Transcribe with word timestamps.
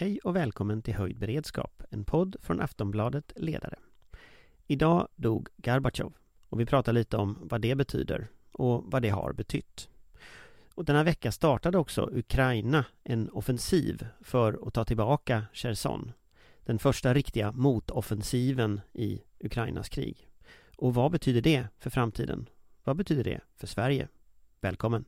Hej 0.00 0.18
och 0.24 0.36
välkommen 0.36 0.82
till 0.82 0.94
Höjd 0.94 1.18
beredskap, 1.18 1.82
en 1.90 2.04
podd 2.04 2.36
från 2.40 2.60
Aftonbladet 2.60 3.32
Ledare. 3.36 3.78
Idag 4.66 5.08
dog 5.16 5.48
Gorbatjov 5.56 6.12
och 6.48 6.60
vi 6.60 6.66
pratar 6.66 6.92
lite 6.92 7.16
om 7.16 7.38
vad 7.42 7.60
det 7.60 7.74
betyder 7.74 8.28
och 8.52 8.84
vad 8.86 9.02
det 9.02 9.08
har 9.08 9.32
betytt. 9.32 9.88
Och 10.74 10.84
denna 10.84 11.04
vecka 11.04 11.32
startade 11.32 11.78
också 11.78 12.10
Ukraina 12.12 12.84
en 13.04 13.30
offensiv 13.30 14.06
för 14.20 14.66
att 14.66 14.74
ta 14.74 14.84
tillbaka 14.84 15.44
Cherson. 15.52 16.12
Den 16.64 16.78
första 16.78 17.14
riktiga 17.14 17.52
motoffensiven 17.52 18.80
i 18.92 19.22
Ukrainas 19.40 19.88
krig. 19.88 20.28
Och 20.76 20.94
vad 20.94 21.12
betyder 21.12 21.40
det 21.40 21.66
för 21.78 21.90
framtiden? 21.90 22.48
Vad 22.84 22.96
betyder 22.96 23.24
det 23.24 23.40
för 23.56 23.66
Sverige? 23.66 24.08
Välkommen! 24.60 25.04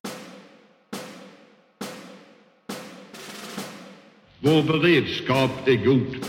Vår 4.45 4.63
beredskap 4.63 5.69
är 5.69 5.85
god. 5.85 6.27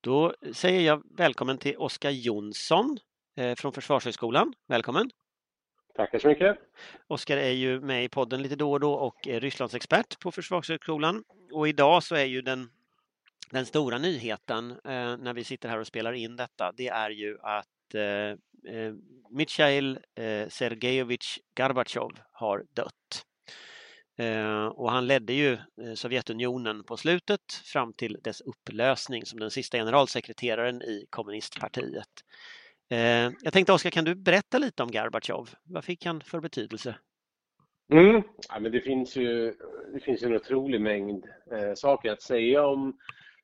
Då 0.00 0.34
säger 0.52 0.80
jag 0.80 1.02
välkommen 1.16 1.58
till 1.58 1.76
Oskar 1.76 2.10
Jonsson 2.10 2.98
eh, 3.36 3.54
från 3.54 3.72
Försvarshögskolan. 3.72 4.52
Välkommen! 4.68 5.10
Tackar 5.98 6.18
så 6.18 6.28
mycket. 6.28 6.58
Oskar 7.06 7.36
är 7.36 7.50
ju 7.50 7.80
med 7.80 8.04
i 8.04 8.08
podden 8.08 8.42
lite 8.42 8.56
då 8.56 8.72
och 8.72 8.80
då 8.80 8.92
och 8.92 9.28
är 9.28 9.40
Rysslandsexpert 9.40 10.20
på 10.20 10.32
Försvarshögskolan. 10.32 11.24
Och 11.52 11.68
idag 11.68 12.02
så 12.02 12.14
är 12.14 12.24
ju 12.24 12.42
den, 12.42 12.70
den 13.50 13.66
stora 13.66 13.98
nyheten 13.98 14.70
eh, 14.70 15.16
när 15.16 15.34
vi 15.34 15.44
sitter 15.44 15.68
här 15.68 15.78
och 15.78 15.86
spelar 15.86 16.12
in 16.12 16.36
detta, 16.36 16.72
det 16.76 16.88
är 16.88 17.10
ju 17.10 17.38
att 17.42 17.94
eh, 17.94 18.02
eh 18.74 18.94
Mikhail 19.30 19.98
eh, 20.14 20.48
Sergejevich 20.48 21.38
Gorbatjov 21.56 22.12
har 22.32 22.64
dött. 22.74 23.24
Eh, 24.18 24.66
och 24.66 24.90
han 24.90 25.06
ledde 25.06 25.32
ju 25.32 25.52
eh, 25.52 25.94
Sovjetunionen 25.94 26.84
på 26.84 26.96
slutet 26.96 27.52
fram 27.64 27.92
till 27.92 28.18
dess 28.22 28.40
upplösning 28.40 29.26
som 29.26 29.40
den 29.40 29.50
sista 29.50 29.78
generalsekreteraren 29.78 30.82
i 30.82 31.06
kommunistpartiet. 31.10 32.24
Eh, 32.90 33.32
jag 33.42 33.52
tänkte 33.52 33.72
Oskar, 33.72 33.90
kan 33.90 34.04
du 34.04 34.14
berätta 34.14 34.58
lite 34.58 34.82
om 34.82 34.90
Gorbatjov? 34.90 35.50
Vad 35.64 35.84
fick 35.84 36.06
han 36.06 36.20
för 36.20 36.40
betydelse? 36.40 36.94
Mm. 37.92 38.22
Ja, 38.48 38.60
men 38.60 38.72
det, 38.72 38.80
finns 38.80 39.16
ju, 39.16 39.54
det 39.94 40.00
finns 40.00 40.22
en 40.22 40.36
otrolig 40.36 40.80
mängd 40.80 41.24
eh, 41.52 41.74
saker 41.74 42.12
att 42.12 42.22
säga 42.22 42.66
om 42.66 42.98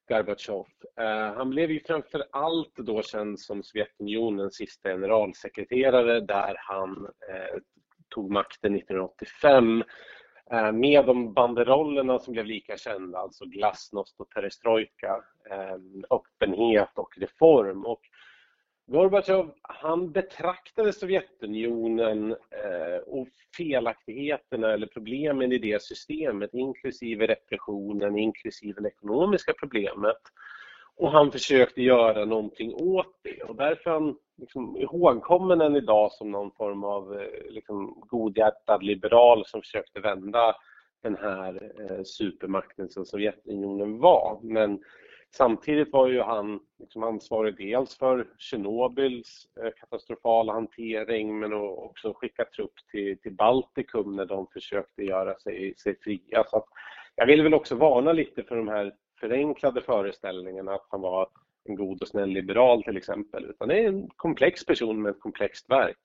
Gorbatjov. 0.09 0.67
Eh, 1.01 1.35
han 1.35 1.51
blev 1.51 1.71
ju 1.71 1.81
framför 1.81 2.25
allt 2.33 2.77
då 2.77 3.03
känd 3.03 3.41
som 3.41 3.63
Sovjetunionens 3.63 4.55
sista 4.55 4.89
generalsekreterare 4.89 6.21
där 6.21 6.55
han 6.59 7.09
eh, 7.29 7.61
tog 8.09 8.31
makten 8.31 8.75
1985 8.75 9.83
eh, 10.51 10.73
med 10.73 11.07
de 11.07 11.35
banderollerna 11.35 12.19
som 12.19 12.33
blev 12.33 12.47
lika 12.47 12.77
kända, 12.77 13.19
alltså 13.19 13.45
glasnost 13.45 14.21
och 14.21 14.31
perestrojka, 14.31 15.23
eh, 15.51 15.77
öppenhet 16.11 16.91
och 16.95 17.19
reform. 17.19 17.87
Och 17.87 18.01
Gorbatjov, 18.87 19.55
han 19.63 20.13
betraktade 20.13 20.93
Sovjetunionen 20.93 22.31
eh, 22.31 22.99
och 23.07 23.29
felaktigheterna 23.57 24.73
eller 24.73 24.87
problemen 24.87 25.53
i 25.53 25.59
det 25.59 25.83
systemet, 25.83 26.55
inklusive 26.55 27.27
repressionen, 27.27 28.19
inklusive 28.19 28.81
det 28.81 28.89
ekonomiska 28.89 29.53
problemet. 29.61 30.17
Och 30.97 31.11
han 31.11 31.33
försökte 31.33 31.83
göra 31.83 32.25
någonting 32.25 32.75
åt 32.75 33.19
det 33.23 33.43
och 33.43 33.57
därför 33.57 33.91
är 33.91 33.95
han 33.95 34.17
liksom 34.37 34.77
ihågkommen 34.77 35.61
än 35.61 35.77
idag 35.77 36.13
som 36.13 36.31
någon 36.31 36.51
form 36.51 36.85
av 36.85 37.21
eh, 37.21 37.53
liksom, 37.53 38.05
godhjärtad 38.09 38.83
liberal 38.83 39.47
som 39.47 39.61
försökte 39.61 40.01
vända 40.01 40.55
den 41.03 41.17
här 41.17 41.71
eh, 41.81 42.03
supermakten 42.05 42.89
som 42.89 43.05
Sovjetunionen 43.05 43.99
var. 43.99 44.39
Men 44.43 44.81
Samtidigt 45.37 45.93
var 45.93 46.09
ju 46.09 46.21
han 46.21 46.61
liksom 46.79 47.03
ansvarig 47.03 47.57
dels 47.57 47.99
för 47.99 48.27
Tjernobyls 48.39 49.47
eh, 49.63 49.71
katastrofala 49.81 50.53
hantering 50.53 51.39
men 51.39 51.53
också 51.53 52.15
skicka 52.15 52.45
trupp 52.45 52.73
till, 52.91 53.19
till 53.19 53.33
Baltikum 53.33 54.17
när 54.17 54.27
de 54.27 54.47
försökte 54.47 55.03
göra 55.03 55.39
sig, 55.39 55.75
sig 55.77 55.97
fria. 56.01 56.45
Så 56.51 56.65
jag 57.15 57.27
vill 57.27 57.43
väl 57.43 57.55
också 57.55 57.75
varna 57.75 58.13
lite 58.13 58.43
för 58.43 58.57
de 58.57 58.69
här 58.69 58.95
förenklade 59.21 59.81
föreställningarna 59.81 60.75
att 60.75 60.87
han 60.91 61.01
var 61.01 61.29
en 61.65 61.77
god 61.77 62.03
och 62.03 62.09
snäll 62.09 62.31
liberal 62.31 62.83
till 62.83 62.97
exempel. 62.97 63.45
Utan 63.45 63.69
det 63.69 63.79
är 63.79 63.89
en 63.89 64.09
komplex 64.17 64.67
person 64.67 65.03
med 65.03 65.11
ett 65.11 65.21
komplext 65.21 65.71
verk. 65.71 65.99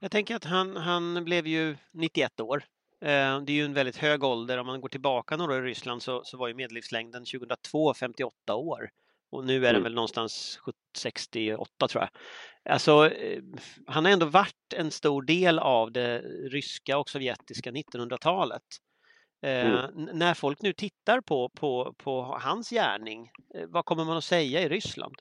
Jag 0.00 0.10
tänker 0.10 0.36
att 0.36 0.44
han, 0.44 0.76
han 0.76 1.24
blev 1.24 1.46
ju 1.46 1.76
91 1.92 2.40
år 2.40 2.62
det 3.02 3.52
är 3.52 3.56
ju 3.56 3.64
en 3.64 3.74
väldigt 3.74 3.96
hög 3.96 4.24
ålder. 4.24 4.58
Om 4.58 4.66
man 4.66 4.80
går 4.80 4.88
tillbaka 4.88 5.36
några 5.36 5.54
år 5.54 5.66
i 5.66 5.70
Ryssland 5.70 6.02
så, 6.02 6.24
så 6.24 6.36
var 6.36 6.48
ju 6.48 6.54
medellivslängden 6.54 7.24
2002 7.24 7.94
58 7.94 8.54
år. 8.54 8.90
Och 9.30 9.44
nu 9.44 9.56
är 9.56 9.60
den 9.60 9.70
mm. 9.70 9.82
väl 9.82 9.94
någonstans 9.94 10.60
68 10.96 11.88
tror 11.88 12.02
jag. 12.02 12.10
Alltså, 12.72 13.10
eh, 13.10 13.42
han 13.86 14.04
har 14.04 14.12
ändå 14.12 14.26
varit 14.26 14.74
en 14.76 14.90
stor 14.90 15.22
del 15.22 15.58
av 15.58 15.92
det 15.92 16.18
ryska 16.50 16.98
och 16.98 17.10
sovjetiska 17.10 17.70
1900-talet. 17.70 18.62
Eh, 19.42 19.66
mm. 19.66 20.08
När 20.12 20.34
folk 20.34 20.62
nu 20.62 20.72
tittar 20.72 21.20
på, 21.20 21.48
på, 21.48 21.94
på 21.98 22.22
hans 22.40 22.70
gärning, 22.70 23.30
vad 23.68 23.84
kommer 23.84 24.04
man 24.04 24.16
att 24.16 24.24
säga 24.24 24.60
i 24.60 24.68
Ryssland? 24.68 25.14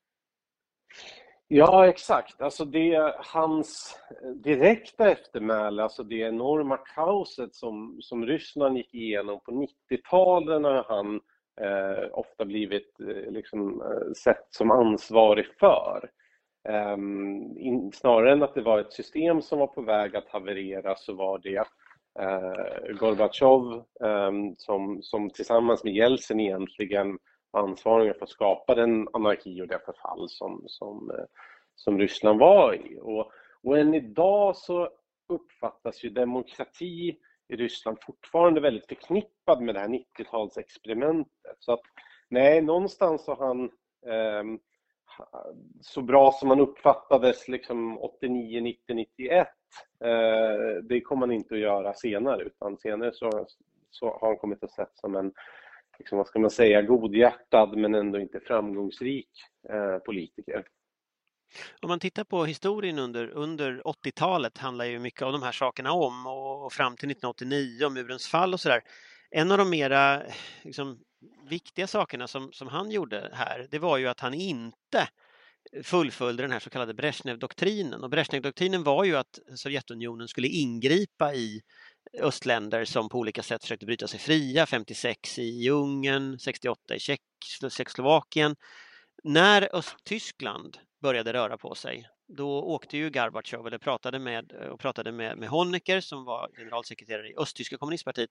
Ja, 1.54 1.88
exakt. 1.88 2.42
Alltså 2.42 2.66
det, 2.66 3.16
hans 3.18 4.00
direkta 4.36 5.12
eftermäle, 5.12 5.84
alltså 5.84 6.04
det 6.04 6.16
enorma 6.16 6.78
kaoset 6.78 7.56
som, 7.56 7.98
som 8.02 8.26
Ryssland 8.26 8.78
gick 8.78 8.94
igenom 8.94 9.40
på 9.40 9.52
90-talet 9.52 10.64
har 10.64 10.86
han 10.88 11.16
eh, 11.62 12.10
ofta 12.12 12.46
blivit 12.46 13.00
eh, 13.00 13.32
liksom, 13.32 13.82
eh, 13.82 14.14
sett 14.14 14.48
som 14.50 14.72
ansvarig 14.72 15.46
för. 15.60 16.10
Eh, 16.70 16.98
in, 17.58 17.92
snarare 17.94 18.32
än 18.32 18.44
att 18.44 18.56
det 18.56 18.62
var 18.62 18.80
ett 18.80 18.94
system 18.94 19.42
som 19.42 19.60
var 19.60 19.68
på 19.68 19.82
väg 19.82 20.16
att 20.16 20.30
haverera 20.30 20.96
så 20.96 21.14
var 21.14 21.40
det 21.40 21.64
eh, 22.20 22.96
Gorbatjov 23.00 23.84
ehm, 24.06 24.56
som, 24.58 25.00
som 25.02 25.30
tillsammans 25.30 25.84
med 25.84 25.94
Jeltsin 25.94 26.40
egentligen 26.40 27.18
ansvariga 27.52 28.14
för 28.14 28.24
att 28.24 28.30
skapa 28.30 28.76
den 28.76 29.08
anarki 29.14 29.62
och 29.62 29.68
det 29.68 29.80
förfall 29.86 30.30
som, 30.30 30.64
som, 30.68 31.12
eh, 31.12 31.26
som 31.76 32.00
Ryssland 32.00 32.40
var 32.40 32.74
i. 32.74 33.00
Och, 33.02 33.32
och 33.64 33.78
än 33.78 33.94
idag 33.94 34.56
så 34.56 34.90
uppfattas 35.30 36.04
ju 36.04 36.10
demokrati 36.10 37.18
i 37.48 37.56
Ryssland 37.56 37.98
fortfarande 38.02 38.62
väldigt 38.62 38.88
förknippad 38.88 39.62
med 39.62 39.76
det 39.76 39.80
här 39.80 39.88
90-talsexperimentet. 39.88 41.56
Så 41.60 41.74
att 41.74 41.82
nej, 42.30 42.62
någonstans 42.62 43.28
har 43.28 43.36
han 43.36 43.64
eh, 44.06 44.60
så 45.82 46.02
bra 46.02 46.32
som 46.32 46.50
han 46.50 46.60
uppfattades 46.60 47.48
liksom 47.48 47.98
89, 47.98 48.62
90, 48.62 48.96
91 48.96 49.48
eh, 50.04 50.84
det 50.84 51.02
kommer 51.02 51.28
han 51.28 51.32
inte 51.32 51.54
att 51.54 51.62
göra 51.62 51.94
senare 51.94 52.44
utan 52.44 52.78
senare 52.78 53.12
så, 53.14 53.46
så 53.90 54.06
har 54.22 54.28
han 54.28 54.38
kommit 54.38 54.64
att 54.64 54.72
sett 54.72 54.98
som 54.98 55.16
en 55.16 55.34
liksom, 56.02 56.18
vad 56.18 56.28
ska 56.28 56.40
man 56.40 56.50
säga, 56.50 56.82
godhjärtad 56.82 57.78
men 57.78 57.96
ändå 57.96 58.20
inte 58.20 58.40
framgångsrik 58.40 59.30
eh, 59.70 59.98
politiker. 59.98 60.66
Om 61.82 61.90
man 61.90 62.00
tittar 62.00 62.24
på 62.24 62.46
historien 62.46 63.00
under, 63.00 63.30
under 63.30 63.82
80-talet 63.82 64.58
handlar 64.58 64.86
ju 64.86 65.00
mycket 65.00 65.22
av 65.22 65.32
de 65.32 65.44
här 65.44 65.52
sakerna 65.52 65.92
om 65.92 66.28
och, 66.28 66.66
och 66.66 66.74
fram 66.74 66.96
till 66.96 67.12
1989 67.12 67.86
och 67.86 67.92
murens 67.92 68.28
fall 68.28 68.54
och 68.54 68.60
sådär. 68.60 68.82
En 69.32 69.52
av 69.52 69.58
de 69.58 69.70
mera 69.70 70.24
liksom, 70.62 71.00
viktiga 71.50 71.88
sakerna 71.88 72.28
som, 72.28 72.52
som 72.52 72.68
han 72.68 72.92
gjorde 72.92 73.30
här, 73.34 73.68
det 73.72 73.80
var 73.80 73.98
ju 73.98 74.08
att 74.08 74.20
han 74.20 74.34
inte 74.34 75.08
fullföljde 75.84 76.44
den 76.44 76.52
här 76.52 76.60
så 76.60 76.70
kallade 76.70 76.94
Brezhnev-doktrinen. 76.94 78.04
Och 78.04 78.10
Brezhnev-doktrinen 78.10 78.84
var 78.84 79.04
ju 79.04 79.16
att 79.16 79.40
Sovjetunionen 79.56 80.28
skulle 80.28 80.48
ingripa 80.48 81.34
i 81.34 81.62
östländer 82.20 82.86
som 82.86 83.10
på 83.10 83.18
olika 83.18 83.44
sätt 83.44 83.62
försökte 83.62 83.86
bryta 83.86 84.08
sig 84.08 84.20
fria, 84.20 84.66
56 84.66 85.40
i 85.40 85.70
Ungern, 85.70 86.40
68 86.40 86.96
i 86.96 87.00
Tjeckoslovakien. 87.00 88.56
När 89.24 89.76
Östtyskland 89.76 90.78
började 91.02 91.34
röra 91.34 91.58
på 91.58 91.76
sig, 91.76 92.08
då 92.28 92.64
åkte 92.64 92.98
ju 92.98 93.10
Gorbatjov 93.10 93.68
eller 93.68 93.78
pratade 93.78 94.20
med, 94.20 94.52
och 94.52 94.80
pratade 94.80 95.12
med, 95.12 95.38
med 95.38 95.50
Honecker 95.50 96.02
som 96.02 96.26
var 96.26 96.50
generalsekreterare 96.58 97.30
i 97.30 97.36
östtyska 97.38 97.78
kommunistpartiet 97.78 98.30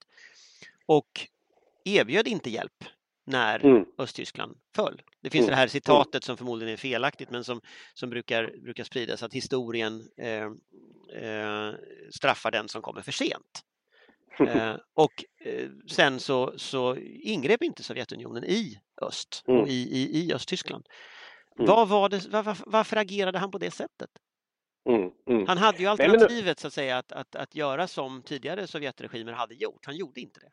och 0.85 1.27
erbjöd 1.85 2.27
inte 2.27 2.49
hjälp 2.49 2.83
när 3.31 3.65
mm. 3.65 3.85
Östtyskland 3.97 4.57
föll. 4.75 5.01
Det 5.21 5.29
finns 5.29 5.43
mm. 5.43 5.51
det 5.51 5.55
här 5.55 5.67
citatet 5.67 6.23
som 6.23 6.37
förmodligen 6.37 6.73
är 6.73 6.77
felaktigt 6.77 7.29
men 7.29 7.43
som, 7.43 7.61
som 7.93 8.09
brukar, 8.09 8.51
brukar 8.63 8.83
spridas 8.83 9.23
att 9.23 9.33
historien 9.33 10.09
eh, 10.17 10.45
eh, 11.23 11.73
straffar 12.09 12.51
den 12.51 12.69
som 12.69 12.81
kommer 12.81 13.01
för 13.01 13.11
sent. 13.11 13.61
Eh, 14.47 14.75
och 14.93 15.23
eh, 15.45 15.69
sen 15.87 16.19
så, 16.19 16.53
så 16.57 16.95
ingrep 17.23 17.63
inte 17.63 17.83
Sovjetunionen 17.83 18.43
i 18.43 18.79
öst 19.01 19.43
och 19.47 19.67
i, 19.67 19.71
i, 19.71 20.25
i 20.25 20.33
Östtyskland. 20.33 20.85
Vad 21.55 21.89
var 21.89 22.09
det, 22.09 22.27
var, 22.27 22.57
varför 22.65 22.97
agerade 22.97 23.39
han 23.39 23.51
på 23.51 23.57
det 23.57 23.71
sättet? 23.71 24.09
Mm, 24.89 25.11
mm. 25.29 25.47
Han 25.47 25.57
hade 25.57 25.77
ju 25.77 25.87
alternativet 25.87 26.59
så 26.59 26.67
att 26.67 26.73
säga 26.73 26.97
att, 26.97 27.11
att, 27.11 27.35
att 27.35 27.55
göra 27.55 27.87
som 27.87 28.23
tidigare 28.23 28.67
Sovjetregimer 28.67 29.33
hade 29.33 29.55
gjort. 29.55 29.85
Han 29.85 29.95
gjorde 29.95 30.21
inte 30.21 30.39
det. 30.39 30.49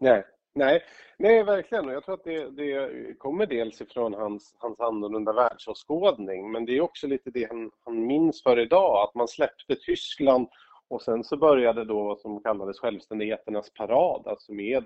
Nej, 0.00 0.24
nej, 0.54 0.82
nej 1.18 1.44
verkligen. 1.44 1.86
Och 1.88 1.92
jag 1.92 2.04
tror 2.04 2.14
att 2.14 2.24
det, 2.24 2.50
det 2.50 3.18
kommer 3.18 3.46
dels 3.46 3.80
ifrån 3.80 4.14
hans, 4.14 4.54
hans 4.58 4.80
annorlunda 4.80 5.32
världsåskådning, 5.32 6.52
men 6.52 6.66
det 6.66 6.76
är 6.76 6.80
också 6.80 7.06
lite 7.06 7.30
det 7.30 7.48
han, 7.48 7.70
han 7.84 8.06
minns 8.06 8.42
för 8.42 8.58
idag, 8.58 9.08
att 9.08 9.14
man 9.14 9.28
släppte 9.28 9.76
Tyskland 9.76 10.48
och 10.88 11.02
sen 11.02 11.24
så 11.24 11.36
började 11.36 11.84
då 11.84 12.02
vad 12.02 12.18
som 12.18 12.42
kallades 12.42 12.78
självständigheternas 12.78 13.70
parad, 13.74 14.26
alltså 14.26 14.52
med 14.52 14.84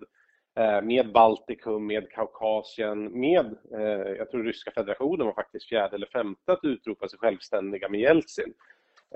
Eh, 0.56 0.82
med 0.82 1.12
Baltikum, 1.12 1.86
med 1.86 2.10
Kaukasien, 2.10 3.20
med, 3.20 3.56
eh, 3.72 4.12
jag 4.18 4.30
tror 4.30 4.44
ryska 4.44 4.70
federationen 4.70 5.26
var 5.26 5.34
faktiskt 5.34 5.68
fjärde 5.68 5.96
eller 5.96 6.06
femte 6.06 6.52
att 6.52 6.64
utropa 6.64 7.08
sig 7.08 7.18
självständiga 7.18 7.88
med 7.88 8.00
Jeltsin. 8.00 8.54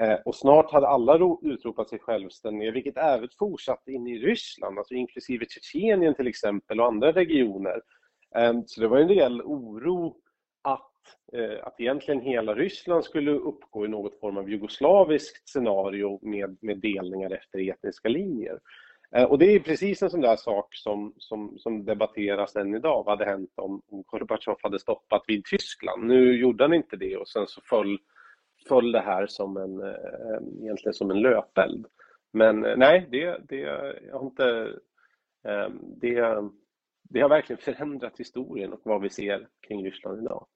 Eh, 0.01 0.19
och 0.25 0.35
snart 0.35 0.73
hade 0.73 0.89
alla 0.89 1.39
utropat 1.43 1.89
sig 1.89 1.99
självständiga, 1.99 2.71
vilket 2.71 2.97
även 2.97 3.29
fortsatte 3.39 3.93
in 3.93 4.07
i 4.07 4.19
Ryssland, 4.19 4.79
alltså 4.79 4.95
inklusive 4.95 5.47
Tjetjenien 5.49 6.15
till 6.15 6.27
exempel 6.27 6.81
och 6.81 6.87
andra 6.87 7.13
regioner. 7.13 7.81
Eh, 8.37 8.53
så 8.67 8.81
det 8.81 8.89
var 8.89 8.99
en 8.99 9.09
rejäl 9.09 9.43
oro 9.43 10.17
att, 10.63 10.93
eh, 11.33 11.67
att 11.67 11.81
egentligen 11.81 12.21
hela 12.21 12.55
Ryssland 12.55 13.05
skulle 13.05 13.31
uppgå 13.31 13.85
i 13.85 13.89
något 13.89 14.21
form 14.21 14.37
av 14.37 14.51
jugoslaviskt 14.51 15.49
scenario 15.49 16.19
med, 16.23 16.59
med 16.61 16.79
delningar 16.79 17.31
efter 17.31 17.71
etniska 17.71 18.09
linjer. 18.09 18.59
Och 19.29 19.39
det 19.39 19.55
är 19.55 19.61
precis 19.61 20.03
en 20.03 20.11
sån 20.11 20.21
där 20.21 20.37
sak 20.37 20.75
som, 20.75 21.15
som, 21.19 21.59
som 21.59 21.85
debatteras 21.85 22.57
än 22.57 22.75
idag. 22.75 23.03
Vad 23.07 23.19
hade 23.19 23.31
hänt 23.31 23.51
om, 23.57 23.83
om 23.89 24.03
Gorbatjov 24.07 24.57
hade 24.63 24.79
stoppat 24.79 25.23
vid 25.27 25.45
Tyskland? 25.45 26.07
Nu 26.07 26.41
gjorde 26.41 26.65
han 26.65 26.75
inte 26.75 26.97
det 26.97 27.17
och 27.17 27.29
sen 27.29 27.47
så 27.47 27.61
föll, 27.61 27.99
föll 28.69 28.93
det 28.93 29.01
här 29.01 29.27
som 29.27 29.57
en, 29.57 29.81
eh, 29.81 30.63
egentligen 30.63 30.95
som 30.95 31.11
en 31.11 31.21
löpeld. 31.21 31.87
Men 32.33 32.65
eh, 32.65 32.77
nej, 32.77 33.09
det, 33.11 33.41
det, 33.49 33.61
jag 34.07 34.19
har 34.19 34.27
inte, 34.27 34.73
det, 36.01 36.51
det 37.03 37.21
har 37.21 37.29
verkligen 37.29 37.63
förändrat 37.63 38.19
historien 38.19 38.73
och 38.73 38.81
vad 38.83 39.03
vi 39.03 39.11
ser 39.11 39.49
kring 39.69 39.85
Ryssland 39.85 40.23
idag. 40.23 40.47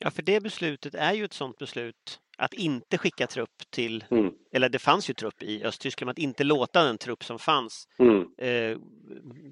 Ja, 0.00 0.10
för 0.10 0.22
det 0.22 0.42
beslutet 0.42 0.94
är 0.94 1.12
ju 1.12 1.24
ett 1.24 1.32
sådant 1.32 1.58
beslut 1.58 2.20
att 2.38 2.54
inte 2.54 2.98
skicka 2.98 3.26
trupp 3.26 3.70
till, 3.70 4.04
mm. 4.10 4.32
eller 4.52 4.68
det 4.68 4.78
fanns 4.78 5.10
ju 5.10 5.14
trupp 5.14 5.42
i 5.42 5.64
Östtyskland, 5.64 6.10
att 6.10 6.18
inte 6.18 6.44
låta 6.44 6.84
den 6.84 6.98
trupp 6.98 7.24
som 7.24 7.38
fanns 7.38 7.88
mm. 7.98 8.26
eh, 8.38 8.78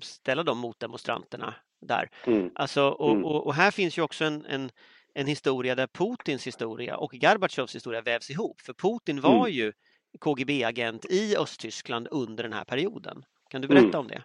ställa 0.03 0.43
dem 0.43 0.59
mot 0.59 0.81
demonstranterna 0.81 1.55
där. 1.81 2.11
Mm. 2.27 2.51
Alltså, 2.55 2.89
och, 2.89 3.11
mm. 3.11 3.25
och, 3.25 3.47
och, 3.47 3.55
här 3.55 3.71
finns 3.71 3.99
ju 3.99 4.03
också 4.03 4.25
en, 4.25 4.45
en, 4.45 4.71
en, 5.17 5.27
historia 5.27 5.75
där 5.75 5.87
Putins 5.87 6.47
historia 6.47 6.97
och 6.97 7.13
Gorbatjovs 7.13 7.75
historia 7.75 8.03
vävs 8.03 8.31
ihop. 8.31 8.61
För 8.61 8.73
Putin 8.73 9.21
var 9.21 9.47
mm. 9.49 9.53
ju 9.53 9.73
KGB-agent 10.21 11.05
i 11.05 11.37
Östtyskland 11.37 12.09
under 12.11 12.43
den 12.43 12.53
här 12.53 12.65
perioden. 12.65 13.25
Kan 13.51 13.63
du 13.63 13.69
berätta 13.69 13.99
mm. 13.99 14.01
om 14.01 14.09
det? 14.09 14.23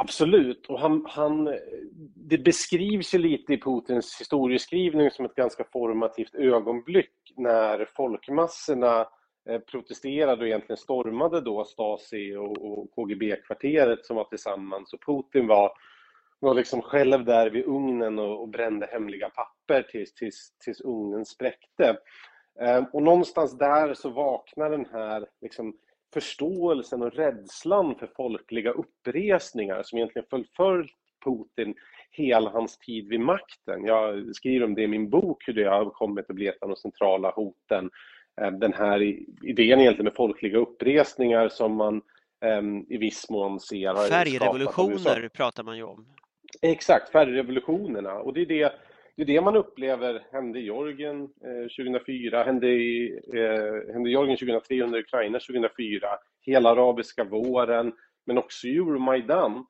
Absolut, 0.00 0.66
och 0.66 0.80
han, 0.80 1.06
han, 1.08 1.44
det 2.14 2.38
beskrivs 2.38 3.14
ju 3.14 3.18
lite 3.18 3.52
i 3.52 3.60
Putins 3.60 4.20
historieskrivning 4.20 5.10
som 5.10 5.24
ett 5.24 5.34
ganska 5.34 5.64
formativt 5.72 6.34
ögonblick 6.34 7.12
när 7.36 7.88
folkmassorna 7.96 9.00
eh, 9.48 9.58
protesterade 9.58 10.42
och 10.42 10.46
egentligen 10.46 10.76
stormade 10.76 11.40
då 11.40 11.64
Stasi 11.64 12.36
och, 12.36 12.58
och 12.58 12.90
KGB-kvarteret 12.94 14.06
som 14.06 14.16
var 14.16 14.24
tillsammans 14.24 14.92
och 14.92 15.00
Putin 15.06 15.46
var, 15.46 15.70
var 16.40 16.54
liksom 16.54 16.82
själv 16.82 17.24
där 17.24 17.50
vid 17.50 17.64
ugnen 17.64 18.18
och, 18.18 18.42
och 18.42 18.48
brände 18.48 18.88
hemliga 18.92 19.30
papper 19.30 19.82
tills, 19.82 20.14
tills, 20.14 20.52
tills 20.64 20.80
ugnen 20.80 21.24
spräckte. 21.24 21.96
Eh, 22.60 22.84
och 22.92 23.02
någonstans 23.02 23.58
där 23.58 23.94
så 23.94 24.10
vaknar 24.10 24.70
den 24.70 24.86
här 24.92 25.26
liksom, 25.40 25.76
förståelsen 26.14 27.02
och 27.02 27.12
rädslan 27.12 27.94
för 27.98 28.10
folkliga 28.16 28.70
uppresningar 28.70 29.82
som 29.82 29.98
egentligen 29.98 30.26
förföljt 30.30 30.92
Putin 31.24 31.74
hela 32.10 32.50
hans 32.50 32.78
tid 32.78 33.08
vid 33.08 33.20
makten. 33.20 33.84
Jag 33.84 34.34
skriver 34.36 34.66
om 34.66 34.74
det 34.74 34.82
i 34.82 34.86
min 34.86 35.10
bok, 35.10 35.48
hur 35.48 35.54
det 35.54 35.64
har 35.64 35.90
kommit 35.90 36.30
att 36.30 36.36
bli 36.36 36.46
ett 36.46 36.62
av 36.62 36.68
de 36.68 36.76
centrala 36.76 37.30
hoten. 37.30 37.90
Eh, 38.40 38.50
den 38.50 38.72
här 38.72 39.02
idén 39.42 39.80
egentligen 39.80 40.04
med 40.04 40.14
folkliga 40.14 40.58
uppresningar 40.58 41.48
som 41.48 41.74
man 41.74 42.02
um, 42.44 42.86
i 42.88 42.96
viss 42.96 43.30
mån 43.30 43.60
ser 43.60 43.94
har 43.94 44.08
Färgrevolutioner 44.08 45.28
pratar 45.28 45.62
man 45.62 45.76
ju 45.76 45.82
om. 45.82 46.06
Exakt, 46.62 47.12
färgrevolutionerna. 47.12 48.14
Och 48.14 48.34
det 48.34 48.40
är 48.40 48.46
det 48.46 48.72
det 49.18 49.22
är 49.22 49.26
det 49.26 49.40
man 49.40 49.56
upplever 49.56 50.26
hände 50.32 50.58
i 50.58 50.62
Georgien 50.62 51.22
eh, 51.22 51.84
2004, 51.84 52.42
hände 52.42 52.68
i, 52.68 53.20
eh, 53.34 53.92
hände 53.92 54.10
i 54.10 54.12
Georgien 54.12 54.38
2003, 54.38 54.82
under 54.82 54.98
Ukraina 54.98 55.38
2004, 55.38 56.08
hela 56.40 56.70
arabiska 56.70 57.24
våren, 57.24 57.92
men 58.26 58.38
också 58.38 58.66
Euromaidan 58.66 59.66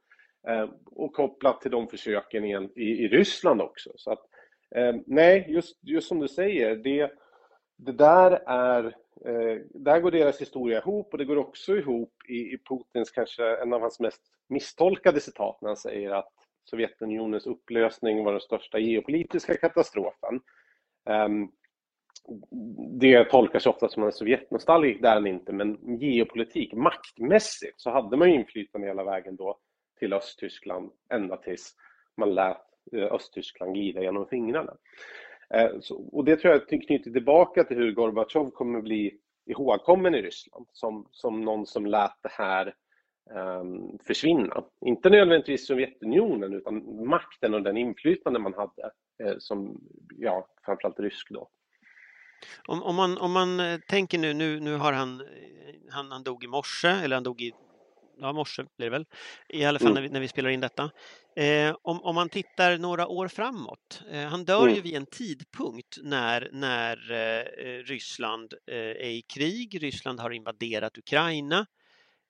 eh, 0.48 0.68
och 0.86 1.12
kopplat 1.12 1.60
till 1.60 1.70
de 1.70 1.88
försöken 1.88 2.44
i, 2.44 2.68
i, 2.76 3.04
i 3.04 3.08
Ryssland 3.08 3.60
också. 3.60 3.90
Så 3.96 4.12
att, 4.12 4.24
eh, 4.74 4.94
nej, 5.06 5.46
just, 5.48 5.78
just 5.82 6.08
som 6.08 6.20
du 6.20 6.28
säger, 6.28 6.76
det, 6.76 7.12
det 7.76 7.92
där 7.92 8.30
är 8.46 8.84
eh, 9.26 9.60
där 9.74 10.00
går 10.00 10.10
deras 10.10 10.40
historia 10.40 10.78
ihop 10.78 11.12
och 11.12 11.18
det 11.18 11.24
går 11.24 11.38
också 11.38 11.76
ihop 11.76 12.12
i, 12.28 12.34
i 12.34 12.58
Putins 12.68 13.10
kanske 13.10 13.56
en 13.56 13.72
av 13.72 13.80
hans 13.80 14.00
mest 14.00 14.22
misstolkade 14.48 15.20
citat 15.20 15.58
när 15.60 15.68
han 15.68 15.76
säger 15.76 16.10
att 16.10 16.32
Sovjetunionens 16.68 17.46
upplösning 17.46 18.24
var 18.24 18.32
den 18.32 18.40
största 18.40 18.78
geopolitiska 18.78 19.56
katastrofen. 19.56 20.40
Ehm, 21.08 21.48
det 23.00 23.24
tolkas 23.24 23.66
ofta 23.66 23.88
som 23.88 24.02
en 24.02 24.12
det 25.00 25.08
är 25.08 25.14
han 25.14 25.26
inte, 25.26 25.52
men 25.52 25.98
geopolitik, 26.00 26.72
maktmässigt, 26.72 27.80
så 27.80 27.90
hade 27.90 28.16
man 28.16 28.28
inflytande 28.28 28.86
hela 28.86 29.04
vägen 29.04 29.36
då 29.36 29.58
till 29.98 30.12
Östtyskland 30.12 30.90
ända 31.12 31.36
tills 31.36 31.74
man 32.16 32.34
lät 32.34 32.56
eh, 32.92 33.12
Östtyskland 33.12 33.74
glida 33.74 34.02
genom 34.02 34.26
fingrarna. 34.26 34.74
Ehm, 35.54 35.80
och 36.12 36.24
det 36.24 36.36
tror 36.36 36.54
jag 36.54 36.68
knyter 36.68 37.10
tillbaka 37.10 37.64
till 37.64 37.76
hur 37.76 37.92
Gorbatjov 37.92 38.50
kommer 38.50 38.80
bli 38.80 39.18
ihågkommen 39.46 40.14
i 40.14 40.22
Ryssland 40.22 40.66
som, 40.72 41.08
som 41.10 41.40
någon 41.40 41.66
som 41.66 41.86
lät 41.86 42.22
det 42.22 42.32
här 42.32 42.74
försvinna. 44.06 44.64
Inte 44.86 45.10
nödvändigtvis 45.10 45.66
Sovjetunionen 45.66 46.52
utan 46.52 47.06
makten 47.06 47.54
och 47.54 47.62
den 47.62 47.76
inflytande 47.76 48.38
man 48.38 48.54
hade 48.54 48.90
eh, 49.22 49.38
som, 49.38 49.80
ja, 50.18 50.46
framförallt 50.64 51.00
rysk 51.00 51.30
då. 51.30 51.48
Om, 52.66 52.82
om, 52.82 52.96
man, 52.96 53.18
om 53.18 53.32
man 53.32 53.60
eh, 53.60 53.78
tänker 53.88 54.18
nu, 54.18 54.34
nu, 54.34 54.60
nu 54.60 54.76
har 54.76 54.92
han, 54.92 55.20
eh, 55.20 55.26
han, 55.90 56.12
han 56.12 56.22
dog 56.22 56.44
i 56.44 56.46
morse, 56.46 56.88
eller 56.88 57.16
han 57.16 57.22
dog 57.22 57.40
i 57.40 57.52
ja, 58.20 58.32
morse 58.32 58.64
blir 58.76 58.86
det 58.86 58.90
väl, 58.90 59.06
i 59.48 59.64
alla 59.64 59.78
fall 59.78 59.90
mm. 59.90 59.94
när, 59.94 60.02
vi, 60.02 60.08
när 60.08 60.20
vi 60.20 60.28
spelar 60.28 60.50
in 60.50 60.60
detta. 60.60 60.90
Eh, 61.36 61.76
om, 61.82 62.02
om 62.02 62.14
man 62.14 62.28
tittar 62.28 62.78
några 62.78 63.06
år 63.06 63.28
framåt, 63.28 64.02
eh, 64.10 64.24
han 64.24 64.44
dör 64.44 64.62
mm. 64.62 64.74
ju 64.74 64.80
vid 64.80 64.96
en 64.96 65.06
tidpunkt 65.06 65.98
när, 66.02 66.48
när 66.52 67.12
eh, 67.12 67.84
Ryssland 67.84 68.54
är 68.66 69.10
i 69.10 69.22
krig, 69.22 69.82
Ryssland 69.82 70.20
har 70.20 70.30
invaderat 70.30 70.98
Ukraina, 70.98 71.66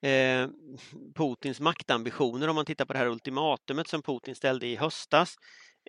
Eh, 0.02 0.48
Putins 1.14 1.60
maktambitioner, 1.60 2.48
om 2.48 2.54
man 2.54 2.64
tittar 2.64 2.84
på 2.84 2.92
det 2.92 2.98
här 2.98 3.06
ultimatumet 3.06 3.88
som 3.88 4.02
Putin 4.02 4.34
ställde 4.34 4.66
i 4.66 4.76
höstas, 4.76 5.36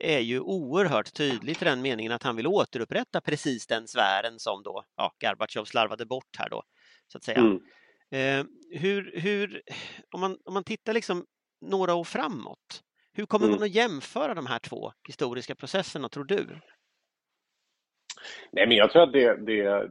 är 0.02 0.20
ju 0.20 0.40
oerhört 0.40 1.14
tydligt 1.14 1.62
i 1.62 1.66
den 1.66 1.82
meningen 1.82 2.12
att 2.12 2.24
han 2.24 2.36
vill 2.36 2.48
återupprätta 2.48 3.22
precis 3.22 3.68
den 3.68 3.88
sfären 3.88 4.40
som 4.40 4.64
då 4.64 4.84
ja, 4.96 5.14
Gorbatjov 5.22 5.66
slarvade 5.66 6.06
bort 6.06 6.38
här 6.38 6.50
då, 6.50 6.64
så 7.08 7.18
att 7.18 7.24
säga. 7.24 7.40
Mm. 7.40 7.60
Eh, 8.12 8.46
hur, 8.80 9.20
hur, 9.20 9.62
om, 10.12 10.22
man, 10.22 10.38
om 10.46 10.54
man 10.54 10.64
tittar 10.64 10.94
liksom 10.94 11.26
några 11.62 11.94
år 11.94 12.04
framåt, 12.04 12.84
hur 13.14 13.26
kommer 13.26 13.46
mm. 13.46 13.60
man 13.60 13.66
att 13.66 13.76
jämföra 13.76 14.34
de 14.34 14.46
här 14.46 14.60
två 14.60 14.94
historiska 15.08 15.56
processerna, 15.56 16.10
tror 16.10 16.24
du? 16.24 16.60
Nej, 18.52 18.68
men 18.68 18.78
jag 18.78 18.92
tror 18.92 19.04
att 19.04 19.14
det, 19.14 19.36
det 19.46 19.90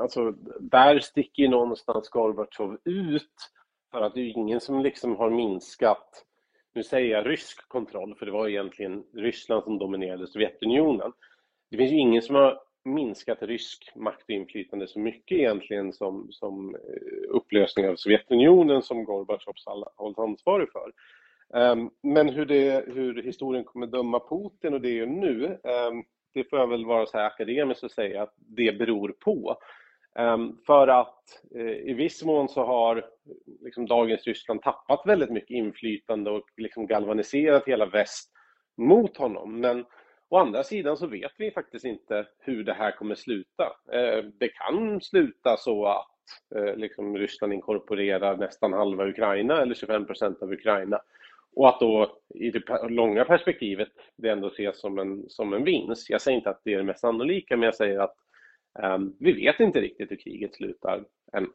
alltså, 0.00 0.30
där 0.60 0.98
sticker 0.98 1.42
ju 1.42 1.48
någonstans 1.48 2.08
Gorbatjov 2.08 2.78
ut 2.84 3.50
för 3.90 4.00
att 4.00 4.14
det 4.14 4.20
är 4.20 4.38
ingen 4.38 4.60
som 4.60 4.82
liksom 4.82 5.16
har 5.16 5.30
minskat, 5.30 6.24
nu 6.74 6.82
säger 6.82 7.16
jag 7.16 7.26
rysk 7.26 7.68
kontroll, 7.68 8.14
för 8.18 8.26
det 8.26 8.32
var 8.32 8.48
egentligen 8.48 9.04
Ryssland 9.14 9.64
som 9.64 9.78
dominerade 9.78 10.26
Sovjetunionen. 10.26 11.12
Det 11.70 11.76
finns 11.76 11.92
ju 11.92 11.98
ingen 11.98 12.22
som 12.22 12.34
har 12.34 12.60
minskat 12.84 13.42
rysk 13.42 13.92
makt 13.96 14.22
och 14.22 14.30
inflytande 14.30 14.88
så 14.88 14.98
mycket 14.98 15.38
egentligen 15.38 15.92
som, 15.92 16.26
som 16.30 16.74
eh, 16.74 17.28
upplösningen 17.28 17.92
av 17.92 17.96
Sovjetunionen 17.96 18.82
som 18.82 19.04
Gorbatjov 19.04 19.54
hålls 19.96 20.18
ansvarig 20.18 20.68
för. 20.72 20.92
Um, 21.54 21.90
men 22.02 22.28
hur, 22.28 22.46
det, 22.46 22.84
hur 22.94 23.22
historien 23.22 23.64
kommer 23.64 23.86
döma 23.86 24.20
Putin 24.20 24.74
och 24.74 24.80
det 24.80 24.88
är 24.88 24.92
ju 24.92 25.06
nu, 25.06 25.44
um, 25.46 26.04
det 26.34 26.50
får 26.50 26.58
jag 26.58 26.66
väl 26.66 26.86
vara 26.86 27.06
så 27.06 27.18
här 27.18 27.26
akademiskt 27.26 27.84
och 27.84 27.90
säga 27.90 28.22
att 28.22 28.34
det 28.36 28.78
beror 28.78 29.08
på. 29.08 29.56
Ehm, 30.18 30.58
för 30.66 30.88
att 30.88 31.42
eh, 31.54 31.90
i 31.90 31.94
viss 31.94 32.24
mån 32.24 32.48
så 32.48 32.64
har 32.64 33.04
liksom 33.60 33.86
dagens 33.86 34.24
Ryssland 34.26 34.62
tappat 34.62 35.02
väldigt 35.06 35.30
mycket 35.30 35.50
inflytande 35.50 36.30
och 36.30 36.44
liksom 36.56 36.86
galvaniserat 36.86 37.66
hela 37.66 37.86
väst 37.86 38.30
mot 38.76 39.16
honom. 39.16 39.60
Men 39.60 39.84
å 40.28 40.36
andra 40.36 40.62
sidan 40.62 40.96
så 40.96 41.06
vet 41.06 41.32
vi 41.38 41.50
faktiskt 41.50 41.84
inte 41.84 42.26
hur 42.38 42.64
det 42.64 42.74
här 42.74 42.90
kommer 42.90 43.14
sluta. 43.14 43.76
Eh, 43.92 44.24
det 44.38 44.48
kan 44.48 45.00
sluta 45.00 45.56
så 45.56 45.86
att 45.86 46.56
eh, 46.56 46.76
liksom 46.76 47.18
Ryssland 47.18 47.52
inkorporerar 47.52 48.36
nästan 48.36 48.72
halva 48.72 49.06
Ukraina 49.06 49.62
eller 49.62 49.74
25 49.74 50.06
procent 50.06 50.42
av 50.42 50.52
Ukraina. 50.52 51.00
Och 51.56 51.68
att 51.68 51.80
då 51.80 52.18
i 52.34 52.50
det 52.50 52.88
långa 52.88 53.24
perspektivet 53.24 53.88
det 54.16 54.28
ändå 54.28 54.48
ses 54.48 54.80
som 54.80 54.98
en, 54.98 55.24
som 55.28 55.52
en 55.52 55.64
vinst. 55.64 56.10
Jag 56.10 56.22
säger 56.22 56.36
inte 56.36 56.50
att 56.50 56.60
det 56.64 56.72
är 56.72 56.78
det 56.78 56.84
mest 56.84 57.00
sannolika, 57.00 57.56
men 57.56 57.64
jag 57.64 57.74
säger 57.74 57.98
att 57.98 58.14
um, 58.82 59.16
vi 59.20 59.32
vet 59.32 59.60
inte 59.60 59.80
riktigt 59.80 60.10
hur 60.10 60.16
kriget 60.16 60.54
slutar 60.54 61.04
än. 61.32 61.48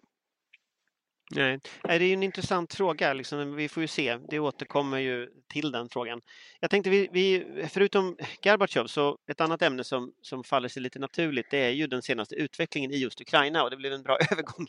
Nej, 1.35 1.59
det 1.83 1.93
är 1.93 2.13
en 2.13 2.23
intressant 2.23 2.73
fråga. 2.73 3.13
Liksom. 3.13 3.55
Vi 3.55 3.69
får 3.69 3.81
ju 3.81 3.87
se. 3.87 4.17
Det 4.29 4.39
återkommer 4.39 4.97
ju 4.99 5.29
till 5.47 5.71
den 5.71 5.89
frågan. 5.89 6.21
Jag 6.59 6.69
tänkte, 6.69 6.89
vi, 6.89 7.09
vi, 7.11 7.45
förutom 7.69 8.17
Gorbatjov, 8.43 8.85
så 8.85 9.17
ett 9.27 9.41
annat 9.41 9.61
ämne 9.61 9.83
som, 9.83 10.13
som 10.21 10.43
faller 10.43 10.69
sig 10.69 10.81
lite 10.81 10.99
naturligt, 10.99 11.51
det 11.51 11.57
är 11.57 11.69
ju 11.69 11.87
den 11.87 12.01
senaste 12.01 12.35
utvecklingen 12.35 12.91
i 12.91 12.97
just 12.97 13.21
Ukraina 13.21 13.63
och 13.63 13.69
det 13.69 13.77
blev 13.77 13.93
en 13.93 14.03
bra 14.03 14.17
övergång 14.31 14.67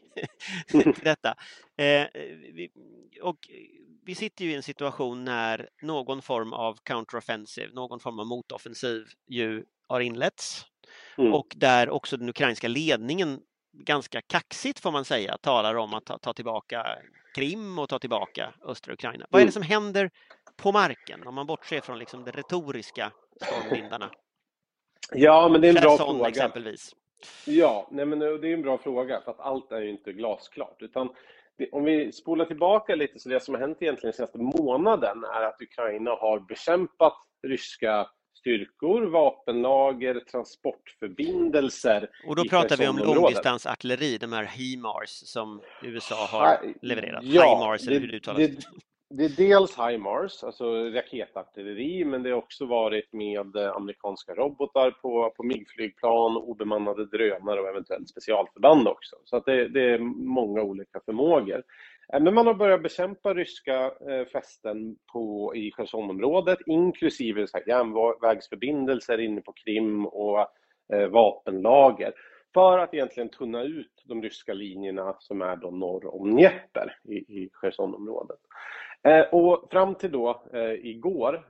till 0.69 1.05
detta. 1.05 1.35
Eh, 1.77 2.07
vi, 2.53 2.71
och 3.23 3.39
vi 4.03 4.15
sitter 4.15 4.45
ju 4.45 4.51
i 4.51 4.55
en 4.55 4.63
situation 4.63 5.25
när 5.25 5.69
någon 5.83 6.23
form 6.23 6.53
av 6.53 6.79
counteroffensive, 6.83 7.73
någon 7.73 8.01
form 8.01 8.19
av 8.19 8.27
motoffensiv 8.27 9.05
ju 9.27 9.65
har 9.89 10.01
inletts 10.01 10.67
mm. 11.19 11.35
och 11.35 11.47
där 11.57 11.91
också 11.91 12.17
den 12.17 12.29
ukrainska 12.29 12.69
ledningen 12.69 13.41
ganska 13.73 14.21
kaxigt 14.23 14.81
får 14.81 14.91
man 14.91 15.05
säga 15.05 15.39
talar 15.39 15.75
om 15.75 15.95
att 15.95 16.05
ta, 16.05 16.19
ta 16.19 16.33
tillbaka 16.33 16.87
Krim 17.35 17.79
och 17.79 17.89
ta 17.89 17.99
tillbaka 17.99 18.55
östra 18.67 18.93
Ukraina. 18.93 19.15
Mm. 19.15 19.27
Vad 19.31 19.41
är 19.41 19.45
det 19.45 19.49
mm. 19.49 19.53
som 19.53 19.63
händer 19.63 20.11
på 20.57 20.73
marken 20.73 21.27
om 21.27 21.35
man 21.35 21.47
bortser 21.47 21.81
från 21.81 21.99
liksom 21.99 22.25
de 22.25 22.33
retoriska 22.33 23.13
stormvindarna? 23.43 24.11
Ja, 25.13 25.49
men 25.49 25.61
det 25.61 25.69
är 25.69 25.77
en 25.77 25.83
bra 25.83 25.97
fråga. 25.97 26.29
exempelvis. 26.29 26.95
Ja, 27.47 27.89
nej, 27.91 28.07
men 28.07 28.19
det 28.19 28.27
är 28.27 28.45
en 28.45 28.63
bra 28.63 28.79
fråga 28.79 29.21
för 29.21 29.31
att 29.31 29.41
allt 29.41 29.73
är 29.73 29.81
ju 29.81 29.91
inte 29.91 30.13
glasklart. 30.13 30.83
Utan 30.83 31.09
om 31.73 31.85
vi 31.85 32.13
spolar 32.13 32.45
tillbaka 32.45 32.95
lite 32.95 33.19
så 33.19 33.29
det 33.29 33.41
som 33.41 33.55
har 33.55 33.61
hänt 33.61 33.79
egentligen 33.81 34.11
den 34.11 34.17
senaste 34.17 34.39
månaden 34.39 35.25
är 35.25 35.43
att 35.43 35.63
Ukraina 35.63 36.11
har 36.11 36.41
bekämpat 36.41 37.17
ryska 37.47 38.07
styrkor, 38.39 39.03
vapenlager, 39.03 40.21
transportförbindelser. 40.21 42.09
Och 42.27 42.37
då 42.37 42.45
pratar 42.45 42.77
vi 42.77 42.89
om 42.89 42.99
långdistansartilleri, 42.99 44.19
de 44.19 44.33
här 44.33 44.45
HIMARS 44.45 45.11
som 45.11 45.61
USA 45.83 46.27
har 46.27 46.75
levererat. 46.83 47.25
Ja, 47.25 47.55
HIMARS, 47.55 47.87
eller 47.87 48.01
hur 48.01 48.09
det 48.09 48.17
uttalas. 48.17 48.39
Det, 48.39 48.65
det 49.11 49.25
är 49.25 49.37
dels 49.37 49.79
HIMARS, 49.79 50.45
alltså 50.45 50.65
raketartilleri, 50.85 52.05
men 52.05 52.23
det 52.23 52.31
har 52.31 52.37
också 52.37 52.67
varit 52.67 53.13
med 53.13 53.57
eh, 53.57 53.77
amerikanska 53.77 54.35
robotar 54.35 54.91
på, 54.91 55.33
på 55.37 55.43
MIG-flygplan, 55.43 56.37
obemannade 56.37 57.07
drönare 57.07 57.61
och 57.61 57.69
eventuellt 57.69 58.09
specialförband 58.09 58.89
också. 58.89 59.17
Så 59.25 59.37
att 59.37 59.45
det, 59.45 59.69
det 59.69 59.91
är 59.91 59.99
många 60.39 60.63
olika 60.63 61.01
förmågor. 61.05 61.63
Eh, 62.13 62.21
men 62.21 62.35
man 62.35 62.47
har 62.47 62.55
börjat 62.55 62.83
bekämpa 62.83 63.35
ryska 63.35 63.85
eh, 63.85 64.27
fästen 64.33 64.97
på, 65.13 65.53
i 65.57 65.73
Chersonområdet, 65.73 66.59
inklusive 66.67 67.47
så 67.47 67.57
här, 67.57 67.69
järnvägsförbindelser 67.69 69.21
inne 69.21 69.41
på 69.41 69.53
Krim 69.53 70.07
och 70.07 70.41
eh, 70.93 71.09
vapenlager 71.09 72.13
för 72.55 72.79
att 72.79 72.95
egentligen 72.95 73.29
tunna 73.29 73.63
ut 73.63 74.03
de 74.05 74.23
ryska 74.23 74.55
linjerna 74.55 75.17
som 75.19 75.43
är 75.43 75.57
då 75.57 75.71
norr 75.71 76.15
om 76.15 76.31
Dnepr 76.31 76.97
i, 77.05 77.15
i 77.15 77.51
Chersonområdet. 77.53 78.39
Eh, 79.09 79.35
och 79.35 79.69
fram 79.71 79.95
till 79.95 80.13
då 80.13 80.43
eh, 80.53 80.73
igår, 80.73 81.47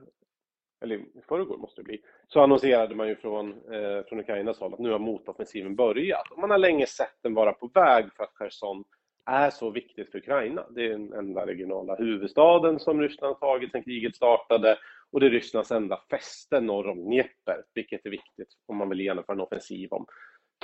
eller 0.83 0.95
i 0.95 1.21
förrgår 1.27 1.57
måste 1.57 1.81
det 1.81 1.85
bli, 1.85 2.01
så 2.27 2.41
annonserade 2.41 2.95
man 2.95 3.07
ju 3.07 3.15
från, 3.15 3.49
eh, 3.73 4.03
från 4.09 4.19
Ukrainas 4.19 4.59
håll 4.59 4.73
att 4.73 4.79
nu 4.79 4.91
har 4.91 4.99
motoffensiven 4.99 5.75
börjat. 5.75 6.31
Och 6.31 6.39
man 6.39 6.51
har 6.51 6.57
länge 6.57 6.85
sett 6.85 7.17
den 7.23 7.33
vara 7.33 7.53
på 7.53 7.67
väg 7.67 8.05
för 8.15 8.23
att 8.23 8.33
Cherson 8.33 8.83
är 9.25 9.49
så 9.49 9.69
viktigt 9.69 10.11
för 10.11 10.17
Ukraina. 10.17 10.65
Det 10.69 10.85
är 10.85 10.89
den 10.89 11.13
enda 11.13 11.45
regionala 11.45 11.95
huvudstaden 11.95 12.79
som 12.79 13.01
Ryssland 13.01 13.35
har 13.39 13.53
tagit 13.53 13.71
sedan 13.71 13.83
kriget 13.83 14.15
startade 14.15 14.77
och 15.11 15.19
det 15.19 15.25
är 15.25 15.29
Rysslands 15.29 15.71
enda 15.71 15.99
fäste 16.09 16.59
norr 16.59 16.87
om 16.87 17.03
Dnepr, 17.03 17.63
vilket 17.73 18.05
är 18.05 18.09
viktigt 18.09 18.47
om 18.67 18.77
man 18.77 18.89
vill 18.89 19.01
genomföra 19.01 19.33
en 19.33 19.41
offensiv 19.41 19.87
om 19.91 20.05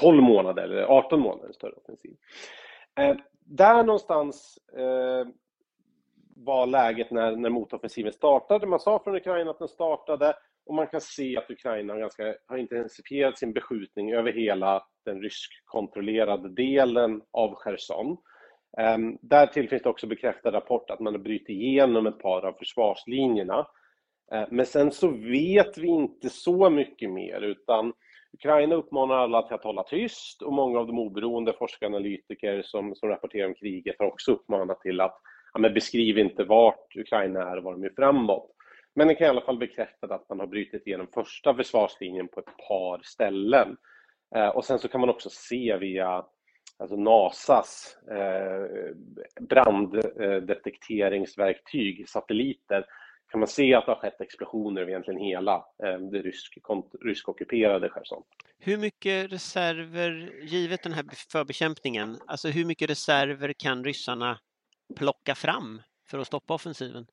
12 0.01 0.24
månader 0.24 0.63
eller 0.63 0.84
18 0.84 1.20
månader, 1.20 1.48
en 1.48 1.53
större 1.53 1.72
offensiv. 1.72 2.15
Eh, 3.00 3.15
där 3.39 3.84
någonstans 3.84 4.58
eh, 4.77 5.27
var 6.46 6.67
läget 6.67 7.12
när, 7.12 7.36
när 7.36 7.50
motoffensiven 7.50 8.13
startade. 8.13 8.67
Man 8.67 8.79
sa 8.79 9.00
från 9.03 9.15
Ukraina 9.15 9.51
att 9.51 9.60
den 9.60 9.67
startade 9.67 10.34
och 10.65 10.75
man 10.75 10.88
kan 10.88 11.01
se 11.01 11.38
att 11.38 11.51
Ukraina 11.51 11.98
ganska, 11.98 12.36
har 12.48 12.58
intensifierat 12.58 13.38
sin 13.38 13.53
beskjutning 13.53 14.13
över 14.13 14.34
hela 14.34 14.84
den 15.06 15.22
ryskkontrollerade 15.22 16.50
delen 16.50 17.22
av 17.32 17.56
Cherson. 17.56 18.17
Um, 18.96 19.17
därtill 19.22 19.70
finns 19.70 19.84
det 19.84 19.89
också 19.89 20.08
bekräftad 20.08 20.51
rapport 20.51 20.89
att 20.89 21.00
man 21.00 21.13
har 21.13 21.20
brutit 21.20 21.50
igenom 21.50 22.08
ett 22.08 22.20
par 22.20 22.46
av 22.46 22.53
försvarslinjerna. 22.53 23.67
Uh, 24.34 24.46
men 24.50 24.65
sen 24.65 24.91
så 24.91 25.08
vet 25.08 25.77
vi 25.77 25.88
inte 25.88 26.29
så 26.29 26.70
mycket 26.70 27.10
mer 27.10 27.41
utan 27.41 27.94
Ukraina 28.34 28.75
uppmanar 28.75 29.15
alla 29.15 29.41
till 29.41 29.56
att 29.56 29.63
hålla 29.63 29.84
tyst 29.84 30.41
och 30.41 30.53
många 30.53 30.79
av 30.79 30.88
de 30.88 31.00
oberoende 31.00 31.53
forskaranalytiker 31.53 32.62
som, 32.62 32.96
som 32.96 33.10
rapporterar 33.10 33.48
om 33.48 33.56
kriget 33.56 33.96
har 34.00 34.06
också 34.06 34.32
uppmanat 34.32 34.82
till 34.82 35.01
att 35.01 35.22
ja, 35.58 35.62
men 35.62 35.74
beskriv 35.74 36.18
inte 36.18 36.44
vart 36.44 36.96
Ukraina 36.96 37.52
är 37.52 37.58
och 37.58 37.64
var 37.64 37.74
de 37.74 37.84
är 37.84 37.94
framåt. 37.96 38.52
Men 38.96 39.08
det 39.08 39.16
kan 39.16 39.28
i 39.28 39.30
alla 39.30 39.42
fall 39.42 39.58
bekräfta 39.58 40.16
att 40.16 40.30
man 40.30 40.40
har 40.40 40.48
brutit 40.48 40.88
igenom 40.88 41.08
första 41.14 41.56
försvarslinjen 41.56 42.28
på 42.28 42.40
ett 42.40 42.58
par 42.68 43.02
ställen. 43.04 43.78
Eh, 44.36 44.48
och 44.48 44.66
sen 44.66 44.80
så 44.80 44.88
kan 44.88 45.02
man 45.02 45.10
också 45.10 45.30
se 45.30 45.78
via 45.78 46.26
alltså 46.78 46.96
NASAs 46.96 47.98
eh, 48.12 48.66
branddetekteringsverktyg, 49.42 52.00
eh, 52.00 52.06
satelliter, 52.06 52.86
kan 53.32 53.40
man 53.40 53.48
se 53.48 53.74
att 53.74 53.86
det 53.86 53.92
har 53.92 54.00
skett 54.00 54.22
explosioner 54.22 54.82
över 54.82 54.92
egentligen 54.92 55.20
hela 55.20 55.56
eh, 55.56 55.98
det 56.12 56.22
rysk, 56.22 56.58
ryskockuperade 57.06 57.90
Cherson. 57.90 58.24
Hur 58.60 58.78
mycket 58.78 59.32
reserver, 59.32 60.32
givet 60.44 60.84
den 60.84 60.94
här 60.94 61.06
förbekämpningen, 61.32 62.18
alltså 62.28 62.48
hur 62.48 62.66
mycket 62.66 62.90
reserver 62.90 63.54
kan 63.54 63.84
ryssarna 63.84 64.40
plocka 64.96 65.36
fram 65.36 65.82
för 66.10 66.20
att 66.20 66.27
stoppa 66.27 66.53
offensiven? 66.53 67.08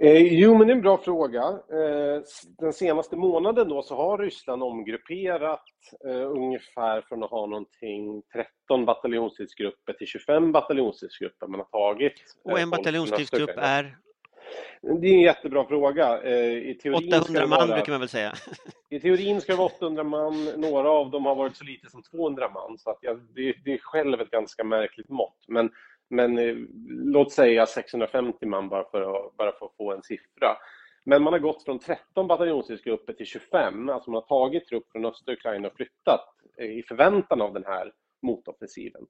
Eh, 0.00 0.22
jo, 0.22 0.58
men 0.58 0.66
det 0.66 0.72
är 0.72 0.76
en 0.76 0.82
bra 0.82 0.98
fråga. 0.98 1.42
Eh, 1.48 2.22
den 2.58 2.72
senaste 2.72 3.16
månaden 3.16 3.68
då 3.68 3.82
så 3.82 3.96
har 3.96 4.18
Ryssland 4.18 4.62
omgrupperat 4.62 5.64
eh, 6.08 6.30
ungefär 6.30 7.00
från 7.00 7.22
att 7.22 7.30
ha 7.30 7.46
någonting 7.46 8.22
13 8.66 8.84
bataljonsstridsgrupper 8.84 9.92
till 9.92 10.06
25 10.06 10.52
bataljonsstridsgrupper 10.52 11.46
man 11.46 11.60
har 11.60 11.92
tagit. 11.92 12.12
Och 12.44 12.60
en 12.60 12.70
bataljonsstridsgrupp 12.70 13.56
är? 13.56 13.96
Det 14.82 15.08
är 15.08 15.14
en 15.14 15.20
jättebra 15.20 15.64
fråga. 15.64 16.22
I 16.54 16.78
teorin 16.82 17.14
800 17.14 17.46
man 17.46 17.68
vara, 17.68 17.76
brukar 17.76 17.92
man 17.92 18.00
väl 18.00 18.08
säga? 18.08 18.32
I 18.90 19.00
teorin 19.00 19.40
ska 19.40 19.52
det 19.52 19.58
vara 19.58 19.70
800 19.76 20.04
man, 20.04 20.44
några 20.56 20.88
av 20.90 21.10
dem 21.10 21.26
har 21.26 21.34
varit 21.34 21.56
så 21.56 21.64
lite 21.64 21.90
som 21.90 22.02
200 22.02 22.50
man, 22.50 22.78
så 22.78 22.90
att 22.90 22.98
ja, 23.00 23.14
det, 23.34 23.54
det 23.64 23.72
är 23.72 23.78
själv 23.78 24.20
ett 24.20 24.30
ganska 24.30 24.64
märkligt 24.64 25.08
mått. 25.08 25.44
Men 25.48 25.70
men 26.14 26.38
eh, 26.38 26.56
låt 26.88 27.32
säga 27.32 27.66
650 27.66 28.46
man 28.46 28.68
bara 28.68 28.84
för, 28.90 29.00
att, 29.00 29.36
bara 29.36 29.52
för 29.52 29.66
att 29.66 29.76
få 29.76 29.92
en 29.92 30.02
siffra. 30.02 30.56
Men 31.04 31.22
man 31.22 31.32
har 31.32 31.40
gått 31.40 31.64
från 31.64 31.78
13 31.78 32.26
bataljonsstridsgrupper 32.26 33.12
till 33.12 33.26
25, 33.26 33.88
alltså 33.88 34.10
man 34.10 34.22
har 34.22 34.28
tagit 34.28 34.66
trupp 34.66 34.92
från 34.92 35.04
östra 35.04 35.34
Ukraina 35.34 35.68
och 35.68 35.76
flyttat 35.76 36.24
eh, 36.58 36.78
i 36.78 36.82
förväntan 36.88 37.40
av 37.40 37.52
den 37.52 37.64
här 37.64 37.92
motoffensiven. 38.22 39.06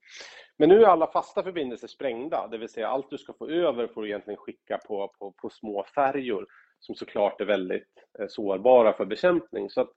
Men 0.58 0.68
nu 0.68 0.82
är 0.82 0.86
alla 0.86 1.06
fasta 1.06 1.42
förbindelser 1.42 1.88
sprängda, 1.88 2.48
det 2.48 2.58
vill 2.58 2.68
säga 2.68 2.88
allt 2.88 3.10
du 3.10 3.18
ska 3.18 3.32
få 3.32 3.48
över 3.48 3.86
får 3.86 4.02
du 4.02 4.08
egentligen 4.08 4.36
skicka 4.36 4.78
på, 4.88 5.12
på, 5.18 5.32
på 5.32 5.50
små 5.50 5.84
färjor 5.94 6.46
som 6.78 6.94
såklart 6.94 7.40
är 7.40 7.44
väldigt 7.44 7.92
eh, 8.18 8.26
sårbara 8.28 8.92
för 8.92 9.04
bekämpning. 9.04 9.70
Så 9.70 9.80
att, 9.80 9.90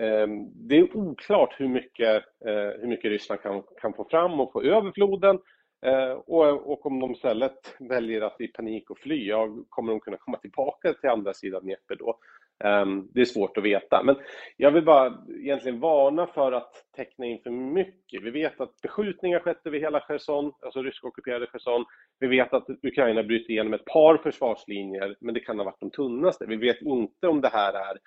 eh, 0.00 0.26
det 0.54 0.78
är 0.78 0.96
oklart 0.96 1.54
hur 1.60 1.68
mycket, 1.68 2.24
eh, 2.46 2.80
hur 2.80 2.86
mycket 2.86 3.10
Ryssland 3.10 3.40
kan, 3.40 3.62
kan 3.80 3.94
få 3.94 4.04
fram 4.04 4.40
och 4.40 4.52
få 4.52 4.62
över 4.62 4.92
floden 4.92 5.38
Eh, 5.84 6.12
och, 6.12 6.72
och, 6.72 6.86
om 6.86 7.00
de 7.00 7.12
istället 7.12 7.76
väljer 7.80 8.20
att 8.20 8.40
i 8.40 8.48
panik 8.48 8.90
och 8.90 8.98
fly, 8.98 9.28
ja, 9.28 9.48
kommer 9.68 9.92
de 9.92 10.00
kunna 10.00 10.16
komma 10.16 10.36
tillbaka 10.36 10.92
till 10.92 11.10
andra 11.10 11.34
sidan 11.34 11.62
Dnepr 11.62 11.94
då? 11.98 12.18
Ehm, 12.64 13.08
det 13.14 13.20
är 13.20 13.24
svårt 13.24 13.56
att 13.58 13.64
veta, 13.64 14.02
men 14.04 14.16
jag 14.56 14.70
vill 14.70 14.84
bara 14.84 15.18
egentligen 15.40 15.80
varna 15.80 16.26
för 16.26 16.52
att 16.52 16.84
teckna 16.96 17.26
in 17.26 17.40
för 17.42 17.50
mycket. 17.50 18.22
Vi 18.22 18.30
vet 18.30 18.60
att 18.60 18.80
beskjutningar 18.82 19.38
skett 19.38 19.66
över 19.66 19.78
hela 19.78 20.00
Cherson, 20.00 20.52
alltså 20.62 20.82
ryskockuperade 20.82 21.46
Cherson. 21.46 21.84
Vi 22.18 22.26
vet 22.26 22.52
att 22.52 22.66
Ukraina 22.82 23.22
bryter 23.22 23.50
igenom 23.50 23.74
ett 23.74 23.84
par 23.84 24.16
försvarslinjer, 24.16 25.16
men 25.20 25.34
det 25.34 25.40
kan 25.40 25.58
ha 25.58 25.64
varit 25.64 25.80
de 25.80 25.90
tunnaste. 25.90 26.46
Vi 26.46 26.56
vet 26.56 26.82
inte 26.82 27.28
om 27.28 27.40
det 27.40 27.48
här 27.48 27.72
är 27.72 27.98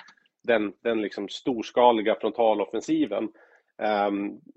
den, 0.43 0.73
den 0.83 1.01
liksom 1.01 1.29
storskaliga 1.29 2.15
frontaloffensiven 2.21 3.29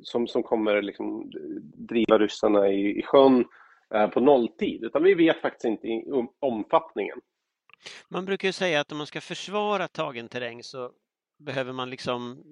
som, 0.02 0.28
som 0.28 0.42
kommer 0.42 0.82
liksom 0.82 1.30
driva 1.74 2.18
ryssarna 2.18 2.68
i, 2.68 2.98
i 2.98 3.02
sjön 3.02 3.44
uh, 3.94 4.06
på 4.06 4.20
nolltid, 4.20 4.84
utan 4.84 5.02
vi 5.02 5.14
vet 5.14 5.40
faktiskt 5.40 5.64
inte 5.64 5.86
omfattningen. 6.40 7.18
Man 8.08 8.24
brukar 8.24 8.48
ju 8.48 8.52
säga 8.52 8.80
att 8.80 8.92
om 8.92 8.98
man 8.98 9.06
ska 9.06 9.20
försvara 9.20 9.88
tagen 9.88 10.28
terräng 10.28 10.62
så 10.62 10.90
behöver 11.38 11.72
man 11.72 11.90
liksom 11.90 12.42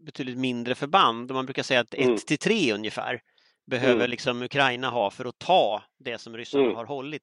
betydligt 0.00 0.38
mindre 0.38 0.74
förband 0.74 1.30
och 1.30 1.34
man 1.34 1.46
brukar 1.46 1.62
säga 1.62 1.80
att 1.80 1.94
1 1.94 2.00
mm. 2.00 2.16
till 2.16 2.38
3 2.38 2.72
ungefär 2.72 3.22
behöver 3.66 3.94
mm. 3.94 4.10
liksom 4.10 4.42
Ukraina 4.42 4.90
ha 4.90 5.10
för 5.10 5.24
att 5.24 5.38
ta 5.38 5.82
det 5.98 6.18
som 6.18 6.36
ryssarna 6.36 6.64
mm. 6.64 6.76
har 6.76 6.84
hållit. 6.84 7.22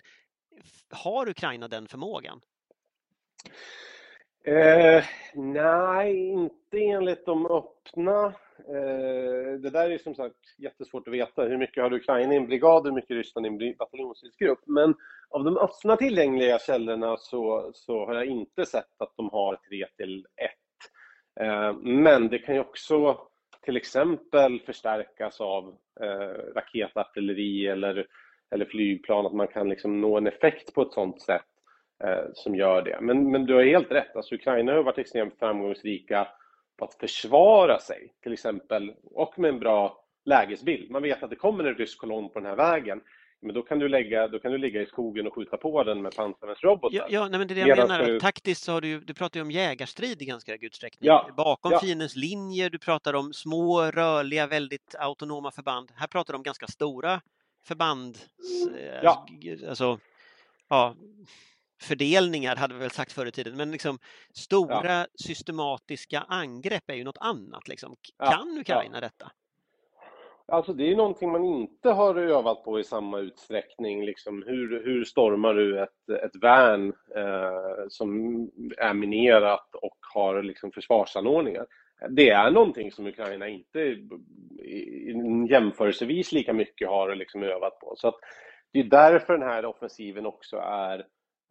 Har 0.89 1.29
Ukraina 1.29 1.67
den 1.67 1.87
förmågan? 1.87 2.41
Eh, 4.43 5.03
nej, 5.33 6.29
inte 6.29 6.77
enligt 6.77 7.25
de 7.25 7.45
öppna. 7.45 8.25
Eh, 8.67 9.59
det 9.59 9.69
där 9.69 9.89
är 9.89 9.97
som 9.97 10.15
sagt 10.15 10.35
jättesvårt 10.57 11.07
att 11.07 11.13
veta. 11.13 11.43
Hur 11.43 11.57
mycket 11.57 11.83
har 11.83 11.93
Ukraina 11.93 12.33
i 12.33 12.37
en 12.37 12.47
brigad, 12.47 12.85
hur 12.85 12.93
mycket 12.93 13.09
Ryssland 13.11 13.45
i 13.45 13.49
en 13.49 13.75
bataljonsgrupp? 13.77 14.59
Men 14.65 14.95
av 15.29 15.43
de 15.43 15.57
öppna 15.57 15.97
tillgängliga 15.97 16.59
källorna 16.59 17.17
så, 17.17 17.71
så 17.73 18.05
har 18.05 18.15
jag 18.15 18.25
inte 18.25 18.65
sett 18.65 19.01
att 19.01 19.13
de 19.15 19.29
har 19.29 19.55
3 19.69 19.85
till 19.97 20.25
1. 20.35 20.51
Eh, 21.45 21.73
men 21.81 22.27
det 22.27 22.39
kan 22.39 22.55
ju 22.55 22.61
också 22.61 23.27
till 23.61 23.77
exempel 23.77 24.59
förstärkas 24.59 25.41
av 25.41 25.75
eh, 26.01 26.53
raketartilleri 26.55 27.67
eller, 27.67 28.05
eller 28.51 28.65
flygplan, 28.65 29.25
att 29.25 29.33
man 29.33 29.47
kan 29.47 29.69
liksom 29.69 30.01
nå 30.01 30.17
en 30.17 30.27
effekt 30.27 30.73
på 30.73 30.81
ett 30.81 30.93
sådant 30.93 31.21
sätt 31.21 31.45
som 32.33 32.55
gör 32.55 32.81
det. 32.81 32.97
Men, 33.01 33.31
men 33.31 33.45
du 33.45 33.53
har 33.53 33.63
helt 33.63 33.91
rätt, 33.91 34.15
alltså 34.15 34.35
Ukraina 34.35 34.73
har 34.73 34.83
varit 34.83 34.97
extremt 34.97 35.39
framgångsrika 35.39 36.27
på 36.77 36.85
att 36.85 36.93
försvara 36.93 37.79
sig, 37.79 38.13
till 38.23 38.33
exempel, 38.33 38.93
och 39.03 39.39
med 39.39 39.49
en 39.49 39.59
bra 39.59 40.05
lägesbild. 40.25 40.91
Man 40.91 41.01
vet 41.01 41.23
att 41.23 41.29
det 41.29 41.35
kommer 41.35 41.63
en 41.63 41.75
rysk 41.75 41.97
kolonn 41.97 42.29
på 42.29 42.39
den 42.39 42.49
här 42.49 42.55
vägen. 42.55 43.01
Men 43.41 43.55
då 43.55 43.61
kan 43.61 43.79
du, 43.79 43.89
lägga, 43.89 44.27
då 44.27 44.39
kan 44.39 44.51
du 44.51 44.57
ligga 44.57 44.81
i 44.81 44.85
skogen 44.85 45.27
och 45.27 45.35
skjuta 45.35 45.57
på 45.57 45.83
den 45.83 46.01
med 46.01 46.15
pansarvärnsrobotar. 46.15 46.97
Ja, 46.97 47.07
ja 47.09 47.27
nej, 47.27 47.39
men 47.39 47.47
det 47.47 47.53
är 47.53 47.55
det 47.55 47.61
jag 47.61 47.77
Medan 47.77 47.87
menar. 47.87 48.05
Du... 48.05 48.19
Taktiskt 48.19 48.63
så 48.63 48.71
har 48.71 48.81
du, 48.81 48.99
du 48.99 49.13
pratar 49.13 49.39
ju 49.39 49.41
om 49.41 49.51
jägarstrid 49.51 50.21
i 50.21 50.25
ganska 50.25 50.51
hög 50.51 50.63
utsträckning. 50.63 51.07
Ja, 51.07 51.29
Bakom 51.37 51.71
ja. 51.71 51.79
fiendens 51.79 52.15
linjer, 52.15 52.69
du 52.69 52.79
pratar 52.79 53.13
om 53.13 53.33
små, 53.33 53.81
rörliga, 53.81 54.47
väldigt 54.47 54.95
autonoma 54.99 55.51
förband. 55.51 55.91
Här 55.95 56.07
pratar 56.07 56.33
du 56.33 56.37
om 56.37 56.43
ganska 56.43 56.67
stora 56.67 57.21
förband. 57.63 58.17
Eh, 58.77 58.99
ja. 59.03 59.27
Alltså, 59.69 59.99
ja, 60.69 60.95
fördelningar 61.81 62.55
hade 62.55 62.73
vi 62.73 62.79
väl 62.79 62.91
sagt 62.91 63.11
förr 63.11 63.25
i 63.25 63.31
tiden, 63.31 63.57
men 63.57 63.71
liksom 63.71 63.99
stora 64.33 64.99
ja. 64.99 65.05
systematiska 65.25 66.19
angrepp 66.19 66.89
är 66.89 66.93
ju 66.93 67.03
något 67.03 67.17
annat. 67.19 67.67
Liksom. 67.67 67.95
Kan 68.19 68.57
Ukraina 68.59 68.99
detta? 68.99 69.31
Alltså 70.51 70.73
det 70.73 70.91
är 70.91 70.95
någonting 70.95 71.31
man 71.31 71.45
inte 71.45 71.89
har 71.89 72.15
övat 72.15 72.63
på 72.63 72.79
i 72.79 72.83
samma 72.83 73.19
utsträckning. 73.19 74.05
Liksom 74.05 74.43
hur, 74.47 74.83
hur 74.85 75.03
stormar 75.03 75.53
du 75.53 75.83
ett, 75.83 76.09
ett 76.23 76.43
värn 76.43 76.93
eh, 77.15 77.87
som 77.89 78.35
är 78.77 78.93
minerat 78.93 79.75
och 79.75 79.97
har 80.13 80.43
liksom 80.43 80.71
försvarsanordningar? 80.71 81.65
Det 82.09 82.29
är 82.29 82.51
någonting 82.51 82.91
som 82.91 83.07
Ukraina 83.07 83.47
inte 83.47 83.97
jämförelsevis 85.49 86.31
lika 86.31 86.53
mycket 86.53 86.89
har 86.89 87.15
liksom 87.15 87.43
övat 87.43 87.79
på. 87.79 87.93
Så 87.97 88.07
att 88.07 88.15
det 88.73 88.79
är 88.79 88.83
därför 88.83 89.33
den 89.33 89.49
här 89.49 89.65
offensiven 89.65 90.25
också 90.25 90.57
är, 90.57 91.05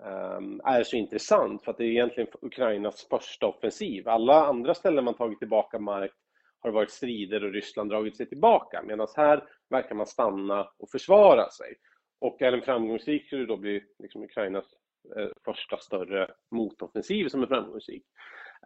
Ehm, 0.05 0.61
är 0.65 0.83
så 0.83 0.97
intressant, 0.97 1.65
för 1.65 1.71
att 1.71 1.79
det 1.79 1.85
är 1.85 1.89
egentligen 1.89 2.31
Ukrainas 2.43 3.07
första 3.11 3.47
offensiv. 3.47 4.09
Alla 4.09 4.47
andra 4.47 4.75
ställen 4.75 5.05
man 5.05 5.15
tagit 5.15 5.39
tillbaka 5.39 5.79
mark 5.79 6.13
har 6.61 6.71
det 6.71 6.75
varit 6.75 6.91
strider 6.91 7.45
och 7.45 7.53
Ryssland 7.53 7.91
dragit 7.91 8.17
sig 8.17 8.29
tillbaka. 8.29 8.83
Medan 8.83 9.07
här 9.17 9.45
verkar 9.71 9.95
man 9.95 10.07
stanna 10.07 10.69
och 10.79 10.91
försvara 10.91 11.49
sig. 11.51 11.75
Och 12.21 12.43
är 12.43 12.53
den 12.53 12.63
framgångsrik 12.63 13.27
skulle 13.27 13.43
det 13.43 13.47
då 13.47 13.57
bli 13.57 13.83
liksom 13.99 14.23
Ukrainas 14.23 14.65
eh, 15.17 15.29
första 15.45 15.77
större 15.77 16.31
motoffensiv 16.51 17.29
som 17.29 17.43
är 17.43 17.47
framgångsrik. 17.47 18.03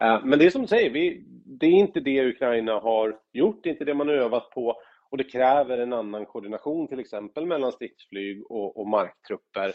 Ehm, 0.01 0.29
men 0.29 0.39
det 0.39 0.45
är 0.45 0.49
som 0.49 0.61
du 0.61 0.67
säger, 0.67 0.89
vi, 0.89 1.23
det 1.45 1.65
är 1.65 1.71
inte 1.71 1.99
det 1.99 2.25
Ukraina 2.25 2.79
har 2.79 3.19
gjort, 3.33 3.63
det 3.63 3.69
är 3.69 3.73
inte 3.73 3.85
det 3.85 3.93
man 3.93 4.07
har 4.07 4.15
övat 4.15 4.49
på 4.49 4.81
och 5.09 5.17
det 5.17 5.23
kräver 5.23 5.77
en 5.77 5.93
annan 5.93 6.25
koordination 6.25 6.87
till 6.87 6.99
exempel 6.99 7.45
mellan 7.45 7.71
stridsflyg 7.71 8.51
och, 8.51 8.77
och 8.77 8.87
marktrupper 8.87 9.73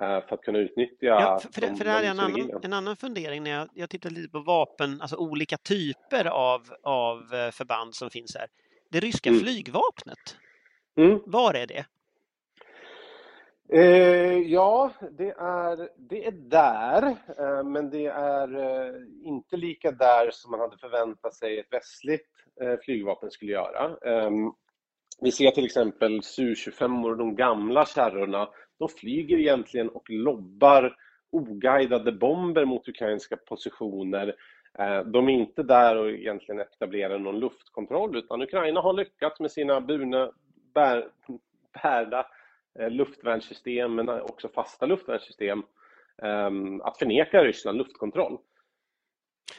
för 0.00 0.34
att 0.34 0.40
kunna 0.40 0.58
utnyttja 0.58 1.06
ja, 1.06 1.40
för, 1.52 1.60
de, 1.60 1.76
för 1.76 1.84
det 1.84 1.90
här 1.90 2.02
är 2.02 2.10
en 2.10 2.20
annan, 2.20 2.60
en 2.62 2.72
annan 2.72 2.96
fundering 2.96 3.42
när 3.42 3.50
jag, 3.50 3.68
jag 3.74 3.90
tittar 3.90 4.10
lite 4.10 4.28
på 4.28 4.40
vapen, 4.40 5.00
alltså 5.00 5.16
olika 5.16 5.56
typer 5.56 6.24
av, 6.24 6.62
av 6.82 7.16
eh, 7.16 7.50
förband 7.50 7.94
som 7.94 8.10
finns 8.10 8.36
här. 8.36 8.48
Det 8.90 9.00
ryska 9.00 9.30
mm. 9.30 9.40
flygvapnet, 9.40 10.36
mm. 10.96 11.20
var 11.26 11.54
är 11.54 11.66
det? 11.66 11.84
Eh, 13.72 14.38
ja, 14.38 14.92
det 15.18 15.30
är, 15.30 15.88
det 16.08 16.26
är 16.26 16.32
där, 16.32 17.02
eh, 17.38 17.64
men 17.64 17.90
det 17.90 18.06
är 18.06 18.56
eh, 18.56 18.94
inte 19.22 19.56
lika 19.56 19.90
där 19.90 20.30
som 20.32 20.50
man 20.50 20.60
hade 20.60 20.78
förväntat 20.78 21.34
sig 21.34 21.58
ett 21.58 21.72
västligt 21.72 22.28
eh, 22.60 22.74
flygvapen 22.84 23.30
skulle 23.30 23.52
göra. 23.52 23.96
Ehm, 24.06 24.52
vi 25.20 25.32
ser 25.32 25.50
till 25.50 25.64
exempel 25.64 26.20
Su-25 26.20 27.04
och 27.04 27.16
de 27.16 27.36
gamla 27.36 27.86
kärrorna 27.86 28.48
de 28.80 28.88
flyger 28.88 29.38
egentligen 29.38 29.88
och 29.88 30.10
lobbar 30.10 30.96
oguidade 31.30 32.12
bomber 32.12 32.64
mot 32.64 32.88
ukrainska 32.88 33.36
positioner. 33.36 34.34
Eh, 34.78 35.00
de 35.00 35.28
är 35.28 35.32
inte 35.32 35.62
där 35.62 35.96
och 35.96 36.10
egentligen 36.10 36.60
etablerar 36.60 37.18
någon 37.18 37.40
luftkontroll 37.40 38.16
utan 38.16 38.42
Ukraina 38.42 38.80
har 38.80 38.92
lyckats 38.92 39.40
med 39.40 39.50
sina 39.50 39.80
burna, 39.80 40.32
bär, 40.74 41.08
bärda 41.82 42.26
eh, 42.78 42.90
luftvärnssystem 42.90 43.94
men 43.94 44.08
också 44.08 44.48
fasta 44.48 44.86
luftvärnssystem 44.86 45.62
ehm, 46.22 46.80
att 46.80 46.98
förneka 46.98 47.44
Ryssland 47.44 47.78
luftkontroll. 47.78 48.38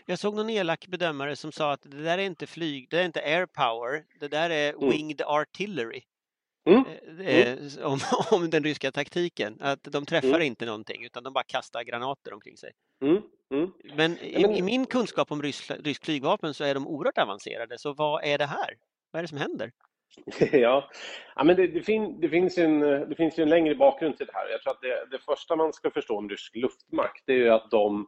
Jag 0.06 0.20
såg 0.20 0.36
någon 0.36 0.50
elak 0.50 0.88
bedömare 0.88 1.36
som 1.36 1.52
sa 1.52 1.72
att 1.72 1.82
det 1.82 2.04
där 2.04 2.18
är 2.18 2.24
inte 2.24 2.48
flyg, 2.48 2.88
det 2.90 3.00
är 3.00 3.06
inte 3.06 3.22
air 3.22 3.46
power, 3.46 4.04
det 4.20 4.28
där 4.28 4.50
är 4.50 4.74
mm. 4.74 4.90
winged 4.90 5.22
mm. 5.22 5.34
artillery. 5.34 6.02
Mm. 6.70 6.84
Eh, 7.20 7.48
mm. 7.48 7.70
Om, 7.84 8.00
om, 8.32 8.50
den 8.50 8.64
ryska 8.64 8.92
taktiken. 8.92 9.58
Att 9.60 9.84
de 9.84 10.06
träffar 10.06 10.28
mm. 10.28 10.42
inte 10.42 10.66
någonting 10.66 11.06
utan 11.06 11.24
de 11.24 11.34
bara 11.34 11.44
kastar 11.44 11.84
granater 11.84 12.34
omkring 12.34 12.58
sig. 12.58 12.72
Mm. 13.02 13.22
mm. 13.52 13.72
Men 13.96 14.18
i, 14.18 14.58
i, 14.58 14.62
min 14.62 14.86
kunskap 14.86 15.32
om 15.32 15.42
rysk, 15.42 15.72
rysk 15.84 16.06
flygvapen 16.06 16.54
så 16.54 16.64
är 16.64 16.74
de 16.74 16.88
oerhört 16.88 17.18
avancerade. 17.18 17.78
Så 17.78 17.94
vad 17.94 18.24
är 18.24 18.38
det 18.38 18.46
här? 18.46 18.78
Vad 19.12 19.20
är 19.20 19.24
det 19.24 19.28
som 19.28 19.38
händer? 19.38 19.72
ja, 20.52 20.90
ja 21.36 21.44
men 21.44 21.56
det, 21.56 21.68
det, 21.68 21.82
fin, 21.84 22.22
det, 22.22 22.30
finns 22.30 22.58
en, 22.58 22.80
det 22.80 23.16
finns 23.18 23.40
en 23.40 23.50
längre 23.50 23.76
bakgrund 23.76 24.18
till 24.18 24.26
det 24.26 24.34
här. 24.34 24.50
Jag 24.50 24.62
tror 24.62 24.74
att 24.74 24.82
det, 24.82 25.18
det 25.18 25.24
första 25.24 25.56
man 25.56 25.74
ska 25.74 25.92
förstå 25.92 26.18
om 26.18 26.30
rysk 26.30 26.56
luftmakt 26.56 27.24
det 27.26 27.48
är 27.48 27.52
att 27.52 27.72
de 27.72 28.08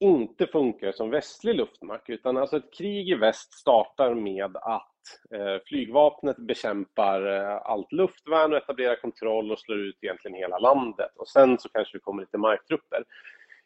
inte 0.00 0.46
funkar 0.46 0.92
som 0.92 1.10
västlig 1.10 1.54
luftmakt 1.54 2.10
utan 2.10 2.36
alltså 2.36 2.56
ett 2.56 2.74
krig 2.78 3.10
i 3.10 3.14
väst 3.14 3.52
startar 3.52 4.14
med 4.14 4.56
att 4.56 4.62
eh, 4.62 4.97
Eh, 5.34 5.62
flygvapnet 5.66 6.36
bekämpar 6.36 7.26
eh, 7.26 7.56
allt 7.56 7.92
luftvärn 7.92 8.52
och 8.52 8.58
etablerar 8.58 8.96
kontroll 8.96 9.52
och 9.52 9.58
slår 9.58 9.78
ut 9.78 9.98
egentligen 10.02 10.36
hela 10.36 10.58
landet 10.58 11.10
och 11.16 11.28
sen 11.28 11.58
så 11.58 11.68
kanske 11.68 11.96
det 11.96 12.02
kommer 12.02 12.22
lite 12.22 12.38
marktrupper. 12.38 13.04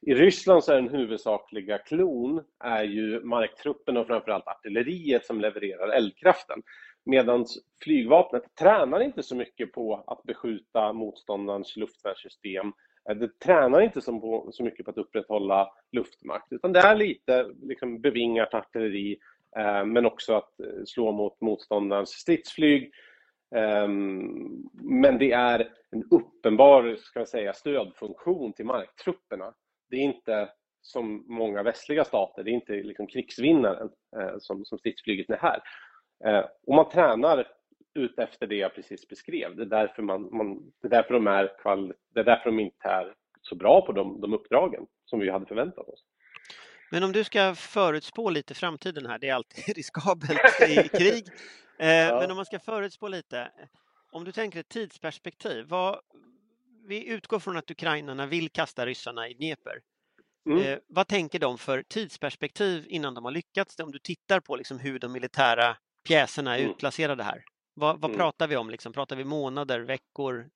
I 0.06 0.14
Ryssland 0.14 0.64
så 0.64 0.72
är 0.72 0.76
den 0.76 0.88
huvudsakliga 0.88 1.78
klon 1.78 2.44
är 2.64 2.84
ju 2.84 3.20
marktrupperna 3.20 4.00
och 4.00 4.06
framförallt 4.06 4.46
artilleriet 4.46 5.26
som 5.26 5.40
levererar 5.40 5.88
eldkraften. 5.88 6.62
Medan 7.04 7.46
flygvapnet 7.84 8.42
tränar 8.60 9.00
inte 9.00 9.22
så 9.22 9.36
mycket 9.36 9.72
på 9.72 10.04
att 10.06 10.22
beskjuta 10.22 10.92
motståndarens 10.92 11.76
luftvärnssystem 11.76 12.72
eh, 13.08 13.16
det 13.16 13.38
tränar 13.38 13.80
inte 13.80 14.00
så, 14.00 14.12
mycket 14.60 14.84
på 14.84 14.90
att 14.90 14.98
upprätthålla 14.98 15.68
luftmakt 15.92 16.52
utan 16.52 16.72
det 16.72 16.80
är 16.80 16.94
lite 16.96 17.46
liksom, 17.62 18.00
bevingat 18.00 18.54
artilleri 18.54 19.18
Eh, 19.56 19.84
men 19.84 20.06
också 20.06 20.34
att 20.34 20.60
eh, 20.60 20.84
slå 20.86 21.12
mot 21.12 21.40
motståndarens 21.40 22.10
stridsflyg. 22.10 22.92
Ehm, 23.54 24.68
men 24.72 25.18
det 25.18 25.32
är 25.32 25.68
en 25.90 26.04
uppenbar 26.10 26.96
ska 26.96 27.18
jag 27.18 27.28
säga, 27.28 27.52
stödfunktion 27.52 28.52
till 28.52 28.66
marktrupperna. 28.66 29.54
Det 29.90 29.96
är 29.96 30.00
inte 30.00 30.48
som 30.80 31.24
många 31.28 31.62
västliga 31.62 32.04
stater, 32.04 32.42
det 32.42 32.50
är 32.50 32.54
inte 32.54 32.72
liksom 32.72 33.06
krigsvinnaren 33.06 33.90
eh, 34.16 34.34
som, 34.38 34.64
som 34.64 34.78
stridsflyget 34.78 35.30
är 35.30 35.36
här. 35.36 35.62
Och 36.66 36.74
man 36.74 36.88
tränar 36.88 37.46
ut 37.94 38.18
efter 38.18 38.46
det 38.46 38.54
jag 38.54 38.74
precis 38.74 39.08
beskrev. 39.08 39.56
Det 39.56 39.62
är 39.62 39.66
därför, 39.66 40.02
man, 40.02 40.36
man, 40.36 40.72
det 40.82 40.88
är 40.88 40.90
därför, 40.90 41.14
de, 41.14 41.26
är 41.26 41.58
kval, 41.58 41.94
det 42.14 42.20
är 42.20 42.24
därför 42.24 42.50
de 42.50 42.60
inte 42.60 42.88
är 42.88 43.14
så 43.42 43.54
bra 43.54 43.86
på 43.86 43.92
de, 43.92 44.20
de 44.20 44.34
uppdragen 44.34 44.86
som 45.04 45.20
vi 45.20 45.30
hade 45.30 45.46
förväntat 45.46 45.88
oss. 45.88 46.04
Men 46.92 47.02
om 47.02 47.12
du 47.12 47.24
ska 47.24 47.54
förutspå 47.54 48.30
lite 48.30 48.54
framtiden 48.54 49.06
här, 49.06 49.18
det 49.18 49.28
är 49.28 49.34
alltid 49.34 49.64
riskabelt 49.76 50.60
i 50.68 50.88
krig. 50.98 51.24
Eh, 51.78 51.88
ja. 51.88 52.20
Men 52.20 52.30
om 52.30 52.36
man 52.36 52.46
ska 52.46 52.58
förutspå 52.58 53.08
lite, 53.08 53.50
om 54.12 54.24
du 54.24 54.32
tänker 54.32 54.60
ett 54.60 54.68
tidsperspektiv, 54.68 55.66
vad, 55.68 56.00
vi 56.88 57.08
utgår 57.08 57.38
från 57.40 57.56
att 57.56 57.70
ukrainarna 57.70 58.26
vill 58.26 58.50
kasta 58.50 58.86
ryssarna 58.86 59.28
i 59.28 59.34
Dnepr. 59.34 59.70
Mm. 60.46 60.62
Eh, 60.62 60.78
vad 60.88 61.08
tänker 61.08 61.38
de 61.38 61.58
för 61.58 61.82
tidsperspektiv 61.82 62.84
innan 62.88 63.14
de 63.14 63.24
har 63.24 63.32
lyckats? 63.32 63.78
Om 63.78 63.92
du 63.92 63.98
tittar 63.98 64.40
på 64.40 64.56
liksom 64.56 64.78
hur 64.78 64.98
de 64.98 65.12
militära 65.12 65.76
pjäserna 66.08 66.54
är 66.56 66.58
Mm. 66.60 66.70
utplacerade 66.70 67.22
här? 67.24 67.44
Vad, 67.74 68.00
vad 68.00 68.10
Mm. 68.10 68.18
pratar 68.18 68.46
vi 68.48 68.56
om? 68.56 68.70
Liksom? 68.70 68.92
Pratar 68.92 69.16
vi 69.16 69.24
månader, 69.24 69.80
veckor, 69.80 70.50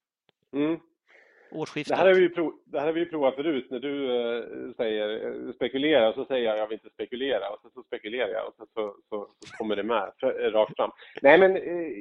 Mm 0.54 0.80
årsskiftet? 1.50 1.96
Det 1.96 1.96
här, 1.96 2.06
har 2.06 2.14
vi 2.14 2.28
prov, 2.28 2.52
det 2.64 2.78
här 2.78 2.86
har 2.86 2.92
vi 2.92 3.06
provat 3.06 3.34
förut 3.34 3.66
när 3.70 3.78
du 3.78 4.04
eh, 4.04 4.44
säger 4.76 5.26
eh, 5.26 5.52
spekulera 5.52 6.12
så 6.12 6.24
säger 6.24 6.44
jag 6.44 6.58
jag 6.58 6.66
vill 6.66 6.78
inte 6.84 6.94
spekulera 6.94 7.50
och 7.50 7.60
sen 7.62 7.70
så 7.70 7.82
spekulerar 7.82 8.28
jag 8.28 8.48
och 8.48 8.54
så, 8.56 8.66
så, 8.74 8.94
så, 9.08 9.28
så 9.46 9.56
kommer 9.56 9.76
det 9.76 9.82
med 9.82 10.12
för, 10.20 10.44
eh, 10.44 10.50
rakt 10.50 10.76
fram. 10.76 10.90
Nej 11.22 11.38
men 11.38 11.54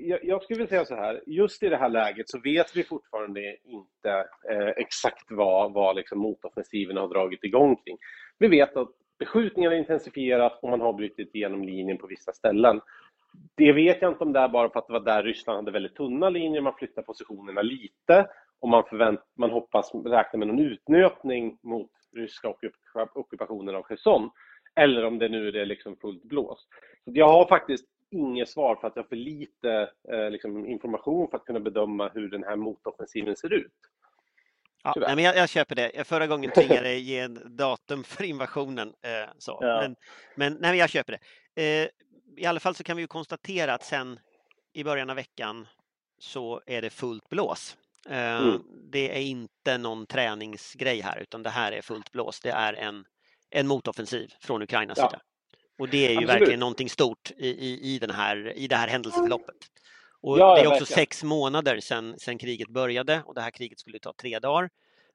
jag, 0.10 0.20
jag 0.24 0.44
skulle 0.44 0.58
vilja 0.58 0.70
säga 0.70 0.86
så 0.86 0.96
här, 0.96 1.22
just 1.26 1.64
i 1.64 1.70
det 1.70 1.78
här 1.78 1.90
läget 1.90 2.30
så 2.30 2.40
vet 2.40 2.76
vi 2.76 2.84
fortfarande 2.84 3.56
inte 3.64 4.28
eh, 4.50 4.68
exakt 4.68 5.26
vad, 5.30 5.74
vad 5.74 5.96
liksom 5.96 6.20
motoffensiven 6.20 6.98
har 6.98 7.08
dragit 7.08 7.44
igång 7.44 7.76
kring. 7.76 7.98
Vi 8.40 8.48
vet 8.48 8.78
att 8.78 8.90
beskjutningarna 9.20 9.76
har 9.76 9.80
intensifierat 9.80 10.60
och 10.62 10.70
man 10.70 10.82
har 10.82 10.94
brutit 10.94 11.36
igenom 11.36 11.64
linjen 11.64 11.98
på 11.98 12.08
vissa 12.08 12.34
ställen. 12.34 12.82
Det 13.56 13.72
vet 13.72 14.02
jag 14.02 14.12
inte 14.12 14.24
om 14.24 14.34
det 14.34 14.40
är 14.40 14.48
bara 14.48 14.70
för 14.70 14.80
att 14.80 14.88
det 14.88 14.94
var 14.94 15.00
där 15.00 15.24
Ryssland 15.24 15.58
hade 15.58 15.72
väldigt 15.72 15.96
tunna 15.96 16.30
linjer, 16.30 16.62
man 16.62 16.74
flyttar 16.74 17.02
positionerna 17.02 17.62
lite 17.62 18.28
och 18.66 18.70
man, 18.70 18.84
förvänt, 18.90 19.20
man 19.38 19.52
hoppas 19.52 19.92
räkna 19.94 20.40
med 20.40 20.48
någon 20.48 20.60
utnötning 20.60 21.58
mot 21.64 21.92
ryska 22.16 22.48
ockupa- 22.48 23.10
ockupationen 23.14 23.76
av 23.76 23.84
Cherson. 23.84 24.30
Eller 24.76 25.06
om 25.06 25.20
det 25.20 25.30
nu 25.30 25.48
är 25.48 25.52
det 25.52 25.66
liksom 25.66 25.98
fullt 25.98 26.24
blås. 26.24 26.68
Så 27.06 27.12
jag 27.14 27.28
har 27.28 27.48
faktiskt 27.48 27.86
inget 28.12 28.50
svar 28.50 28.76
för 28.76 28.88
att 28.88 28.96
jag 28.96 29.04
har 29.04 29.08
för 29.08 29.16
lite 29.16 29.90
eh, 30.12 30.30
liksom, 30.30 30.66
information 30.66 31.30
för 31.30 31.38
att 31.38 31.46
kunna 31.46 31.60
bedöma 31.60 32.10
hur 32.14 32.30
den 32.30 32.44
här 32.44 32.56
motoffensiven 32.56 33.36
ser 33.36 33.54
ut. 33.54 33.74
Ja, 34.84 34.94
nej, 34.98 35.16
men 35.16 35.24
jag, 35.24 35.36
jag 35.38 35.50
köper 35.50 35.76
det. 35.76 36.08
Förra 36.08 36.28
gången 36.28 36.52
tvingade 36.52 36.92
jag 36.92 37.00
ge 37.00 37.20
en 37.20 37.58
datum 37.58 38.04
för 38.04 38.24
invasionen. 38.24 38.88
Eh, 38.88 39.30
så. 39.38 39.58
Ja. 39.62 39.82
Men, 39.82 39.96
men 40.36 40.54
nej, 40.54 40.72
men 40.72 40.78
jag 40.78 40.90
köper 40.90 41.18
det. 41.56 41.82
Eh, 41.84 41.90
I 42.38 42.46
alla 42.46 42.60
fall 42.60 42.76
så 42.76 42.84
kan 42.84 42.96
vi 42.96 43.04
ju 43.04 43.08
konstatera 43.08 43.74
att 43.74 43.84
sen 43.84 44.20
i 44.74 44.84
början 44.84 45.10
av 45.10 45.16
veckan 45.16 45.68
så 46.18 46.62
är 46.66 46.82
det 46.82 46.90
fullt 46.90 47.30
blås. 47.30 47.78
Eh, 48.10 48.38
Mm. 48.48 48.62
Det 48.92 49.18
är 49.18 49.22
inte 49.22 49.78
någon 49.78 50.06
träningsgrej 50.06 51.02
här 51.02 51.20
utan 51.22 51.44
det 51.44 51.50
här 51.50 51.72
är 51.72 51.82
fullt 51.82 52.12
blås. 52.12 52.40
Det 52.40 52.50
är 52.52 52.74
en, 52.74 53.06
en 53.50 53.68
motoffensiv 53.68 54.34
från 54.42 54.62
Ukrainas 54.62 54.98
Ja. 54.98 55.10
sida. 55.10 55.22
Och 55.80 55.90
det 55.90 55.98
är 56.08 56.10
ju 56.12 56.18
Absolut. 56.18 56.30
verkligen 56.42 56.60
någonting 56.60 56.90
stort 56.90 57.32
i, 57.38 57.48
i, 57.48 57.96
i, 57.96 58.00
den 58.00 58.10
här, 58.10 58.54
i 58.58 58.68
det 58.68 58.76
här 58.76 58.88
händelseförloppet. 58.88 59.56
Och 60.22 60.40
Ja, 60.40 60.56
det 60.56 60.62
är 60.62 60.68
också 60.68 60.70
verkligen. 60.80 60.86
sex 60.86 61.24
månader 61.24 61.80
sedan, 61.80 62.16
sedan 62.20 62.38
kriget 62.38 62.70
började 62.70 63.24
och 63.26 63.36
det 63.36 63.42
här 63.42 63.52
kriget 63.52 63.80
skulle 63.80 64.00
ta 64.00 64.14
tre 64.14 64.40
dagar. 64.40 64.70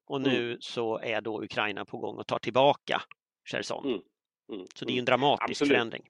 Och 0.07 0.21
nu 0.21 0.47
Mm. 0.47 0.57
så 0.61 0.99
är 0.99 1.21
då 1.21 1.43
Ukraina 1.45 1.85
på 1.85 1.99
gång 1.99 2.17
och 2.19 2.27
tar 2.27 2.39
tillbaka 2.39 3.03
Cherson. 3.51 3.85
Mm. 3.87 4.01
Mm. 4.53 4.67
Så 4.75 4.85
det 4.85 4.91
är 4.91 4.95
ju 4.95 4.99
en 4.99 4.99
Mm. 4.99 5.05
dramatisk 5.05 5.51
Absolut. 5.63 5.73
förändring. 5.73 6.03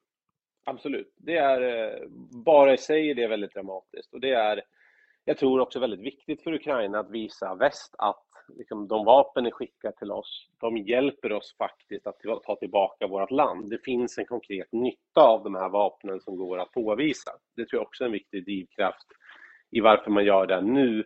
Absolut. 0.65 1.15
Det 1.17 1.37
är, 1.37 1.61
eh, 1.63 2.07
bara 2.45 2.75
i 2.75 2.79
sig 2.79 3.11
är 3.11 3.15
det 3.15 3.27
väldigt 3.29 3.55
dramatiskt. 3.55 4.13
Och 4.15 4.21
det 4.21 4.31
är, 4.35 4.63
jag 5.31 5.39
tror 5.39 5.61
också 5.61 5.81
väldigt 5.81 6.01
viktigt 6.01 6.43
för 6.43 6.53
Ukraina 6.53 6.99
att 6.99 7.11
visa 7.11 7.55
väst 7.55 7.95
att 7.99 8.25
liksom, 8.57 8.89
de 8.89 9.05
vapen 9.05 9.45
ni 9.45 9.51
skickar 9.51 9.93
till 9.93 10.13
oss, 10.13 10.49
de 10.61 10.77
hjälper 10.77 11.33
oss 11.33 11.55
faktiskt 11.59 12.07
att 12.07 12.17
ta 12.45 12.57
tillbaka 12.57 13.07
vårt 13.07 13.31
land. 13.31 13.71
Det 13.71 13.85
finns 13.85 14.19
en 14.19 14.25
konkret 14.25 14.73
nytta 14.73 15.21
av 15.21 15.45
de 15.45 15.55
här 15.55 15.69
vapnen 15.69 16.21
som 16.21 16.37
går 16.37 16.59
att 16.59 16.73
påvisa. 16.73 17.31
Det 17.57 17.67
tror 17.67 17.81
jag 17.81 17.87
också 17.87 18.05
är 18.05 18.07
en 18.07 18.13
viktig 18.13 18.45
drivkraft 18.45 19.07
i 19.71 19.81
varför 19.81 20.11
man 20.11 20.25
gör 20.25 20.47
det 20.47 20.61
nu. 20.61 21.05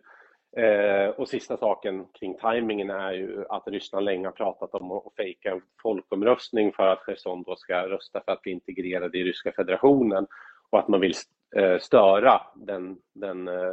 Eh, 0.56 1.08
och 1.08 1.28
sista 1.28 1.56
saken 1.56 2.06
kring 2.06 2.38
tajmingen 2.38 2.90
är 2.90 3.12
ju 3.12 3.44
att 3.48 3.68
Ryssland 3.68 4.04
länge 4.04 4.26
har 4.26 4.32
pratat 4.32 4.74
om 4.74 4.92
att 4.92 5.14
fejka 5.16 5.50
en 5.52 5.62
folkomröstning 5.82 6.72
för 6.72 6.86
att 6.86 7.00
Cherson 7.00 7.42
då 7.42 7.56
ska 7.56 7.88
rösta 7.88 8.20
för 8.24 8.32
att 8.32 8.42
bli 8.42 8.52
integrerad 8.52 9.14
i 9.14 9.24
Ryska 9.24 9.52
federationen 9.52 10.26
och 10.70 10.78
att 10.78 10.88
man 10.88 11.00
vill 11.00 11.14
eh, 11.56 11.78
störa 11.78 12.40
den, 12.54 12.98
den, 13.14 13.48
eh, 13.48 13.72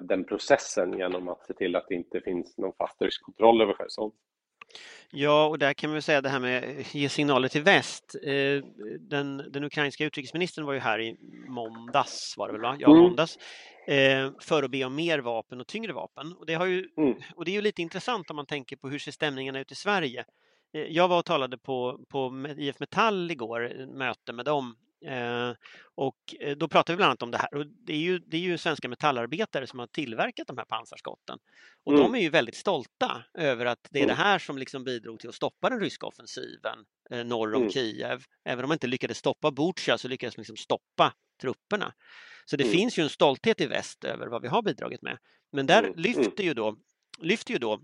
den 0.00 0.24
processen 0.24 0.98
genom 0.98 1.28
att 1.28 1.46
se 1.46 1.54
till 1.54 1.76
att 1.76 1.84
det 1.88 1.94
inte 1.94 2.20
finns 2.20 2.58
någon 2.58 2.72
fast 2.78 3.02
rysk 3.02 3.22
kontroll 3.22 3.62
över 3.62 3.74
Cherson. 3.74 4.10
Ja, 5.10 5.46
och 5.46 5.58
där 5.58 5.72
kan 5.72 5.90
man 5.90 6.02
säga 6.02 6.20
det 6.20 6.28
här 6.28 6.40
med 6.40 6.80
att 6.80 6.94
ge 6.94 7.08
signaler 7.08 7.48
till 7.48 7.62
väst. 7.62 8.16
Eh, 8.22 8.64
Den, 9.00 9.36
den 9.52 9.64
ukrainska 9.64 10.04
utrikesministern 10.04 10.64
var 10.66 10.72
ju 10.72 10.78
här 10.78 11.00
i 11.00 11.16
måndags, 11.48 12.34
var 12.36 12.46
det 12.46 12.52
väl 12.52 12.62
va? 12.62 12.76
Ja, 12.78 12.90
Mm. 12.90 13.02
måndags. 13.02 13.38
eh, 13.86 14.30
För 14.40 14.62
att 14.62 14.70
be 14.70 14.84
om 14.84 14.94
mer 14.94 15.18
vapen 15.18 15.60
och 15.60 15.66
tyngre 15.66 15.92
vapen. 15.92 16.32
Och 16.32 16.46
det, 16.46 16.54
har 16.54 16.66
ju, 16.66 16.88
Mm. 16.96 17.14
och 17.34 17.44
det 17.44 17.50
är 17.50 17.54
ju 17.54 17.60
lite 17.60 17.82
intressant 17.82 18.30
om 18.30 18.36
man 18.36 18.46
tänker 18.46 18.76
på 18.76 18.88
hur 18.88 18.98
ser 18.98 19.12
stämningarna 19.12 19.60
ut 19.60 19.72
i 19.72 19.74
Sverige. 19.74 20.24
Eh, 20.72 20.80
Jag 20.82 21.08
var 21.08 21.18
och 21.18 21.24
talade 21.24 21.58
på, 21.58 22.00
på 22.08 22.46
IF 22.56 22.80
Metall 22.80 23.30
igår, 23.30 23.86
möte 23.96 24.32
med 24.32 24.44
dem. 24.44 24.76
Eh, 25.06 25.52
Och 25.94 26.16
eh, 26.40 26.56
då 26.56 26.68
pratade 26.68 26.92
vi 26.92 26.96
bland 26.96 27.10
annat 27.10 27.22
om 27.22 27.30
det 27.30 27.38
här. 27.38 27.54
Och 27.54 27.66
det, 27.66 27.92
är 27.92 27.98
ju, 27.98 28.18
det 28.18 28.36
är 28.36 28.40
ju 28.40 28.58
svenska 28.58 28.88
metallarbetare 28.88 29.66
som 29.66 29.78
har 29.78 29.86
tillverkat 29.86 30.46
de 30.46 30.58
här 30.58 30.64
pansarskotten. 30.64 31.38
Och 31.84 31.92
Mm. 31.92 32.04
de 32.04 32.14
är 32.14 32.20
ju 32.22 32.30
väldigt 32.30 32.56
stolta 32.56 33.24
över 33.34 33.66
att 33.66 33.78
det 33.90 33.98
är 33.98 34.06
det 34.06 34.12
Mm. 34.12 34.24
här 34.24 34.38
som 34.38 34.58
liksom 34.58 34.84
bidrog 34.84 35.20
till 35.20 35.28
att 35.28 35.34
stoppa 35.34 35.70
den 35.70 35.80
ryska 35.80 36.06
offensiven 36.06 36.78
eh, 37.10 37.24
norr 37.24 37.54
om 37.54 37.60
Mm. 37.62 37.72
Kiev. 37.72 38.24
Även 38.44 38.64
om 38.64 38.68
man 38.68 38.74
inte 38.74 38.86
lyckades 38.86 39.18
stoppa 39.18 39.50
Butja 39.50 39.98
så 39.98 40.08
lyckades 40.08 40.36
man 40.36 40.40
liksom 40.42 40.56
stoppa 40.56 41.12
trupperna. 41.40 41.94
Så 42.44 42.56
det 42.56 42.64
Mm. 42.64 42.76
finns 42.76 42.98
ju 42.98 43.02
en 43.02 43.08
stolthet 43.10 43.60
i 43.60 43.66
väst 43.66 44.04
över 44.04 44.26
vad 44.26 44.42
vi 44.42 44.48
har 44.48 44.62
bidragit 44.62 45.02
med. 45.02 45.18
Men 45.52 45.66
där 45.66 45.82
Mm. 45.82 45.94
lyfter 45.96 46.44
ju 46.44 46.54
då, 46.54 46.76
lyfter 47.20 47.52
ju 47.52 47.58
då 47.58 47.80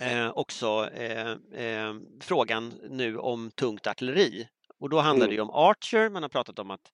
eh, 0.00 0.28
också 0.30 0.90
eh, 0.92 1.30
eh, 1.64 1.94
frågan 2.20 2.72
nu 2.90 3.18
om 3.18 3.50
tungt 3.50 3.86
artilleri. 3.86 4.48
Och 4.80 4.88
då 4.88 4.98
handlar 5.00 5.26
det 5.28 5.34
ju 5.34 5.40
om 5.40 5.50
Archer, 5.50 6.08
man 6.10 6.22
har 6.22 6.28
pratat 6.28 6.58
om 6.58 6.70
att 6.70 6.92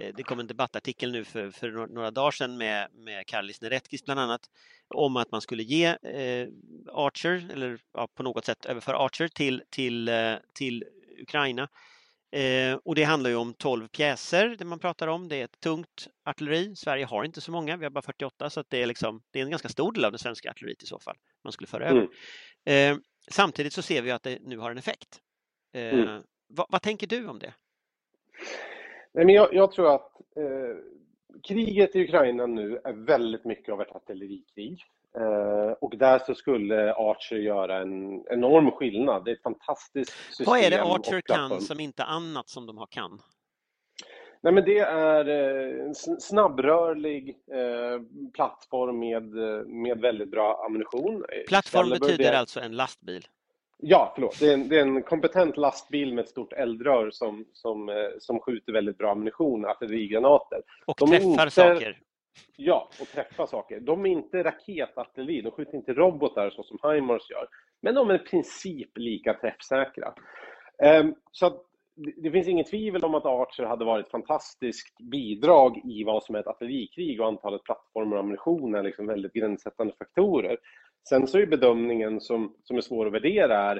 eh, 0.00 0.14
det 0.16 0.22
kom 0.22 0.40
en 0.40 0.46
debattartikel 0.46 1.12
nu 1.12 1.24
för, 1.24 1.50
för 1.50 1.70
några- 1.70 2.10
dagar 2.10 2.30
sedan 2.30 2.56
med, 2.56 2.88
med 2.92 3.26
Karlis 3.26 3.60
Neretkis 3.60 4.04
bland 4.04 4.20
annat 4.20 4.40
om 4.94 5.16
att 5.16 5.30
man 5.32 5.40
skulle 5.40 5.62
ge 5.62 5.86
eh, 5.86 6.48
Archer, 6.92 7.50
eller 7.52 7.78
ja, 7.92 8.08
på 8.14 8.22
något 8.22 8.44
sätt 8.44 8.64
överföra 8.64 8.98
Archer 8.98 9.28
till, 9.28 9.62
till, 9.70 10.08
eh, 10.08 10.34
till 10.54 10.84
Ukraina. 11.22 11.68
Eh, 12.36 12.74
och 12.84 12.94
det 12.94 13.04
handlar 13.04 13.30
ju 13.30 13.36
om 13.36 13.54
12 13.54 13.88
pjäser 13.88 14.56
det 14.58 14.64
man 14.64 14.78
pratar 14.78 15.08
om. 15.08 15.28
Det 15.28 15.36
är 15.36 15.44
ett 15.44 15.60
tungt 15.60 16.08
artilleri. 16.24 16.76
Sverige 16.76 17.04
har 17.04 17.24
inte 17.24 17.40
så 17.40 17.52
många, 17.52 17.76
vi 17.76 17.84
har 17.84 17.90
bara 17.90 18.02
48 18.02 18.50
så 18.50 18.64
det 18.68 18.82
är, 18.82 18.86
liksom, 18.86 19.22
det 19.30 19.38
är 19.40 19.44
en 19.44 19.50
ganska 19.50 19.68
stor 19.68 19.92
del 19.92 20.04
av 20.04 20.12
det 20.12 20.18
svenska 20.18 20.50
artilleriet 20.50 20.82
i 20.82 20.86
så 20.86 20.98
fall 20.98 21.16
man 21.44 21.52
skulle 21.52 21.66
föra 21.68 21.88
över. 21.88 22.08
Mm. 22.66 22.96
Eh, 22.96 23.02
samtidigt 23.30 23.72
så 23.72 23.82
ser 23.82 24.02
vi 24.02 24.10
att 24.10 24.22
det 24.22 24.38
nu 24.42 24.58
har 24.58 24.70
en 24.70 24.78
effekt. 24.78 25.20
Mm. 25.74 26.22
Vad, 26.52 26.66
vad 26.68 26.82
tänker 26.82 27.06
du 27.06 27.28
om 27.28 27.38
det? 27.38 27.54
Nej, 29.12 29.24
men 29.24 29.34
jag, 29.34 29.54
jag 29.54 29.72
tror 29.72 29.94
att 29.94 30.12
eh, 30.36 30.76
kriget 31.48 31.96
i 31.96 32.04
Ukraina 32.04 32.46
nu 32.46 32.80
är 32.84 32.92
väldigt 32.92 33.44
mycket 33.44 33.72
av 33.72 33.80
ett 33.80 33.90
artillerikrig. 33.90 34.84
Eh, 35.18 35.72
och 35.80 35.96
där 35.96 36.18
så 36.18 36.34
skulle 36.34 36.94
Archer 36.94 37.36
göra 37.36 37.78
en 37.78 38.24
enorm 38.26 38.70
skillnad. 38.70 39.24
Det 39.24 39.30
är 39.30 39.34
ett 39.34 39.42
fantastiskt 39.42 40.12
system. 40.26 40.44
Vad 40.46 40.60
är 40.60 40.70
det 40.70 40.82
Archer 40.82 41.20
kan 41.20 41.60
som 41.60 41.80
inte 41.80 42.04
annat 42.04 42.48
som 42.48 42.66
de 42.66 42.78
har 42.78 42.86
kan? 42.86 43.18
Nej, 44.40 44.52
men 44.52 44.64
det 44.64 44.78
är 44.78 45.28
eh, 45.28 45.84
en 45.84 45.92
sn- 45.92 46.18
snabbrörlig 46.20 47.28
eh, 47.52 48.00
plattform 48.34 48.98
med, 48.98 49.38
eh, 49.38 49.66
med 49.66 49.98
väldigt 50.00 50.30
bra 50.30 50.64
ammunition. 50.66 51.24
Plattform 51.48 51.90
betyder 51.90 52.32
alltså 52.32 52.60
en 52.60 52.76
lastbil. 52.76 53.26
Ja, 53.84 54.12
förlåt. 54.14 54.40
Det 54.40 54.48
är, 54.48 54.54
en, 54.54 54.68
det 54.68 54.76
är 54.78 54.82
en 54.82 55.02
kompetent 55.02 55.56
lastbil 55.56 56.14
med 56.14 56.22
ett 56.22 56.28
stort 56.28 56.52
eldrör 56.52 57.10
som, 57.10 57.44
som, 57.52 57.88
eh, 57.88 57.94
som 58.18 58.40
skjuter 58.40 58.72
väldigt 58.72 58.98
bra 58.98 59.10
ammunition, 59.10 59.64
artillerigranater. 59.66 60.62
Och 60.86 60.94
De 60.98 61.06
träffar 61.10 61.24
inte- 61.26 61.50
saker. 61.50 61.98
Ja, 62.56 62.88
och 63.00 63.06
träffa 63.08 63.46
saker. 63.46 63.80
De 63.80 64.06
är 64.06 64.10
inte 64.10 64.42
raketartilleri, 64.44 65.40
de 65.42 65.50
skjuter 65.50 65.74
inte 65.76 65.92
robotar 65.92 66.50
så 66.50 66.62
som 66.62 66.92
HIMARS 66.92 67.30
gör. 67.30 67.46
Men 67.82 67.94
de 67.94 68.10
är 68.10 68.14
i 68.14 68.18
princip 68.18 68.90
lika 68.98 69.34
träffsäkra. 69.34 70.14
Ehm, 70.82 71.14
Så 71.32 71.46
att 71.46 71.62
det- 71.96 72.14
det 72.22 72.30
finns 72.30 72.48
inget 72.48 72.66
tvivel 72.70 73.04
om 73.04 73.14
att 73.14 73.26
Archer 73.26 73.64
hade 73.64 73.84
varit 73.84 74.06
ett 74.06 74.10
fantastiskt 74.12 74.98
bidrag 75.10 75.80
i 75.84 76.04
vad 76.04 76.22
som 76.24 76.34
är 76.34 76.40
ett 76.40 76.46
artillerikrig 76.46 77.20
och 77.20 77.26
antalet 77.26 77.62
plattformar 77.64 78.16
och 78.16 78.20
ammunition 78.22 78.74
är 78.74 78.82
liksom 78.82 79.06
väldigt 79.06 79.32
gränssättande 79.32 79.92
faktorer. 79.98 80.56
Sen 81.08 81.26
så 81.26 81.38
är 81.38 81.46
bedömningen 81.46 82.20
som, 82.20 82.56
som 82.64 82.76
är 82.76 82.80
svår 82.80 83.06
att 83.06 83.12
värdera 83.12 83.58
är 83.58 83.76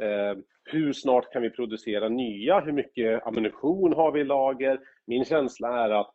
eh, 0.00 0.36
hur 0.64 0.92
snart 0.92 1.32
kan 1.32 1.42
vi 1.42 1.50
producera 1.50 2.08
nya? 2.08 2.60
Hur 2.60 2.72
mycket 2.72 3.26
ammunition 3.26 3.92
har 3.92 4.12
vi 4.12 4.20
i 4.20 4.24
lager? 4.24 4.80
Min 5.06 5.24
känsla 5.24 5.84
är 5.84 5.90
att 5.90 6.12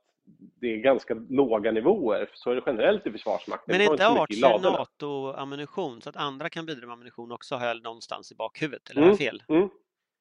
det 0.61 0.67
är 0.73 0.77
ganska 0.77 1.13
låga 1.29 1.71
nivåer. 1.71 2.29
Så 2.33 2.51
är 2.51 2.55
det 2.55 2.61
generellt 2.65 3.07
i 3.07 3.11
Försvarsmakten. 3.11 3.77
Men 3.77 3.87
är 3.87 3.91
inte 3.91 4.07
Archer. 4.07 4.71
NATO-ammunition 4.71 6.01
så 6.01 6.09
att 6.09 6.15
andra 6.15 6.49
kan 6.49 6.65
bidra 6.65 6.85
med 6.87 6.93
ammunition 6.93 7.31
också 7.31 7.55
har 7.55 7.67
jag 7.67 7.83
någonstans 7.83 8.31
i 8.31 8.35
bakhuvudet? 8.35 8.89
Eller 8.89 9.01
har 9.01 9.07
Mm. 9.07 9.17
jag 9.19 9.29
fel? 9.31 9.43
Mm. 9.49 9.69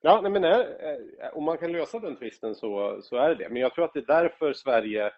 Ja, 0.03 0.20
nej, 0.20 0.33
men 0.33 0.44
är, 0.44 0.59
är- 0.61 1.37
om 1.37 1.44
man 1.44 1.59
kan 1.59 1.72
lösa 1.72 1.98
den 1.98 2.16
tvisten 2.16 2.55
så, 2.55 3.00
så 3.03 3.16
är 3.16 3.29
det 3.29 3.35
det. 3.35 3.48
Men 3.48 3.62
jag 3.62 3.74
tror 3.74 3.85
att 3.85 3.92
det 3.94 4.00
är 4.00 4.22
därför 4.22 4.53
Sverige 4.53 5.11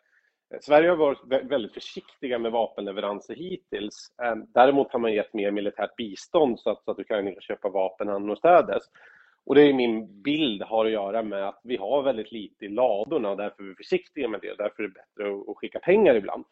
Sverige 0.61 0.89
har 0.89 0.97
varit 0.97 1.21
väldigt 1.51 1.75
försiktiga 1.75 2.39
med 2.39 2.53
vapenleveranser 2.53 3.35
hittills. 3.35 4.15
Ehm, 4.23 4.47
däremot 4.55 4.93
har 4.93 4.99
man 4.99 5.13
gett 5.13 5.35
mer 5.35 5.51
militärt 5.51 5.97
bistånd 5.97 6.61
så 6.61 6.71
att, 6.71 6.85
så 6.85 6.91
att 6.91 6.99
Ukraina 6.99 7.31
kan 7.31 7.41
köpa 7.41 7.69
vapen 7.69 8.09
annorstädes. 8.09 8.83
Och 9.47 9.55
det 9.55 9.63
är 9.63 9.73
min 9.73 10.23
bild 10.23 10.63
har 10.63 10.87
att 10.87 10.93
göra 10.93 11.23
med 11.23 11.49
att 11.49 11.61
vi 11.65 11.77
har 11.77 12.03
väldigt 12.03 12.33
lite 12.33 12.65
i 12.65 12.69
ladorna 12.69 13.31
och 13.31 13.37
därför 13.37 13.63
är 13.63 13.69
vi 13.69 13.75
försiktiga 13.75 14.29
med 14.29 14.41
det. 14.41 14.55
Därför 14.59 14.83
är 14.83 14.89
det 14.89 14.95
bättre 14.95 15.51
att 15.51 15.57
skicka 15.57 15.79
pengar 15.79 16.15
ibland. 16.15 16.45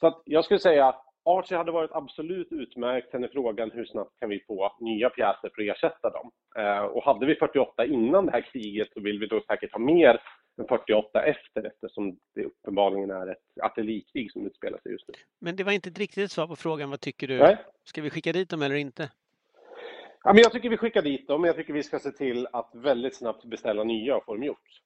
Så 0.00 0.06
att 0.06 0.22
jag 0.24 0.44
skulle 0.44 0.60
säga 0.60 0.94
Archer 1.24 1.56
hade 1.56 1.72
varit 1.72 1.92
absolut 1.92 2.48
utmärkt. 2.52 3.10
Sen 3.10 3.24
är 3.24 3.28
frågan 3.28 3.70
hur 3.70 3.84
snabbt 3.84 4.20
kan 4.20 4.28
vi 4.28 4.40
få 4.46 4.76
nya 4.80 5.10
pjäser 5.10 5.50
för 5.54 5.62
att 5.62 5.76
ersätta 5.76 6.10
dem? 6.10 6.30
Eh, 6.58 6.84
och 6.84 7.04
hade 7.04 7.26
vi 7.26 7.34
48 7.34 7.86
innan 7.86 8.26
det 8.26 8.32
här 8.32 8.40
kriget 8.40 8.88
så 8.92 9.00
vill 9.00 9.18
vi 9.18 9.26
då 9.26 9.40
säkert 9.40 9.72
ha 9.72 9.78
mer 9.78 10.20
än 10.58 10.68
48 10.68 11.22
efter 11.22 11.66
eftersom 11.66 12.18
det 12.34 12.44
uppenbarligen 12.44 13.10
är 13.10 13.26
ett 13.26 13.62
artillerikrig 13.62 14.32
som 14.32 14.46
utspelar 14.46 14.78
sig 14.78 14.92
just 14.92 15.08
nu. 15.08 15.14
Men 15.40 15.56
det 15.56 15.64
var 15.64 15.72
inte 15.72 15.90
riktigt 15.90 16.24
ett 16.24 16.32
svar 16.32 16.46
på 16.46 16.56
frågan. 16.56 16.90
Vad 16.90 17.00
tycker 17.00 17.28
du? 17.28 17.38
Nej. 17.38 17.58
Ska 17.84 18.02
vi 18.02 18.10
skicka 18.10 18.32
dit 18.32 18.50
dem 18.50 18.62
eller 18.62 18.74
inte? 18.74 19.10
Ja, 20.22 20.32
men 20.32 20.42
jag 20.42 20.52
tycker 20.52 20.68
vi 20.68 20.76
skickar 20.76 21.02
dit 21.02 21.28
dem, 21.28 21.40
men 21.40 21.48
jag 21.48 21.56
tycker 21.56 21.72
vi 21.72 21.82
ska 21.82 21.98
se 21.98 22.10
till 22.10 22.46
att 22.52 22.70
väldigt 22.74 23.16
snabbt 23.16 23.44
beställa 23.44 23.84
nya 23.84 24.16
och 24.16 24.24
få 24.24 24.34
dem 24.34 24.44
gjort. 24.44 24.82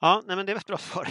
Ja, 0.00 0.22
nej 0.26 0.36
men 0.36 0.46
det 0.46 0.54
var 0.54 0.60
ett 0.60 0.66
bra 0.66 0.78
svar. 0.78 1.08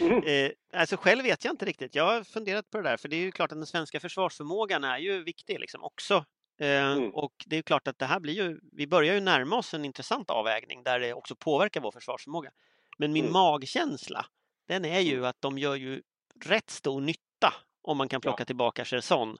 Mm. 0.00 0.22
eh, 0.26 0.80
alltså 0.80 0.96
själv 0.96 1.22
vet 1.22 1.44
jag 1.44 1.52
inte 1.52 1.64
riktigt. 1.64 1.94
Jag 1.94 2.04
har 2.04 2.24
funderat 2.24 2.70
på 2.70 2.76
det 2.76 2.82
där, 2.82 2.96
för 2.96 3.08
det 3.08 3.16
är 3.16 3.20
ju 3.20 3.32
klart 3.32 3.52
att 3.52 3.58
den 3.58 3.66
svenska 3.66 4.00
försvarsförmågan 4.00 4.84
är 4.84 4.98
ju 4.98 5.22
viktig 5.22 5.60
liksom 5.60 5.84
också. 5.84 6.24
Eh, 6.58 6.92
Mm. 6.92 7.10
Och 7.14 7.32
det 7.46 7.56
är 7.56 7.62
klart 7.62 7.88
att 7.88 7.98
det 7.98 8.06
här 8.06 8.20
blir 8.20 8.34
ju, 8.34 8.58
vi 8.72 8.86
börjar 8.86 9.14
ju 9.14 9.20
närma 9.20 9.56
oss 9.56 9.74
en 9.74 9.84
intressant 9.84 10.30
avvägning 10.30 10.82
där 10.82 11.00
det 11.00 11.14
också 11.14 11.36
påverkar 11.36 11.80
vår 11.80 11.92
försvarsförmåga. 11.92 12.50
Men 12.98 13.12
min 13.12 13.24
Mm. 13.24 13.32
magkänsla, 13.32 14.26
den 14.68 14.84
är 14.84 15.00
ju 15.00 15.26
att 15.26 15.36
de 15.40 15.58
gör 15.58 15.74
ju 15.74 16.02
rätt 16.44 16.70
stor 16.70 17.00
nytta 17.00 17.54
om 17.82 17.96
man 17.96 18.08
kan 18.08 18.20
plocka 18.20 18.40
Ja. 18.40 18.44
tillbaka 18.46 18.84
Cherson. 18.84 19.36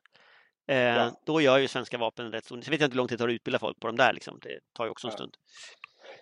Eh, 0.69 0.77
Ja. 0.79 1.23
Då 1.27 1.41
gör 1.41 1.59
ju 1.59 1.69
svenska 1.69 1.99
vapen 1.99 2.33
rätt 2.33 2.45
stor 2.45 2.57
nytta. 2.57 2.65
Sen 2.65 2.71
vet 2.71 2.81
jag 2.81 2.87
inte 2.87 2.95
hur 2.95 2.99
lång 2.99 3.09
tid 3.09 3.19
det 3.19 3.23
tar 3.23 3.29
att 3.29 3.33
utbilda 3.33 3.59
folk 3.59 3.81
på 3.81 3.87
de 3.87 3.97
där 3.97 4.13
liksom. 4.13 4.39
Det 4.43 4.61
tar 4.73 4.85
ju 4.85 4.91
också 4.91 5.07
en 5.07 5.11
Ja. 5.11 5.17
stund. 5.17 5.37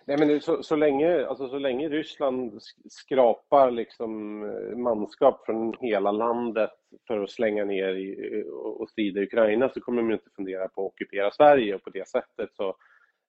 Nej, 0.07 0.17
men 0.19 0.41
så, 0.41 0.63
så, 0.63 0.75
länge, 0.75 1.25
alltså, 1.27 1.47
så 1.47 1.59
länge 1.59 1.89
Ryssland 1.89 2.61
skrapar 2.89 3.71
liksom 3.71 4.43
eh, 4.43 4.77
manskap 4.77 5.45
från 5.45 5.73
hela 5.79 6.11
landet 6.11 6.71
för 7.07 7.23
att 7.23 7.29
slänga 7.29 7.65
ner 7.65 7.93
i, 7.93 8.39
eh, 8.39 8.47
och 8.53 8.89
strida 8.89 9.19
i 9.19 9.23
Ukraina 9.23 9.69
så 9.69 9.81
kommer 9.81 10.01
de 10.01 10.11
inte 10.11 10.29
fundera 10.35 10.67
på 10.67 10.85
att 10.85 10.91
ockupera 10.91 11.31
Sverige 11.31 11.75
och 11.75 11.83
på 11.83 11.89
det 11.89 12.07
sättet 12.07 12.49
så 12.53 12.75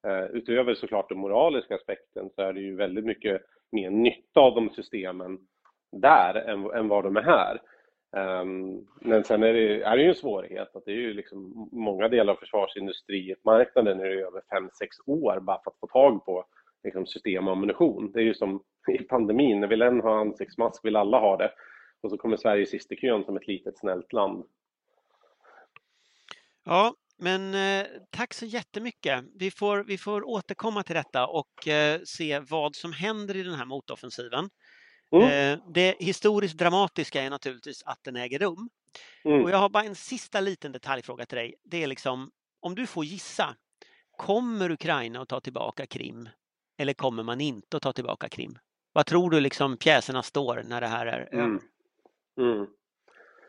eh, 0.07 0.25
utöver 0.25 0.75
såklart 0.75 1.09
den 1.09 1.19
moraliska 1.19 1.75
aspekten 1.75 2.31
så 2.35 2.43
är 2.43 2.53
det 2.53 2.61
ju 2.61 2.77
väldigt 2.77 3.05
mycket 3.05 3.43
mer 3.73 3.91
nytta 3.91 4.41
av 4.41 4.55
de 4.55 4.71
systemen 4.71 5.39
där 5.93 6.35
än, 6.35 6.71
än 6.71 6.89
vad 6.89 7.05
de 7.05 7.17
är 7.17 7.23
här. 7.23 7.61
Um, 8.17 8.87
men 9.01 9.25
sen 9.25 9.43
är 9.43 9.53
det, 9.53 9.83
är 9.83 9.97
det 9.97 10.03
ju 10.03 10.09
en 10.09 10.15
svårighet 10.15 10.77
att 10.77 10.85
det 10.85 10.91
är 10.91 10.97
ju 10.97 11.15
liksom 11.15 11.69
många 11.73 12.09
delar 12.09 12.33
av 12.33 12.37
försvarsindustrimarknaden 12.37 14.01
är 14.01 14.05
det 14.05 14.23
över 14.23 14.41
5-6 14.41 14.71
år 15.07 15.41
bara 15.41 15.61
för 15.65 15.71
att 15.71 15.81
få 15.81 15.87
tag 15.87 16.25
på 16.25 16.45
liksom, 16.85 17.07
system 17.07 17.47
och 17.47 17.53
ammunition. 17.53 18.13
Det 18.13 18.21
är 18.21 18.25
ju 18.25 18.35
som 18.35 18.63
i 18.89 18.99
pandemin, 18.99 19.61
när 19.61 19.69
vill 19.69 19.83
en 19.83 20.01
ha 20.01 20.21
ansiktsmask 20.21 20.85
vill 20.85 20.97
alla 20.97 21.21
ha 21.21 21.37
det. 21.37 21.53
Och 22.01 22.11
så 22.11 22.17
kommer 22.19 22.37
Sverige 22.37 22.67
sist 22.67 22.93
i 22.93 22.97
kön 22.97 23.25
som 23.25 23.37
ett 23.37 23.47
litet 23.47 23.79
snällt 23.79 24.13
land. 24.13 24.45
Ja, 26.65 26.95
men 27.19 27.55
eh, 27.55 27.87
tack 28.11 28.35
så 28.35 28.47
jättemycket. 28.47 29.25
Vi 29.35 29.51
får, 29.51 29.85
vi 29.85 29.99
får 29.99 30.29
återkomma 30.29 30.83
till 30.83 30.95
detta 30.95 31.27
och 31.27 31.69
eh, 31.69 32.01
se 32.05 32.39
vad 32.39 32.77
som 32.77 32.93
händer 32.93 33.37
i 33.37 33.43
den 33.43 33.55
här 33.55 33.65
motoffensiven. 33.65 34.49
Mm. 35.13 35.53
Eh, 35.53 35.59
det 35.75 35.97
historiskt 35.99 36.59
dramatiska 36.59 37.23
är 37.23 37.31
naturligtvis 37.31 37.83
att 37.83 37.99
den 38.05 38.17
äger 38.17 38.39
rum. 38.39 38.69
Mm. 39.25 39.45
Och 39.45 39.51
jag 39.51 39.59
har 39.59 39.69
bara 39.69 39.85
en 39.85 39.95
sista 39.95 40.41
liten 40.41 40.73
detaljfråga 40.73 41.27
till 41.27 41.39
dig. 41.39 41.55
Det 41.65 41.83
är 41.83 41.87
liksom, 41.87 42.31
om 42.61 42.75
du 42.75 42.87
får 42.87 43.05
gissa, 43.05 43.57
kommer 44.17 44.71
Ukraina 44.71 45.21
att 45.21 45.29
ta 45.29 45.41
tillbaka 45.41 45.87
Krim 45.87 46.29
eller 46.79 46.93
kommer 46.93 47.23
man 47.23 47.41
inte 47.41 47.77
att 47.77 47.83
ta 47.83 47.93
tillbaka 47.93 48.29
Krim? 48.29 48.59
Vad 48.93 49.07
tror 49.07 49.31
du 49.31 49.41
liksom 49.41 49.77
pjäserna 49.77 50.23
står 50.23 50.63
när 50.69 50.81
det 50.81 50.87
här 50.87 51.07
är? 51.07 51.29
Mm. 51.33 51.61
Mm. 52.41 52.67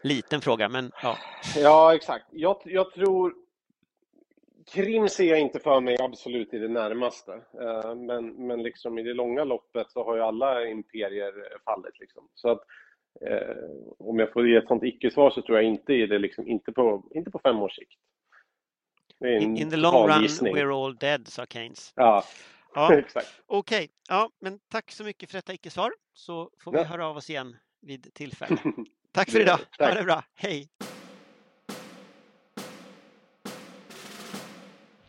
Liten 0.04 0.42
fråga, 0.42 0.70
men 0.70 0.92
ja. 1.04 1.18
Ja, 1.56 1.96
exakt. 1.96 2.26
Jag, 2.32 2.62
jag 2.66 2.92
tror... 2.92 3.34
Krim 4.72 5.10
ser 5.10 5.24
jag 5.24 5.40
inte 5.40 5.60
för 5.60 5.80
mig 5.80 5.98
absolut 6.00 6.54
i 6.54 6.58
det 6.58 6.68
närmaste. 6.68 7.34
Eh, 7.34 7.96
Men, 7.96 8.48
men 8.48 8.64
liksom 8.64 8.98
i 8.98 9.04
det 9.04 9.14
långa 9.14 9.44
loppet 9.44 9.92
så 9.92 10.04
har 10.04 10.16
ju 10.16 10.22
alla 10.22 10.68
imperier 10.68 11.34
fallit. 11.66 12.00
Liksom. 12.00 12.30
Så 12.34 12.50
att, 12.50 12.62
eh, 13.22 13.56
om 14.00 14.20
jag 14.20 14.34
får 14.34 14.48
ge 14.48 14.56
ett 14.56 14.68
sånt 14.68 14.84
icke-svar 14.84 15.30
så 15.30 15.42
tror 15.42 15.58
jag 15.58 15.66
inte 15.66 15.94
i 15.94 16.08
det, 16.08 16.20
liksom, 16.20 16.48
inte, 16.48 16.72
på, 16.72 17.04
inte 17.12 17.32
på 17.32 17.40
fem 17.40 17.60
års 17.60 17.76
sikt. 17.76 18.00
In, 19.26 19.58
in 19.58 19.70
the 19.70 19.78
long 19.78 20.08
run 20.08 20.24
we're 20.24 20.86
all 20.86 20.96
dead, 20.96 21.28
sa 21.28 21.46
Keynes. 21.46 21.94
Ja, 21.96 22.24
Ja, 22.74 22.94
exakt. 22.98 23.28
Okej, 23.46 23.90
ja, 24.10 24.30
men 24.42 24.60
tack 24.72 24.92
så 24.92 25.04
mycket 25.04 25.30
för 25.32 25.38
detta 25.38 25.54
icke-svar 25.54 25.92
så 26.14 26.52
får 26.60 26.72
vi 26.72 26.78
Ja. 26.78 26.84
höra 26.84 27.08
av 27.08 27.18
oss 27.18 27.30
igen 27.30 27.56
vid 27.82 28.14
tillfälle. 28.14 28.58
Tack 29.12 29.30
för 29.32 29.40
idag, 29.42 29.58
ha 29.58 29.66
Tack. 29.78 29.96
det 29.98 30.04
bra, 30.04 30.24
hej! 30.36 30.70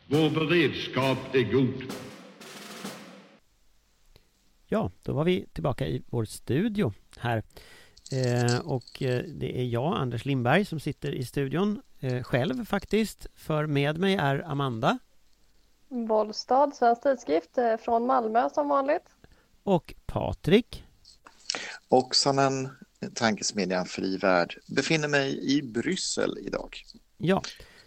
Vår 0.06 0.30
beredskap 0.30 1.34
är 1.34 1.52
god. 1.52 1.92
Ja, 4.66 4.90
då 5.02 5.12
var 5.12 5.24
vi 5.24 5.46
tillbaka 5.52 5.86
i 5.86 6.02
vår 6.06 6.24
studio 6.24 6.92
här. 7.18 7.42
Eh, 8.12 8.58
och 8.66 9.02
eh, 9.02 9.22
det 9.24 9.58
är 9.60 9.64
jag, 9.64 9.96
Anders 9.96 10.24
Lindberg, 10.24 10.64
som 10.64 10.80
sitter 10.80 11.12
i 11.12 11.24
studion 11.24 11.82
eh, 12.00 12.22
själv 12.22 12.64
faktiskt. 12.64 13.26
För 13.34 13.66
med 13.66 13.98
mig 13.98 14.14
är 14.14 14.50
Amanda 14.50 14.98
Bollstad, 15.88 16.74
Svensk 16.74 17.02
Tidskrift 17.02 17.58
eh, 17.58 17.76
från 17.76 18.06
Malmö 18.06 18.48
som 18.54 18.68
vanligt. 18.68 19.04
och 19.62 19.94
Patrik. 20.06 20.84
Oksanen, 21.88 22.68
tankesmedjan 23.14 23.86
Fri 23.86 24.16
Värld, 24.16 24.58
befinner 24.66 25.08
mig 25.08 25.56
i 25.56 25.62
Bryssel 25.62 26.38
idag. 26.46 26.76
Ja, 27.16 27.42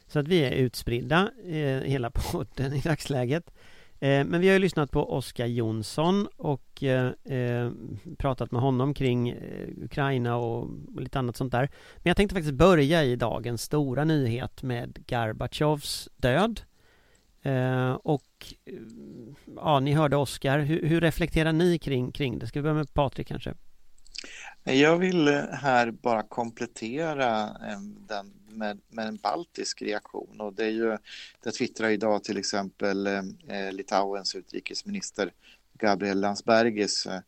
så 0.08 0.20
att 0.20 0.28
vi 0.28 0.40
är 0.44 0.52
utspridda 0.52 1.32
eh, 1.46 1.82
hela 1.82 2.12
podden 2.32 2.74
i 2.74 2.80
dagsläget. 2.80 3.52
Eh, 4.00 4.26
men 4.26 4.42
vi 4.42 4.48
har 4.48 4.54
ju 4.54 4.60
lyssnat 4.60 4.92
på 4.92 5.14
Oskar 5.14 5.46
Jonsson 5.46 6.28
och 6.38 6.84
eh, 6.84 7.12
eh, 7.24 7.72
pratat 8.18 8.52
med 8.52 8.62
honom 8.62 8.94
kring 8.94 9.30
eh, 9.30 9.68
Ukraina 9.84 10.36
och 10.36 10.70
lite 10.98 11.20
annat 11.20 11.36
sånt 11.36 11.52
där. 11.52 11.70
Men 11.96 12.10
jag 12.10 12.18
tänkte 12.18 12.36
faktiskt 12.36 12.54
börja 12.54 13.04
i 13.04 13.16
dagens 13.16 13.62
stora 13.62 14.04
nyhet 14.04 14.64
med 14.64 15.04
Gorbatjovs 15.10 16.10
död. 16.16 16.62
Eh, 17.41 17.91
och 17.91 18.54
eh, 18.65 18.73
ja, 19.56 19.80
ni 19.80 19.93
hörde 19.93 20.17
Oskar. 20.17 20.60
Hur, 20.60 20.88
hur 20.88 21.01
reflekterar 21.01 21.54
ni 21.54 21.80
kring, 21.80 22.12
kring 22.12 22.39
det? 22.39 22.47
Ska 22.47 22.60
vi 22.60 22.63
börja 22.63 22.75
med 22.75 22.93
Patrik 22.93 23.27
kanske? 23.27 23.54
Jag 24.63 24.97
vill 24.97 25.27
eh, 25.27 25.41
här 25.51 25.91
bara 25.91 26.23
komplettera 26.23 27.49
den 28.08 28.34
med, 28.49 28.80
med 28.89 29.08
en 29.08 29.17
baltisk 29.17 29.82
reaktion 29.82 30.41
och 30.41 30.54
det 30.54 30.65
är 30.65 30.69
ju, 30.69 30.97
det 31.43 31.51
twittrar 31.51 31.89
idag 31.89 32.23
till 32.23 32.38
exempel 32.38 33.08
eh, 33.08 33.71
Litauens 33.71 34.36
utrikesminister 34.36 35.32
Gabriel 35.82 36.19
Landsbergis 36.19 37.06
eh, 37.06 37.21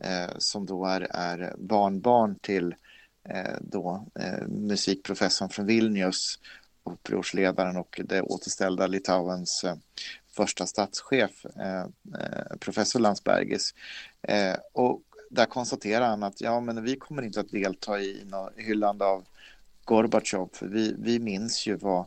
eh, 0.00 0.30
som 0.38 0.66
då 0.66 0.86
är, 0.86 1.00
är 1.10 1.54
barnbarn 1.58 2.38
till 2.40 2.74
eh, 3.28 3.56
då, 3.60 4.06
musikprofessorn 4.48 5.48
från 5.48 5.66
Vilnius, 5.66 6.38
upprorsledaren 6.86 7.76
och 7.76 8.00
det 8.04 8.22
återställda 8.22 8.86
Litauens 8.86 9.64
eh, 9.64 9.76
första 10.30 10.66
statschef, 10.66 11.46
eh, 11.56 11.82
eh, 12.20 12.56
professor 12.60 13.00
Landsbergis. 13.00 13.74
Och 14.72 15.02
där 15.30 15.46
konstaterar 15.46 16.06
han 16.08 16.22
att 16.22 16.40
ja, 16.40 16.60
men 16.60 16.84
vi 16.84 16.96
kommer 16.96 17.22
inte 17.22 17.40
att 17.40 17.50
delta 17.50 18.00
i 18.00 18.24
något 18.24 18.52
hyllande 18.56 19.04
av 19.04 19.24
Gorbatjov. 19.84 20.50
För 20.52 20.66
vi, 20.66 20.94
vi 20.98 21.18
minns 21.18 21.66
ju 21.66 21.76
vad, 21.76 22.06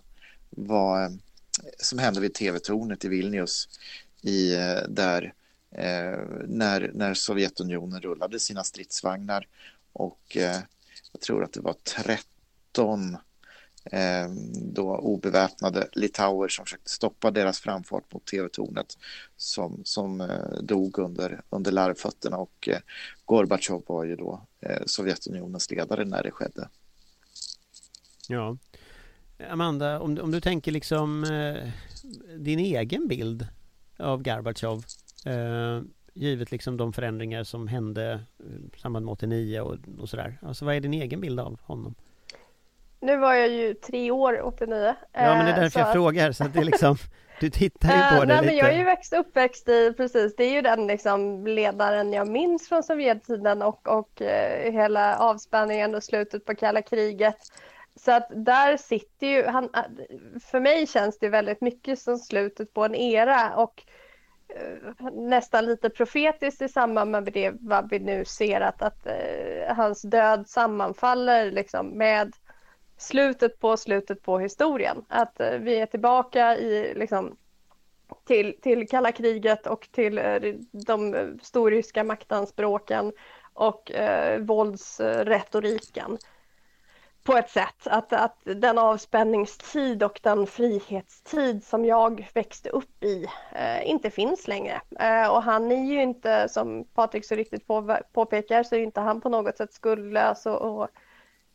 vad 0.49 1.19
som 1.77 1.99
hände 1.99 2.19
vid 2.19 2.33
tv-tornet 2.33 3.05
i 3.05 3.07
Vilnius 3.07 3.69
i, 4.21 4.55
där 4.89 5.33
eh, 5.71 6.19
när, 6.47 6.91
när 6.93 7.13
Sovjetunionen 7.13 8.01
rullade 8.01 8.39
sina 8.39 8.63
stridsvagnar 8.63 9.47
och 9.93 10.37
eh, 10.37 10.57
jag 11.11 11.21
tror 11.21 11.43
att 11.43 11.53
det 11.53 11.61
var 11.61 11.73
13 11.73 13.17
eh, 13.91 14.29
då 14.73 14.95
obeväpnade 14.97 15.87
litauer 15.93 16.47
som 16.47 16.65
försökte 16.65 16.89
stoppa 16.89 17.31
deras 17.31 17.59
framfart 17.59 18.13
mot 18.13 18.25
tv-tornet 18.25 18.97
som, 19.37 19.81
som 19.83 20.21
eh, 20.21 20.61
dog 20.63 20.99
under, 20.99 21.41
under 21.49 21.71
larvfötterna 21.71 22.37
och 22.37 22.69
eh, 22.69 22.79
Gorbatjov 23.25 23.83
var 23.87 24.03
ju 24.03 24.15
då 24.15 24.41
eh, 24.61 24.81
Sovjetunionens 24.85 25.71
ledare 25.71 26.05
när 26.05 26.23
det 26.23 26.31
skedde. 26.31 26.69
Ja. 28.27 28.57
Amanda, 29.49 29.99
om, 29.99 30.15
du- 30.15 30.21
om 30.21 30.31
du 30.31 30.41
tänker 30.41 30.71
liksom 30.71 31.23
eh, 31.23 31.69
din 32.37 32.59
egen 32.59 33.07
bild 33.07 33.47
av 33.97 34.23
Gorbatjov 34.23 34.85
eh, 35.25 35.81
givet 36.13 36.51
liksom 36.51 36.77
de 36.77 36.93
förändringar 36.93 37.43
som 37.43 37.67
hände 37.67 38.11
eh, 38.39 38.77
i 38.77 38.79
samband 38.79 39.05
med 39.05 39.11
89 39.11 39.59
och, 39.61 39.77
och 39.99 40.09
sådär. 40.09 40.39
Alltså 40.41 40.65
vad 40.65 40.75
är 40.75 40.79
din 40.79 40.93
egen 40.93 41.21
bild 41.21 41.39
av 41.39 41.59
honom? 41.61 41.95
Nu 43.01 43.17
var 43.17 43.33
jag 43.33 43.49
ju 43.49 43.73
tre 43.73 44.11
år 44.11 44.41
89. 44.41 44.95
Ja 45.11 45.35
men 45.35 45.45
det 45.45 45.51
är 45.51 45.55
eh, 45.55 45.61
därför 45.61 45.69
så 45.69 45.79
jag 45.79 45.87
att- 45.87 45.93
frågar 45.93 46.31
så 46.31 46.43
att 46.43 46.53
det 46.53 46.59
är 46.59 46.63
liksom 46.63 46.95
Du 47.39 47.49
tittar 47.49 47.89
ju 47.89 48.17
på 48.17 48.21
uh, 48.21 48.27
det 48.27 48.27
nej, 48.27 48.41
lite. 48.41 48.45
Men 48.45 48.57
jag 48.57 48.73
är 48.73 48.77
ju 48.77 48.83
växt, 48.83 49.13
uppväxt 49.13 49.69
i, 49.69 49.93
precis, 49.97 50.35
det 50.35 50.43
är 50.43 50.51
ju 50.51 50.61
den 50.61 50.87
liksom, 50.87 51.47
ledaren 51.47 52.13
jag 52.13 52.27
minns 52.27 52.69
från 52.69 52.83
Sovjettiden 52.83 53.61
och, 53.61 53.87
och 53.87 54.21
uh, 54.21 54.71
hela 54.71 55.17
avspänningen 55.17 55.95
och 55.95 56.03
slutet 56.03 56.45
på 56.45 56.55
kalla 56.55 56.81
kriget. 56.81 57.37
Så 57.95 58.11
att 58.11 58.27
där 58.35 58.77
sitter 58.77 59.27
ju, 59.27 59.45
han, 59.45 59.69
för 60.51 60.59
mig 60.59 60.87
känns 60.87 61.19
det 61.19 61.29
väldigt 61.29 61.61
mycket 61.61 61.99
som 61.99 62.17
slutet 62.17 62.73
på 62.73 62.85
en 62.85 62.95
era 62.95 63.55
och 63.55 63.83
nästan 65.13 65.65
lite 65.65 65.89
profetiskt 65.89 66.61
i 66.61 66.69
samband 66.69 67.11
med 67.11 67.23
det 67.23 67.53
vad 67.59 67.89
vi 67.89 67.99
nu 67.99 68.25
ser 68.25 68.61
att, 68.61 68.81
att 68.81 69.07
hans 69.67 70.01
död 70.01 70.47
sammanfaller 70.47 71.51
liksom 71.51 71.87
med 71.87 72.33
slutet 72.99 73.59
på 73.59 73.77
slutet 73.77 74.21
på 74.21 74.39
historien. 74.39 75.05
Att 75.07 75.39
eh, 75.39 75.51
vi 75.51 75.79
är 75.79 75.85
tillbaka 75.85 76.57
i 76.57 76.93
liksom 76.95 77.37
till, 78.25 78.61
till 78.61 78.87
kalla 78.87 79.11
kriget 79.11 79.67
och 79.67 79.87
till 79.91 80.17
eh, 80.17 80.39
de 80.71 81.15
storryska 81.41 82.03
maktanspråken 82.03 83.13
och 83.53 83.91
eh, 83.91 84.39
våldsretoriken 84.39 86.17
på 87.23 87.37
ett 87.37 87.49
sätt. 87.49 87.87
Att, 87.87 88.13
att 88.13 88.37
den 88.43 88.77
avspänningstid 88.77 90.03
och 90.03 90.19
den 90.23 90.47
frihetstid 90.47 91.63
som 91.63 91.85
jag 91.85 92.29
växte 92.33 92.69
upp 92.69 93.03
i 93.03 93.25
eh, 93.51 93.89
inte 93.89 94.09
finns 94.09 94.47
längre. 94.47 94.81
Eh, 94.99 95.27
och 95.29 95.43
han 95.43 95.71
är 95.71 95.85
ju 95.85 96.01
inte, 96.01 96.49
som 96.49 96.85
Patrik 96.93 97.25
så 97.25 97.35
riktigt 97.35 97.67
på, 97.67 97.97
påpekar, 98.13 98.63
så 98.63 98.75
är 98.75 98.79
inte 98.79 99.01
han 99.01 99.21
på 99.21 99.29
något 99.29 99.57
sätt 99.57 99.73
skuldlös 99.73 100.45
och, 100.45 100.61
och 100.61 100.87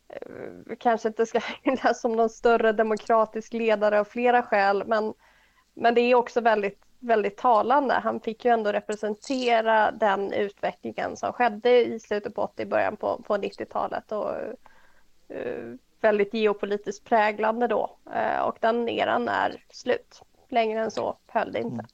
Eh, 0.09 0.75
kanske 0.79 1.07
inte 1.07 1.25
ska 1.25 1.39
hyllas 1.63 2.01
som 2.01 2.11
någon 2.11 2.29
större 2.29 2.71
demokratisk 2.71 3.53
ledare 3.53 3.99
av 3.99 4.05
flera 4.05 4.43
skäl, 4.43 4.83
men, 4.87 5.13
men 5.73 5.95
det 5.95 6.01
är 6.01 6.15
också 6.15 6.41
väldigt, 6.41 6.81
väldigt 6.99 7.37
talande. 7.37 7.93
Han 7.93 8.19
fick 8.19 8.45
ju 8.45 8.51
ändå 8.51 8.71
representera 8.71 9.91
den 9.91 10.33
utvecklingen 10.33 11.17
som 11.17 11.33
skedde 11.33 11.85
i 11.85 11.99
slutet 11.99 12.35
på 12.35 12.41
80, 12.41 12.65
början 12.65 12.97
på, 12.97 13.23
på 13.27 13.37
90-talet 13.37 14.11
och 14.11 14.31
uh, 15.33 15.75
väldigt 16.01 16.33
geopolitiskt 16.33 17.05
präglande 17.05 17.67
då. 17.67 17.97
Uh, 18.15 18.41
och 18.41 18.57
den 18.59 18.89
eran 18.89 19.27
är 19.27 19.63
slut. 19.69 20.21
Längre 20.49 20.81
än 20.81 20.91
så 20.91 21.17
höll 21.27 21.51
det 21.51 21.59
inte. 21.59 21.73
Mm. 21.73 21.85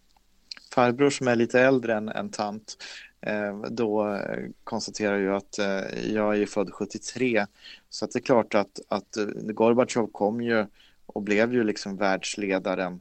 Farbror 0.73 1.09
som 1.09 1.27
är 1.27 1.35
lite 1.35 1.61
äldre 1.61 1.95
än, 1.95 2.09
än 2.09 2.29
tant 2.29 2.77
Eh, 3.21 3.61
då 3.61 4.13
eh, 4.15 4.49
konstaterar 4.63 5.19
jag 5.19 5.35
att 5.35 5.59
eh, 5.59 6.13
jag 6.13 6.37
är 6.37 6.45
född 6.45 6.73
73 6.73 7.45
så 7.89 8.05
att 8.05 8.11
det 8.11 8.19
är 8.19 8.23
klart 8.23 8.55
att, 8.55 8.79
att 8.87 9.17
eh, 9.17 9.25
Gorbatjov 9.25 10.11
kom 10.11 10.41
ju 10.41 10.65
och 11.05 11.21
blev 11.21 11.53
ju 11.53 11.63
liksom 11.63 11.97
världsledaren 11.97 12.99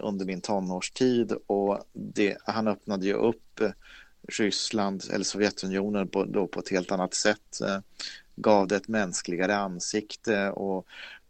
under 0.00 0.24
min 0.24 0.40
tonårstid 0.40 1.32
och 1.46 1.78
det, 1.92 2.36
han 2.44 2.68
öppnade 2.68 3.06
ju 3.06 3.12
upp 3.12 3.60
Ryssland 4.28 5.04
eller 5.12 5.24
Sovjetunionen 5.24 6.08
på, 6.08 6.24
då 6.24 6.46
på 6.46 6.60
ett 6.60 6.68
helt 6.68 6.92
annat 6.92 7.14
sätt 7.14 7.58
gav 8.36 8.68
det 8.68 8.76
ett 8.76 8.88
mänskligare 8.88 9.56
ansikte 9.56 10.50
och, 10.50 10.86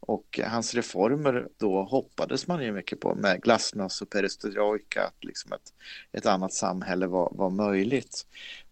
och 0.07 0.41
hans 0.45 0.75
reformer 0.75 1.49
då 1.57 1.83
hoppades 1.83 2.47
man 2.47 2.63
ju 2.63 2.73
mycket 2.73 3.01
på 3.01 3.15
med 3.15 3.43
glasnost 3.43 4.03
och 4.03 4.11
perestrojka, 4.11 5.05
att 5.05 5.25
liksom 5.25 5.53
ett, 5.53 5.73
ett 6.13 6.27
annat 6.27 6.53
samhälle 6.53 7.07
var, 7.07 7.33
var 7.33 7.51
möjligt. 7.51 8.27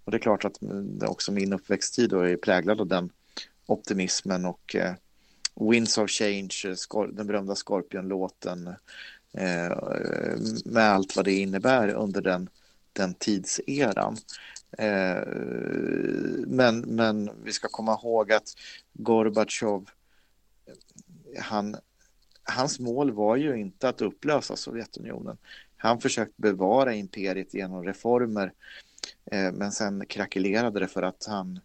Och 0.05 0.11
det 0.11 0.17
är 0.17 0.21
klart 0.21 0.45
att 0.45 0.59
också 1.03 1.33
min 1.33 1.53
uppväxttid 1.53 2.11
då 2.11 2.21
är 2.21 2.37
präglad 2.37 2.81
av 2.81 2.87
den 2.87 3.11
optimismen 3.67 4.45
och 4.45 4.77
eh, 4.77 4.95
Winds 5.55 5.99
of 5.99 6.11
Change, 6.11 6.55
eh, 6.67 6.75
skor, 6.75 7.07
den 7.13 7.27
berömda 7.27 7.55
Scorpion-låten 7.55 8.67
eh, 9.33 9.77
med 10.65 10.85
allt 10.85 11.17
vad 11.17 11.25
det 11.25 11.33
innebär 11.33 11.89
under 11.89 12.21
den, 12.21 12.49
den 12.93 13.15
tidseran. 13.15 14.17
Eh, 14.79 15.23
men, 16.47 16.81
men 16.81 17.31
vi 17.45 17.53
ska 17.53 17.69
komma 17.69 17.93
ihåg 18.03 18.33
att 18.33 18.55
Gorbatjov 18.93 19.91
han, 21.39 21.77
hans 22.43 22.81
mål 22.81 23.11
var 23.11 23.37
ju 23.37 23.61
inte 23.61 23.89
att 23.89 24.01
upplösa 24.01 24.57
Sovjetunionen. 24.57 25.39
Han 25.77 26.01
försökte 26.01 26.35
bevara 26.37 26.95
imperiet 26.95 27.55
genom 27.55 27.85
reformer 27.85 28.53
eh, 29.25 29.53
men 29.53 29.73
sen 29.73 30.07
krackelerade 30.07 30.81
det 30.81 30.89
för 30.89 31.03
att 31.03 31.27
han, 31.29 31.61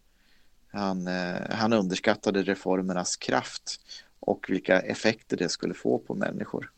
han, 0.72 1.06
eh, 1.06 1.50
han 1.50 1.72
underskattade 1.72 2.42
reformernas 2.42 3.16
kraft 3.16 3.80
och 4.20 4.46
vilka 4.48 4.80
effekter 4.80 5.36
det 5.36 5.48
skulle 5.48 5.74
få 5.74 5.98
på 5.98 6.14
människor. 6.14 6.70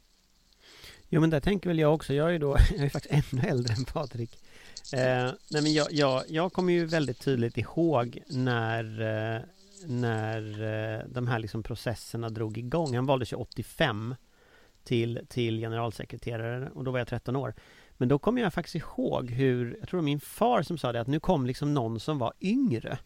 Jo 1.08 1.20
men 1.20 1.30
det 1.30 1.40
tänker 1.40 1.70
väl 1.70 1.78
jag 1.78 1.94
också. 1.94 2.14
Jag 2.14 2.28
är 2.28 2.32
ju 2.32 2.38
då, 2.38 2.56
jag 2.76 2.84
är 2.84 2.90
faktiskt 2.90 3.32
ännu 3.32 3.42
äldre 3.48 3.74
än 3.74 3.84
Patrik. 3.84 4.38
Eh, 4.92 5.30
nej 5.50 5.62
men 5.62 5.72
jag, 5.72 5.86
jag, 5.90 6.24
jag 6.28 6.52
kommer 6.52 6.72
ju 6.72 6.86
väldigt 6.86 7.20
tydligt 7.20 7.58
ihåg 7.58 8.22
när 8.26 9.00
eh, 9.00 9.42
när 9.86 10.62
eh, 10.62 11.04
de 11.08 11.26
här 11.26 11.38
liksom 11.38 11.62
processerna 11.62 12.28
drog 12.28 12.58
igång. 12.58 12.94
Han 12.94 13.06
valdes 13.06 13.32
ju 13.32 13.36
85 13.36 14.14
till, 14.84 15.20
till 15.28 15.58
generalsekreterare 15.58 16.70
och 16.70 16.84
då 16.84 16.90
var 16.90 16.98
jag 16.98 17.08
13 17.08 17.36
år. 17.36 17.54
Men 17.96 18.08
då 18.08 18.18
kommer 18.18 18.42
jag 18.42 18.54
faktiskt 18.54 18.76
ihåg 18.76 19.30
hur, 19.30 19.76
jag 19.80 19.88
tror 19.88 19.98
det 19.98 20.02
var 20.02 20.04
min 20.04 20.20
far 20.20 20.62
som 20.62 20.78
sa 20.78 20.92
det, 20.92 21.00
att 21.00 21.06
nu 21.06 21.20
kom 21.20 21.46
liksom 21.46 21.74
någon 21.74 22.00
som 22.00 22.18
var 22.18 22.32
yngre 22.40 22.98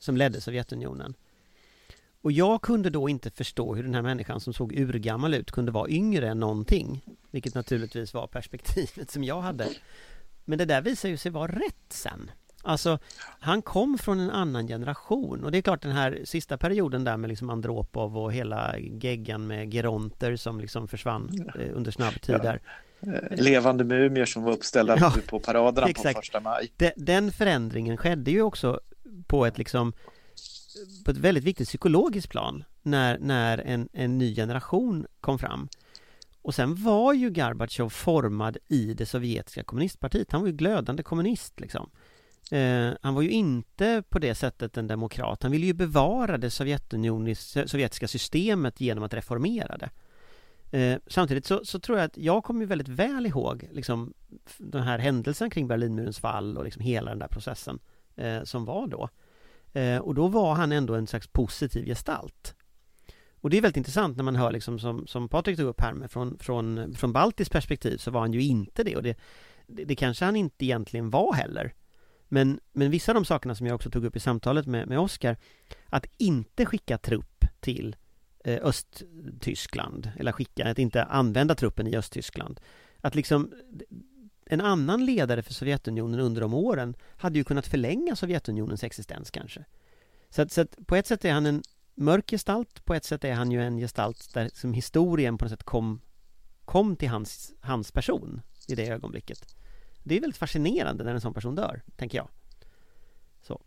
som 0.00 0.16
ledde 0.16 0.40
Sovjetunionen. 0.40 1.14
Och 2.22 2.32
jag 2.32 2.62
kunde 2.62 2.90
då 2.90 3.08
inte 3.08 3.30
förstå 3.30 3.74
hur 3.74 3.82
den 3.82 3.94
här 3.94 4.02
människan 4.02 4.40
som 4.40 4.52
såg 4.52 4.72
urgammal 4.72 5.34
ut 5.34 5.50
kunde 5.50 5.72
vara 5.72 5.88
yngre 5.88 6.28
än 6.28 6.40
någonting. 6.40 7.04
Vilket 7.30 7.54
naturligtvis 7.54 8.14
var 8.14 8.26
perspektivet 8.26 9.10
som 9.10 9.24
jag 9.24 9.40
hade. 9.40 9.68
Men 10.44 10.58
det 10.58 10.64
där 10.64 10.82
visar 10.82 11.08
ju 11.08 11.16
sig 11.16 11.32
vara 11.32 11.52
rätt 11.52 11.84
sen. 11.88 12.30
Alltså, 12.62 12.98
han 13.40 13.62
kom 13.62 13.98
från 13.98 14.20
en 14.20 14.30
annan 14.30 14.66
generation 14.66 15.44
och 15.44 15.52
det 15.52 15.58
är 15.58 15.62
klart 15.62 15.82
den 15.82 15.92
här 15.92 16.20
sista 16.24 16.58
perioden 16.58 17.04
där 17.04 17.16
med 17.16 17.28
liksom 17.28 17.50
Andropov 17.50 18.18
och 18.18 18.32
hela 18.32 18.78
geggan 18.78 19.46
med 19.46 19.72
geronter 19.72 20.36
som 20.36 20.60
liksom 20.60 20.88
försvann 20.88 21.50
eh, 21.58 21.76
under 21.76 21.90
snabb 21.90 22.20
tid 22.20 22.36
där. 22.42 22.60
Eh, 23.00 23.42
levande 23.42 23.84
mumier 23.84 24.24
som 24.24 24.42
var 24.42 24.52
uppställda 24.52 24.96
ja, 25.00 25.14
på 25.28 25.40
paraderna 25.40 25.86
exakt. 25.86 26.14
på 26.14 26.20
första 26.20 26.40
maj. 26.40 26.72
De, 26.76 26.92
den 26.96 27.32
förändringen 27.32 27.96
skedde 27.96 28.30
ju 28.30 28.42
också 28.42 28.80
på 29.26 29.46
ett 29.46 29.58
liksom 29.58 29.92
på 31.04 31.10
ett 31.10 31.16
väldigt 31.16 31.44
viktigt 31.44 31.68
psykologiskt 31.68 32.30
plan 32.30 32.64
när, 32.82 33.18
när 33.18 33.58
en, 33.58 33.88
en 33.92 34.18
ny 34.18 34.34
generation 34.34 35.06
kom 35.20 35.38
fram. 35.38 35.68
Och 36.42 36.54
sen 36.54 36.74
var 36.84 37.12
ju 37.12 37.30
Gorbatjov 37.30 37.88
formad 37.88 38.56
i 38.68 38.94
det 38.94 39.06
sovjetiska 39.06 39.62
kommunistpartiet. 39.62 40.32
Han 40.32 40.40
var 40.40 40.48
ju 40.48 40.54
glödande 40.54 41.02
kommunist 41.02 41.60
liksom. 41.60 41.90
Eh, 42.50 42.92
han 43.02 43.14
var 43.14 43.22
ju 43.22 43.30
inte 43.30 44.02
på 44.08 44.18
det 44.18 44.34
sättet 44.34 44.76
en 44.76 44.86
demokrat. 44.86 45.42
Han 45.42 45.52
ville 45.52 45.66
ju 45.66 45.72
bevara 45.72 46.38
det 46.38 46.50
sovjetiska 46.50 48.08
systemet 48.08 48.80
genom 48.80 49.04
att 49.04 49.14
reformera 49.14 49.76
det. 49.76 49.90
Eh, 50.78 50.98
samtidigt 51.06 51.46
så, 51.46 51.64
så, 51.64 51.80
tror 51.80 51.98
jag 51.98 52.04
att 52.04 52.16
jag 52.16 52.44
kommer 52.44 52.66
väldigt 52.66 52.88
väl 52.88 53.26
ihåg 53.26 53.68
liksom, 53.72 54.14
den 54.58 54.82
här 54.82 54.98
händelsen 54.98 55.50
kring 55.50 55.68
Berlinmurens 55.68 56.18
fall 56.18 56.56
och 56.56 56.64
liksom 56.64 56.82
hela 56.82 57.10
den 57.10 57.18
där 57.18 57.28
processen 57.28 57.78
eh, 58.16 58.42
som 58.42 58.64
var 58.64 58.86
då. 58.86 59.08
Eh, 59.80 59.98
och 59.98 60.14
då 60.14 60.28
var 60.28 60.54
han 60.54 60.72
ändå 60.72 60.94
en 60.94 61.06
slags 61.06 61.26
positiv 61.26 61.84
gestalt. 61.84 62.54
Och 63.40 63.50
det 63.50 63.56
är 63.56 63.62
väldigt 63.62 63.76
intressant 63.76 64.16
när 64.16 64.24
man 64.24 64.36
hör 64.36 64.52
liksom 64.52 64.78
som, 64.78 65.06
som 65.06 65.28
Patrik 65.28 65.56
tog 65.56 65.68
upp 65.68 65.80
här 65.80 65.92
med 65.92 66.10
från, 66.10 66.38
från, 66.38 66.94
från 66.94 67.12
baltiskt 67.12 67.52
perspektiv 67.52 67.96
så 67.96 68.10
var 68.10 68.20
han 68.20 68.32
ju 68.32 68.42
inte 68.42 68.84
det 68.84 68.96
och 68.96 69.02
det, 69.02 69.18
det, 69.66 69.84
det 69.84 69.96
kanske 69.96 70.24
han 70.24 70.36
inte 70.36 70.64
egentligen 70.64 71.10
var 71.10 71.32
heller. 71.32 71.74
Men, 72.32 72.60
men 72.72 72.90
vissa 72.90 73.12
av 73.12 73.14
de 73.14 73.24
sakerna 73.24 73.54
som 73.54 73.66
jag 73.66 73.74
också 73.74 73.90
tog 73.90 74.04
upp 74.04 74.16
i 74.16 74.20
samtalet 74.20 74.66
med, 74.66 74.88
med 74.88 74.98
Oskar 74.98 75.36
Att 75.86 76.06
inte 76.18 76.66
skicka 76.66 76.98
trupp 76.98 77.44
till 77.60 77.96
eh, 78.44 78.58
Östtyskland 78.62 80.10
Eller 80.18 80.32
skicka, 80.32 80.70
att 80.70 80.78
inte 80.78 81.04
använda 81.04 81.54
truppen 81.54 81.86
i 81.86 81.96
Östtyskland. 81.96 82.60
Att 83.00 83.14
liksom 83.14 83.52
En 84.46 84.60
annan 84.60 85.04
ledare 85.04 85.42
för 85.42 85.52
Sovjetunionen 85.52 86.20
under 86.20 86.40
de 86.40 86.54
åren 86.54 86.94
Hade 87.16 87.38
ju 87.38 87.44
kunnat 87.44 87.66
förlänga 87.66 88.16
Sovjetunionens 88.16 88.84
existens 88.84 89.30
kanske. 89.30 89.64
Så 90.30 90.42
att, 90.42 90.52
så 90.52 90.60
att 90.60 90.86
på 90.86 90.96
ett 90.96 91.06
sätt 91.06 91.24
är 91.24 91.32
han 91.32 91.46
en 91.46 91.62
mörk 91.94 92.30
gestalt 92.30 92.84
På 92.84 92.94
ett 92.94 93.04
sätt 93.04 93.24
är 93.24 93.34
han 93.34 93.50
ju 93.50 93.62
en 93.62 93.78
gestalt 93.78 94.34
där 94.34 94.50
som 94.54 94.72
historien 94.72 95.38
på 95.38 95.44
något 95.44 95.52
sätt 95.52 95.64
kom 95.64 96.00
Kom 96.64 96.96
till 96.96 97.08
hans, 97.08 97.52
hans 97.60 97.92
person 97.92 98.42
i 98.68 98.74
det 98.74 98.88
ögonblicket 98.88 99.54
det 100.04 100.16
är 100.16 100.20
väldigt 100.20 100.38
fascinerande 100.38 101.04
när 101.04 101.14
en 101.14 101.20
sån 101.20 101.34
person 101.34 101.54
dör, 101.54 101.82
tänker 101.96 102.18
jag. 102.18 102.28
Så. 103.42 103.60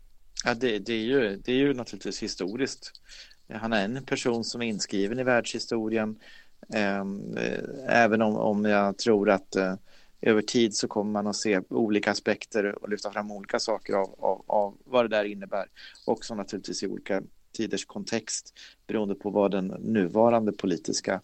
Ja, 0.44 0.54
det, 0.54 0.78
det, 0.78 0.92
är 0.92 1.04
ju, 1.04 1.36
det 1.36 1.52
är 1.52 1.56
ju 1.56 1.74
naturligtvis 1.74 2.22
historiskt. 2.22 2.92
Han 3.48 3.72
är 3.72 3.84
en 3.84 4.04
person 4.04 4.44
som 4.44 4.62
är 4.62 4.66
inskriven 4.66 5.18
i 5.18 5.22
världshistorien. 5.24 6.18
Ehm, 6.68 7.36
eh, 7.36 7.60
även 7.88 8.22
om, 8.22 8.36
om 8.36 8.64
jag 8.64 8.98
tror 8.98 9.30
att 9.30 9.56
eh, 9.56 9.74
över 10.20 10.42
tid 10.42 10.76
så 10.76 10.88
kommer 10.88 11.12
man 11.12 11.26
att 11.26 11.36
se 11.36 11.60
olika 11.68 12.10
aspekter 12.10 12.82
och 12.82 12.88
lyfta 12.88 13.10
fram 13.10 13.30
olika 13.30 13.58
saker 13.58 13.94
av, 13.94 14.14
av, 14.18 14.44
av 14.46 14.78
vad 14.84 15.04
det 15.04 15.16
där 15.16 15.24
innebär. 15.24 15.66
Också 16.04 16.34
naturligtvis 16.34 16.82
i 16.82 16.86
olika 16.86 17.22
tiders 17.52 17.84
kontext 17.84 18.54
beroende 18.86 19.14
på 19.14 19.30
vad 19.30 19.50
den 19.50 19.66
nuvarande 19.66 20.52
politiska 20.52 21.20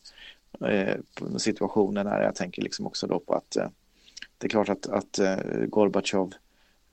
eh, 0.66 0.96
situationen 1.38 2.06
är. 2.06 2.22
Jag 2.22 2.34
tänker 2.34 2.62
liksom 2.62 2.86
också 2.86 3.06
då 3.06 3.20
på 3.20 3.34
att 3.34 3.56
eh, 3.56 3.68
det 4.38 4.46
är 4.46 4.48
klart 4.48 4.68
att, 4.68 4.86
att 4.86 5.18
eh, 5.18 5.36
Gorbatjov 5.68 6.34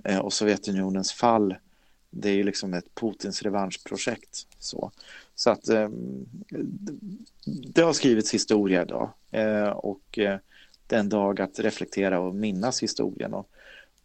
eh, 0.03 0.19
och 0.19 0.33
Sovjetunionens 0.33 1.11
fall 1.11 1.55
det 2.09 2.29
är 2.29 2.33
ju 2.33 2.43
liksom 2.43 2.73
ett 2.73 2.95
Putins 2.95 3.41
revanschprojekt. 3.41 4.47
Så, 4.59 4.91
så 5.35 5.49
att 5.49 5.69
eh, 5.69 5.89
det 7.45 7.81
har 7.81 7.93
skrivits 7.93 8.33
historia 8.33 8.81
idag 8.81 9.09
och 9.75 10.19
det 10.87 10.95
är 10.95 10.99
en 10.99 11.09
dag 11.09 11.41
att 11.41 11.59
reflektera 11.59 12.19
och 12.19 12.35
minnas 12.35 12.83
historien 12.83 13.33
och, 13.33 13.49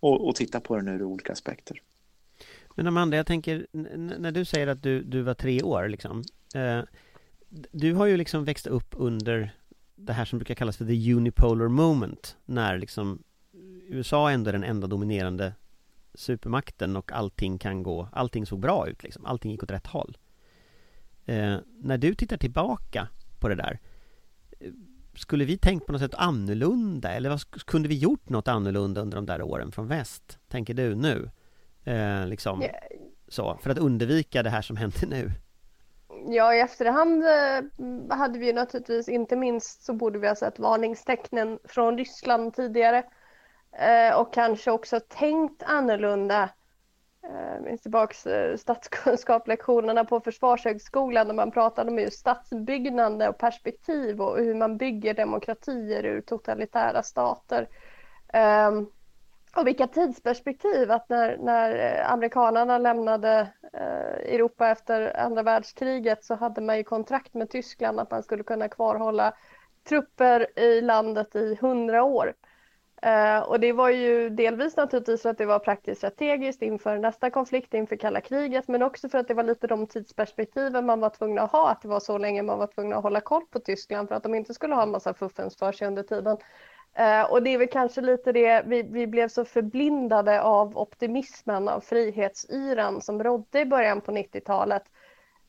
och, 0.01 0.29
och 0.29 0.37
titta 0.37 0.61
på 0.61 0.77
den 0.77 0.89
ur 0.89 1.03
olika 1.03 1.33
aspekter. 1.33 1.83
Men 2.75 2.87
Amanda, 2.87 3.17
jag 3.17 3.27
tänker 3.27 3.67
när 4.19 4.33
du 4.33 4.45
säger 4.45 4.67
att 4.67 4.83
du, 4.83 5.03
du 5.03 5.23
var 5.23 5.35
tre 5.35 5.63
år 5.63 5.89
liksom. 5.89 6.25
Eh, 6.55 6.81
du 7.71 7.95
har 7.95 8.07
ju 8.07 8.17
liksom 8.17 8.45
växt 8.45 8.67
upp 8.67 8.95
under 8.97 9.55
det 9.95 10.13
här 10.13 10.25
som 10.25 10.39
brukar 10.39 10.55
kallas 10.55 10.77
för 10.77 10.85
the 10.85 11.13
unipolar 11.15 11.69
moment. 11.69 12.37
När 12.45 12.79
liksom 12.79 13.23
USA 13.89 14.31
ändå 14.31 14.49
är 14.49 14.53
den 14.53 14.65
enda 14.65 14.87
dominerande 14.87 15.55
supermakten 16.15 16.97
och 16.97 17.13
allting 17.13 17.59
kan 17.59 17.83
gå, 17.83 18.09
allting 18.13 18.47
såg 18.47 18.61
bra 18.61 18.89
ut 18.89 19.03
liksom. 19.03 19.27
Allting 19.27 19.51
gick 19.51 19.63
åt 19.63 19.71
rätt 19.71 19.87
håll. 19.87 20.19
Eh, 21.25 21.57
när 21.79 21.99
du 21.99 22.15
tittar 22.15 22.37
tillbaka 22.37 23.09
på 23.39 23.49
det 23.49 23.55
där 23.55 23.81
eh, 24.61 24.73
skulle 25.15 25.45
vi 25.45 25.59
tänkt 25.59 25.87
på 25.87 25.93
något 25.93 26.01
sätt 26.01 26.15
annorlunda 26.15 27.13
eller 27.13 27.31
vad, 27.31 27.65
kunde 27.65 27.89
vi 27.89 27.99
gjort 27.99 28.29
något 28.29 28.49
annorlunda 28.49 29.01
under 29.01 29.17
de 29.17 29.27
där 29.27 29.43
åren 29.43 29.73
från 29.73 29.87
väst? 29.87 30.39
Tänker 30.49 30.75
du 30.75 30.95
nu? 30.95 31.31
Eh, 31.85 32.27
liksom 32.27 32.65
så, 33.29 33.59
för 33.63 33.71
att 33.71 33.79
undvika 33.79 34.43
det 34.43 34.51
här 34.51 34.63
som 34.63 34.77
händer 34.77 35.07
nu. 35.07 35.31
Ja, 36.27 36.55
i 36.55 36.61
efterhand 36.61 37.25
eh, 37.25 38.17
hade 38.17 38.39
vi 38.39 38.53
naturligtvis, 38.53 39.09
inte 39.09 39.37
minst 39.37 39.83
så 39.85 39.93
borde 39.93 40.19
vi 40.19 40.29
ha 40.29 40.35
sett 40.35 40.59
varningstecknen 40.59 41.59
från 41.65 41.99
Ryssland 41.99 42.55
tidigare. 42.55 43.05
Eh, 43.73 44.21
och 44.21 44.33
kanske 44.33 44.71
också 44.71 45.01
tänkt 45.01 45.63
annorlunda. 45.63 46.51
Jag 47.23 47.63
minns 47.63 47.83
tillbaks 47.83 48.27
statskunskaplektionerna 48.57 50.05
på 50.05 50.21
Försvarshögskolan 50.21 51.27
när 51.27 51.35
man 51.35 51.51
pratade 51.51 51.91
om 51.91 51.99
just 51.99 52.19
statsbyggande 52.19 53.29
och 53.29 53.39
perspektiv 53.39 54.21
och 54.21 54.39
hur 54.39 54.55
man 54.55 54.77
bygger 54.77 55.15
demokratier 55.15 56.05
ur 56.05 56.21
totalitära 56.21 57.03
stater. 57.03 57.69
Ehm, 58.33 58.87
och 59.57 59.67
vilka 59.67 59.87
tidsperspektiv 59.87 60.91
att 60.91 61.09
när, 61.09 61.37
när 61.37 61.99
eh, 61.99 62.13
amerikanerna 62.13 62.79
lämnade 62.79 63.53
eh, 63.73 64.35
Europa 64.35 64.69
efter 64.69 65.21
andra 65.21 65.43
världskriget 65.43 66.25
så 66.25 66.35
hade 66.35 66.61
man 66.61 66.77
ju 66.77 66.85
kontrakt 66.85 67.35
med 67.35 67.51
Tyskland 67.51 68.01
att 68.01 68.11
man 68.11 68.23
skulle 68.23 68.43
kunna 68.43 68.69
kvarhålla 68.69 69.35
trupper 69.89 70.59
i 70.59 70.81
landet 70.81 71.37
i 71.37 71.59
hundra 71.61 72.03
år. 72.03 72.35
Eh, 73.03 73.39
och 73.39 73.61
det 73.61 73.73
var 73.73 73.91
ju 73.91 74.31
delvis 74.31 74.77
naturligtvis 74.77 75.23
för 75.23 75.31
att 75.31 75.39
det 75.39 75.47
var 75.47 75.59
praktiskt 75.59 75.99
strategiskt 75.99 76.63
inför 76.63 76.99
nästa 76.99 77.31
konflikt, 77.31 77.75
inför 77.75 77.97
kalla 77.97 78.21
kriget, 78.21 78.69
men 78.69 78.83
också 78.83 79.09
för 79.09 79.19
att 79.19 79.29
det 79.29 79.35
var 79.35 79.43
lite 79.43 79.67
de 79.67 79.87
tidsperspektiven 79.87 80.87
man 80.87 81.01
var 81.01 81.11
tvungen 81.11 81.39
att 81.39 81.53
ha, 81.53 81.71
att 81.71 81.83
det 81.83 81.89
var 81.89 82.01
så 82.01 82.19
länge 82.19 82.43
man 82.43 82.59
var 82.59 82.67
tvungen 82.67 82.93
att 82.93 83.03
hålla 83.03 83.21
koll 83.21 83.47
på 83.51 83.59
Tyskland 83.59 84.09
för 84.09 84.15
att 84.15 84.23
de 84.23 84.35
inte 84.35 84.55
skulle 84.55 84.75
ha 84.75 84.83
en 84.83 84.91
massa 84.91 85.15
fuffens 85.15 85.57
för 85.57 85.73
sig 85.73 85.89
under 85.89 86.03
tiden. 86.03 86.37
Eh, 86.95 87.23
och 87.23 87.43
det 87.43 87.51
är 87.51 87.59
väl 87.59 87.69
kanske 87.69 88.01
lite 88.01 88.33
det, 88.33 88.63
vi, 88.67 88.83
vi 88.83 89.07
blev 89.07 89.29
så 89.29 89.45
förblindade 89.45 90.43
av 90.43 90.79
optimismen, 90.79 91.69
av 91.69 91.81
frihetsyran 91.81 93.01
som 93.01 93.23
rådde 93.23 93.61
i 93.61 93.65
början 93.65 94.01
på 94.01 94.13
90-talet. 94.13 94.83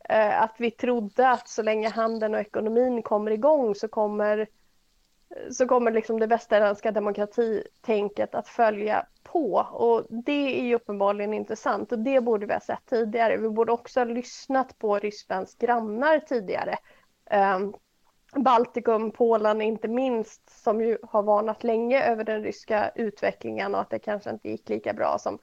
Eh, 0.10 0.42
att 0.42 0.56
vi 0.58 0.72
trodde 0.72 1.30
att 1.30 1.48
så 1.48 1.62
länge 1.62 1.90
handeln 1.90 2.34
och 2.34 2.40
ekonomin 2.40 3.04
kommer 3.04 3.32
igång 3.32 3.76
så 3.76 3.88
kommer, 3.88 4.48
så 5.52 5.68
kommer 5.68 5.92
liksom 5.92 6.20
det 6.20 6.28
västerländska 6.28 6.92
demokratitänket 6.92 8.36
att 8.36 8.48
följa 8.48 9.06
på. 9.24 9.68
Och 9.72 10.06
det 10.10 10.60
är 10.60 10.64
ju 10.64 10.76
uppenbarligen 10.76 11.34
intressant 11.34 11.92
och 11.92 12.00
det 12.00 12.22
borde 12.22 12.46
vi 12.46 12.54
ha 12.54 12.60
sett 12.60 12.86
tidigare. 12.86 13.38
Vi 13.38 13.50
borde 13.50 13.72
också 13.72 14.00
ha 14.00 14.06
lyssnat 14.06 14.78
på 14.78 15.00
Rysslands 15.00 15.56
grannar 15.56 16.20
tidigare. 16.20 16.76
Ehm, 17.30 17.74
Baltikum, 18.36 19.12
Polen 19.12 19.62
inte 19.62 19.88
minst, 19.88 20.64
som 20.64 20.82
ju 20.82 20.98
har 21.04 21.24
varnat 21.24 21.64
länge 21.64 22.04
över 22.04 22.24
den 22.24 22.44
ryska 22.44 22.92
utvecklingen 22.96 23.76
och 23.76 23.82
att 23.82 23.90
det 23.90 24.00
kanske 24.00 24.30
inte 24.30 24.50
gick 24.50 24.70
lika 24.70 24.94
bra 24.94 25.18
som 25.20 25.40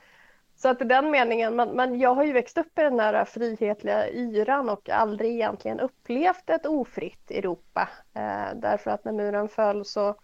så 0.57 0.69
att 0.69 0.83
i 0.83 0.85
den 0.85 1.11
meningen, 1.11 1.57
men, 1.57 1.69
men 1.69 2.01
jag 2.01 2.15
har 2.15 2.25
ju 2.25 2.33
växt 2.33 2.59
upp 2.59 2.79
i 2.79 2.83
den 2.83 3.01
här 3.01 3.25
frihetliga 3.25 4.11
yran 4.11 4.69
och 4.69 4.91
aldrig 4.91 5.35
egentligen 5.35 5.81
upplevt 5.81 6.51
ett 6.51 6.67
ofritt 6.67 7.31
Europa. 7.31 7.89
Eh, 8.15 8.55
därför 8.55 8.91
att 8.91 9.05
när 9.05 9.13
muren 9.13 9.49
föll 9.49 9.85
så, 9.85 10.15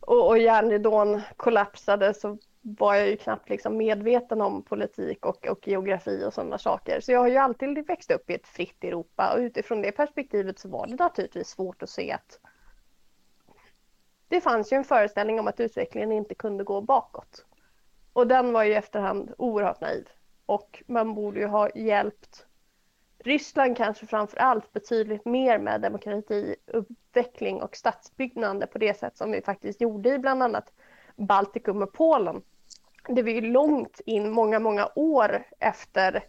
och, 0.00 0.28
och 0.28 0.38
järnridån 0.38 1.20
kollapsade 1.36 2.14
så 2.14 2.38
var 2.62 2.94
jag 2.94 3.08
ju 3.08 3.16
knappt 3.16 3.48
liksom 3.48 3.76
medveten 3.76 4.40
om 4.40 4.62
politik 4.62 5.26
och, 5.26 5.46
och 5.46 5.68
geografi 5.68 6.24
och 6.26 6.34
sådana 6.34 6.58
saker. 6.58 7.00
Så 7.00 7.12
jag 7.12 7.20
har 7.20 7.28
ju 7.28 7.36
alltid 7.36 7.86
växt 7.86 8.10
upp 8.10 8.30
i 8.30 8.34
ett 8.34 8.46
fritt 8.46 8.84
Europa 8.84 9.32
och 9.34 9.38
utifrån 9.38 9.82
det 9.82 9.92
perspektivet 9.92 10.58
så 10.58 10.68
var 10.68 10.86
det 10.86 10.94
naturligtvis 10.94 11.48
svårt 11.48 11.82
att 11.82 11.90
se 11.90 12.12
att 12.12 12.38
det 14.28 14.40
fanns 14.40 14.72
ju 14.72 14.76
en 14.76 14.84
föreställning 14.84 15.40
om 15.40 15.48
att 15.48 15.60
utvecklingen 15.60 16.12
inte 16.12 16.34
kunde 16.34 16.64
gå 16.64 16.80
bakåt. 16.80 17.44
Och 18.12 18.26
den 18.26 18.52
var 18.52 18.62
ju 18.62 18.72
i 18.72 18.74
efterhand 18.74 19.34
oerhört 19.38 19.80
naiv. 19.80 20.08
Och 20.46 20.82
man 20.86 21.14
borde 21.14 21.40
ju 21.40 21.46
ha 21.46 21.70
hjälpt 21.74 22.46
Ryssland 23.18 23.76
kanske 23.76 24.06
framför 24.06 24.36
allt 24.36 24.72
betydligt 24.72 25.24
mer 25.24 25.58
med 25.58 25.80
demokratiutveckling 25.80 27.62
och 27.62 27.76
statsbyggande 27.76 28.66
på 28.66 28.78
det 28.78 28.98
sätt 28.98 29.16
som 29.16 29.32
vi 29.32 29.42
faktiskt 29.42 29.80
gjorde 29.80 30.08
i 30.14 30.18
bland 30.18 30.42
annat 30.42 30.72
Baltikum 31.16 31.82
och 31.82 31.92
Polen 31.92 32.42
det 33.08 33.22
var 33.22 33.30
ju 33.30 33.40
långt 33.40 34.00
in, 34.06 34.30
många, 34.30 34.58
många 34.58 34.88
år 34.94 35.42
efter 35.58 36.24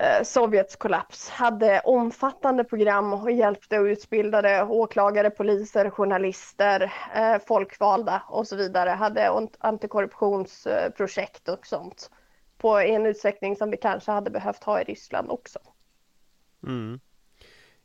eh, 0.00 0.22
Sovjets 0.22 0.76
kollaps, 0.76 1.30
hade 1.30 1.80
omfattande 1.80 2.64
program 2.64 3.12
och 3.12 3.30
hjälpte 3.30 3.78
och 3.78 3.84
utbildade 3.84 4.62
åklagare, 4.62 5.30
poliser, 5.30 5.90
journalister, 5.90 6.92
eh, 7.14 7.38
folkvalda 7.46 8.22
och 8.28 8.46
så 8.46 8.56
vidare. 8.56 8.90
Hade 8.90 9.48
antikorruptionsprojekt 9.58 11.48
och 11.48 11.66
sånt 11.66 12.10
på 12.58 12.78
en 12.78 13.06
utsträckning 13.06 13.56
som 13.56 13.70
vi 13.70 13.76
kanske 13.76 14.10
hade 14.10 14.30
behövt 14.30 14.64
ha 14.64 14.80
i 14.80 14.84
Ryssland 14.84 15.30
också. 15.30 15.58
Mm. 16.62 17.00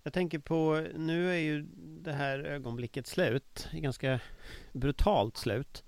Jag 0.03 0.13
tänker 0.13 0.39
på, 0.39 0.87
nu 0.95 1.31
är 1.31 1.39
ju 1.39 1.61
det 1.75 2.11
här 2.11 2.39
ögonblicket 2.39 3.07
slut, 3.07 3.67
ganska 3.71 4.19
brutalt 4.71 5.37
slut. 5.37 5.83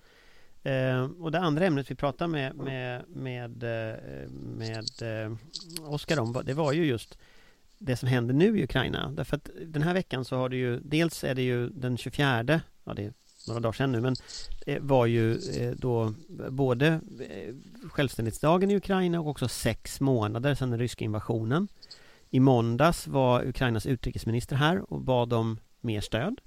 Eh, 0.64 1.04
och 1.04 1.32
det 1.32 1.40
andra 1.40 1.66
ämnet 1.66 1.92
vi 1.92 1.96
pratade 1.96 2.32
med, 2.32 2.56
med, 2.56 3.04
med, 3.08 3.64
eh, 3.64 4.30
med 4.32 4.86
eh, 5.02 5.34
Oskar 5.82 6.20
om, 6.20 6.42
det 6.46 6.54
var 6.54 6.74
ju 6.74 6.86
just 6.86 7.18
det 7.78 7.96
som 7.96 8.10
händer 8.10 8.34
nu 8.34 8.60
i 8.60 8.64
Ukraina. 8.64 9.12
Därför 9.12 9.38
att 9.38 9.50
den 9.66 9.82
här 9.82 9.94
veckan 9.94 10.26
så 10.26 10.36
har 10.36 10.50
det 10.50 10.56
ju, 10.56 10.80
dels 10.80 11.24
är 11.24 11.36
det 11.36 11.42
ju 11.42 11.70
den 11.70 11.98
24, 11.98 12.62
ja 12.84 12.94
det 12.94 13.04
är 13.04 13.14
några 13.48 13.60
dagar 13.60 13.74
sedan 13.74 13.92
nu, 13.92 14.02
men 14.02 14.16
det 14.66 14.80
var 14.80 15.06
ju 15.06 15.32
eh, 15.32 15.72
då 15.72 16.14
både 16.50 16.88
eh, 17.30 17.56
självständighetsdagen 17.90 18.72
i 18.72 18.76
Ukraina 18.76 19.20
och 19.20 19.28
också 19.28 19.48
sex 19.48 20.02
månader 20.02 20.56
sedan 20.56 20.70
den 20.70 20.80
ryska 20.80 21.06
invasionen. 21.06 21.68
I 22.30 22.40
måndags 22.40 23.08
var 23.08 23.48
Ukrainas 23.48 23.86
utrikesminister 23.86 24.56
här 24.56 24.94
och 24.94 25.02
bad 25.02 25.34
om 25.34 25.60
mer 25.82 26.02
stöd. 26.02 26.42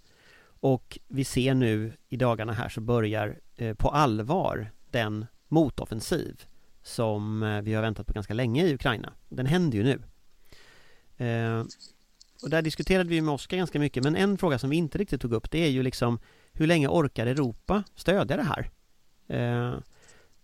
Och 0.60 0.98
vi 1.08 1.24
ser 1.24 1.54
nu 1.54 1.92
i 2.08 2.16
dagarna 2.16 2.52
här 2.52 2.68
så 2.68 2.80
börjar 2.80 3.38
Eh, 3.56 3.74
på 3.74 3.88
allvar 3.88 4.70
den 4.90 5.26
motoffensiv 5.48 6.44
som 6.82 7.42
eh, 7.42 7.62
vi 7.62 7.74
har 7.74 7.82
väntat 7.82 8.06
på 8.06 8.12
ganska 8.12 8.34
länge 8.34 8.64
i 8.64 8.74
Ukraina. 8.74 9.12
Den 9.28 9.46
händer 9.46 9.78
ju 9.78 9.84
nu. 9.84 10.02
Eh, 11.26 11.64
och 12.42 12.50
där 12.50 12.62
diskuterade 12.62 13.08
vi 13.08 13.20
med 13.20 13.34
Oskar 13.34 13.56
ganska 13.56 13.78
mycket 13.78 14.04
men 14.04 14.16
en 14.16 14.38
fråga 14.38 14.58
som 14.58 14.70
vi 14.70 14.76
inte 14.76 14.98
riktigt 14.98 15.20
tog 15.20 15.32
upp 15.32 15.50
det 15.50 15.58
är 15.58 15.68
ju 15.68 15.82
liksom 15.82 16.18
hur 16.52 16.66
länge 16.66 16.88
orkar 16.88 17.26
Europa 17.26 17.84
stödja 17.94 18.36
det 18.36 18.42
här? 18.42 18.70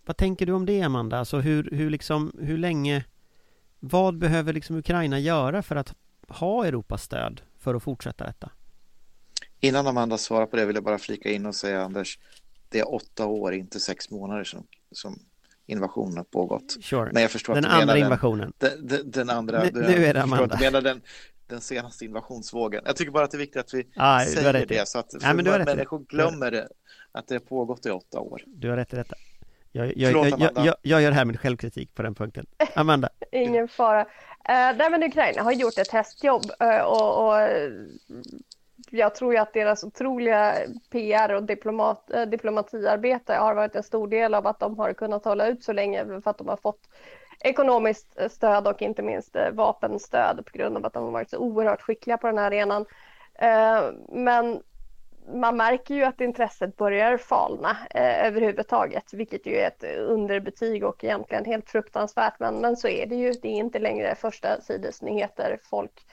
vad 0.05 0.17
tänker 0.17 0.47
du 0.47 0.53
om 0.53 0.67
det 0.67 0.83
Amanda? 0.83 1.19
Alltså 1.19 1.39
hur, 1.39 1.71
hur 1.73 1.91
liksom, 1.91 2.33
hur 2.41 2.59
länge 2.59 3.05
vad 3.81 4.19
behöver 4.19 4.53
liksom 4.53 4.77
Ukraina 4.77 5.19
göra 5.19 5.63
för 5.63 5.77
att 5.77 5.95
ha 6.29 6.67
Europas 6.67 7.03
stöd 7.03 7.41
för 7.59 7.75
att 7.75 7.83
fortsätta 7.83 8.25
detta? 8.25 8.51
Innan 9.61 9.87
Amanda 9.87 10.19
svarar 10.19 10.47
på 10.47 10.57
det 10.57 10.67
vill 10.67 10.77
jag 10.77 10.85
bara 10.85 10.99
flika 10.99 11.31
in 11.31 11.47
och 11.47 11.55
säga 11.55 11.83
Anders, 11.83 12.19
det 12.73 12.79
är 12.79 12.95
åtta 12.95 13.27
år, 13.27 13.55
inte 13.55 13.81
sex 13.81 14.11
månader 14.11 14.45
som, 14.45 14.67
som 14.93 15.19
invasionen 15.67 16.17
har 16.17 16.25
pågått. 16.25 16.77
Sure. 16.83 17.11
Men 17.13 17.23
jag 17.23 17.31
förstår 17.31 17.55
den 17.55 17.65
att 17.65 17.71
du 17.71 17.81
andra 17.81 17.99
invasionen. 17.99 18.53
Den, 18.59 18.87
den, 18.87 19.11
den 19.11 19.31
andra. 19.31 19.63
Nu, 19.63 19.71
nu 19.73 20.05
är 20.07 20.15
det 20.15 20.23
Amanda. 20.23 20.57
Du 20.57 20.65
menar 20.65 20.81
den, 20.81 21.01
den 21.47 21.61
senaste 21.61 22.05
invasionsvågen. 22.05 22.83
Jag 22.87 22.97
tycker 22.97 23.13
bara 23.13 23.25
att 23.25 23.31
det 23.31 23.37
är 23.37 23.39
viktigt 23.39 23.61
att 23.61 23.75
vi 23.75 23.87
ah, 23.97 24.25
säger 24.25 24.67
det 24.67 24.89
så 24.89 24.99
att 24.99 25.15
Nej, 25.21 25.35
men 25.35 25.45
människor 25.45 26.05
glömmer 26.09 26.51
det, 26.51 26.69
att 27.13 27.29
det 27.29 27.35
har 27.35 27.41
pågått 27.41 27.87
i 27.87 27.91
åtta 27.91 28.21
år. 28.21 28.43
Du 28.47 28.71
har 28.71 28.77
rätt 28.77 28.93
i 28.93 28.97
detta. 28.97 29.15
Jag, 29.73 29.97
jag, 29.97 30.13
Förlåt, 30.13 30.41
jag, 30.41 30.67
jag, 30.67 30.77
jag, 30.83 31.03
gör 31.03 31.13
härmed 31.13 31.41
självkritik 31.41 31.95
på 31.95 32.03
den 32.03 32.15
punkten. 32.15 32.47
Amanda? 32.75 33.09
Ingen 33.33 33.69
fara. 33.69 34.01
Uh, 34.01 34.07
nej, 34.49 34.91
men 34.91 35.03
Ukraina 35.03 35.43
har 35.43 35.53
gjort 35.53 35.79
ett 35.79 35.91
testjobb 35.91 36.45
uh, 36.63 36.81
och, 36.81 37.27
och 37.27 37.49
jag 38.95 39.15
tror 39.15 39.33
ju 39.33 39.39
att 39.39 39.53
deras 39.53 39.85
otroliga 39.85 40.55
PR 40.91 41.35
och 41.35 41.43
diplomat, 41.43 42.11
eh, 42.11 42.23
diplomatiarbete 42.23 43.35
har 43.35 43.55
varit 43.55 43.77
en 43.77 43.83
stor 43.83 44.09
del 44.09 44.35
av 44.35 44.47
att 44.47 44.61
de 44.61 44.79
har 44.79 44.93
kunnat 44.93 45.25
hålla 45.25 45.47
ut 45.47 45.65
så 45.65 45.73
länge 45.73 46.05
för 46.05 46.31
att 46.31 46.39
de 46.39 46.49
har 46.49 46.57
fått 46.57 46.89
ekonomiskt 47.41 48.17
stöd 48.31 48.67
och 48.67 48.83
inte 48.83 49.03
minst 49.03 49.37
eh, 49.37 49.51
vapenstöd 49.51 50.47
på 50.47 50.59
grund 50.59 50.77
av 50.77 50.87
att 50.87 50.93
de 50.93 51.05
har 51.05 51.11
varit 51.11 51.31
så 51.31 51.39
oerhört 51.39 51.83
skickliga 51.83 52.19
på 52.19 52.27
den 52.27 52.39
här 52.39 52.47
arenan. 52.47 52.87
Eh, 53.35 53.83
men 54.09 54.63
man 55.35 55.57
märker 55.57 55.95
ju 55.95 56.05
att 56.05 56.21
intresset 56.21 56.77
börjar 56.77 57.17
falna 57.17 57.77
eh, 57.91 58.27
överhuvudtaget, 58.27 59.15
vilket 59.15 59.47
ju 59.47 59.57
är 59.57 59.67
ett 59.67 59.85
underbetyg 59.99 60.85
och 60.85 61.05
egentligen 61.05 61.45
helt 61.45 61.71
fruktansvärt. 61.71 62.41
Men, 62.41 62.55
men 62.55 62.77
så 62.77 62.89
är 62.89 63.07
det 63.07 63.15
ju. 63.15 63.33
Det 63.33 63.49
är 63.49 63.57
inte 63.57 63.79
längre 63.79 64.15
första 64.15 64.61
sidesnyheter. 64.61 65.59
Folk 65.63 66.07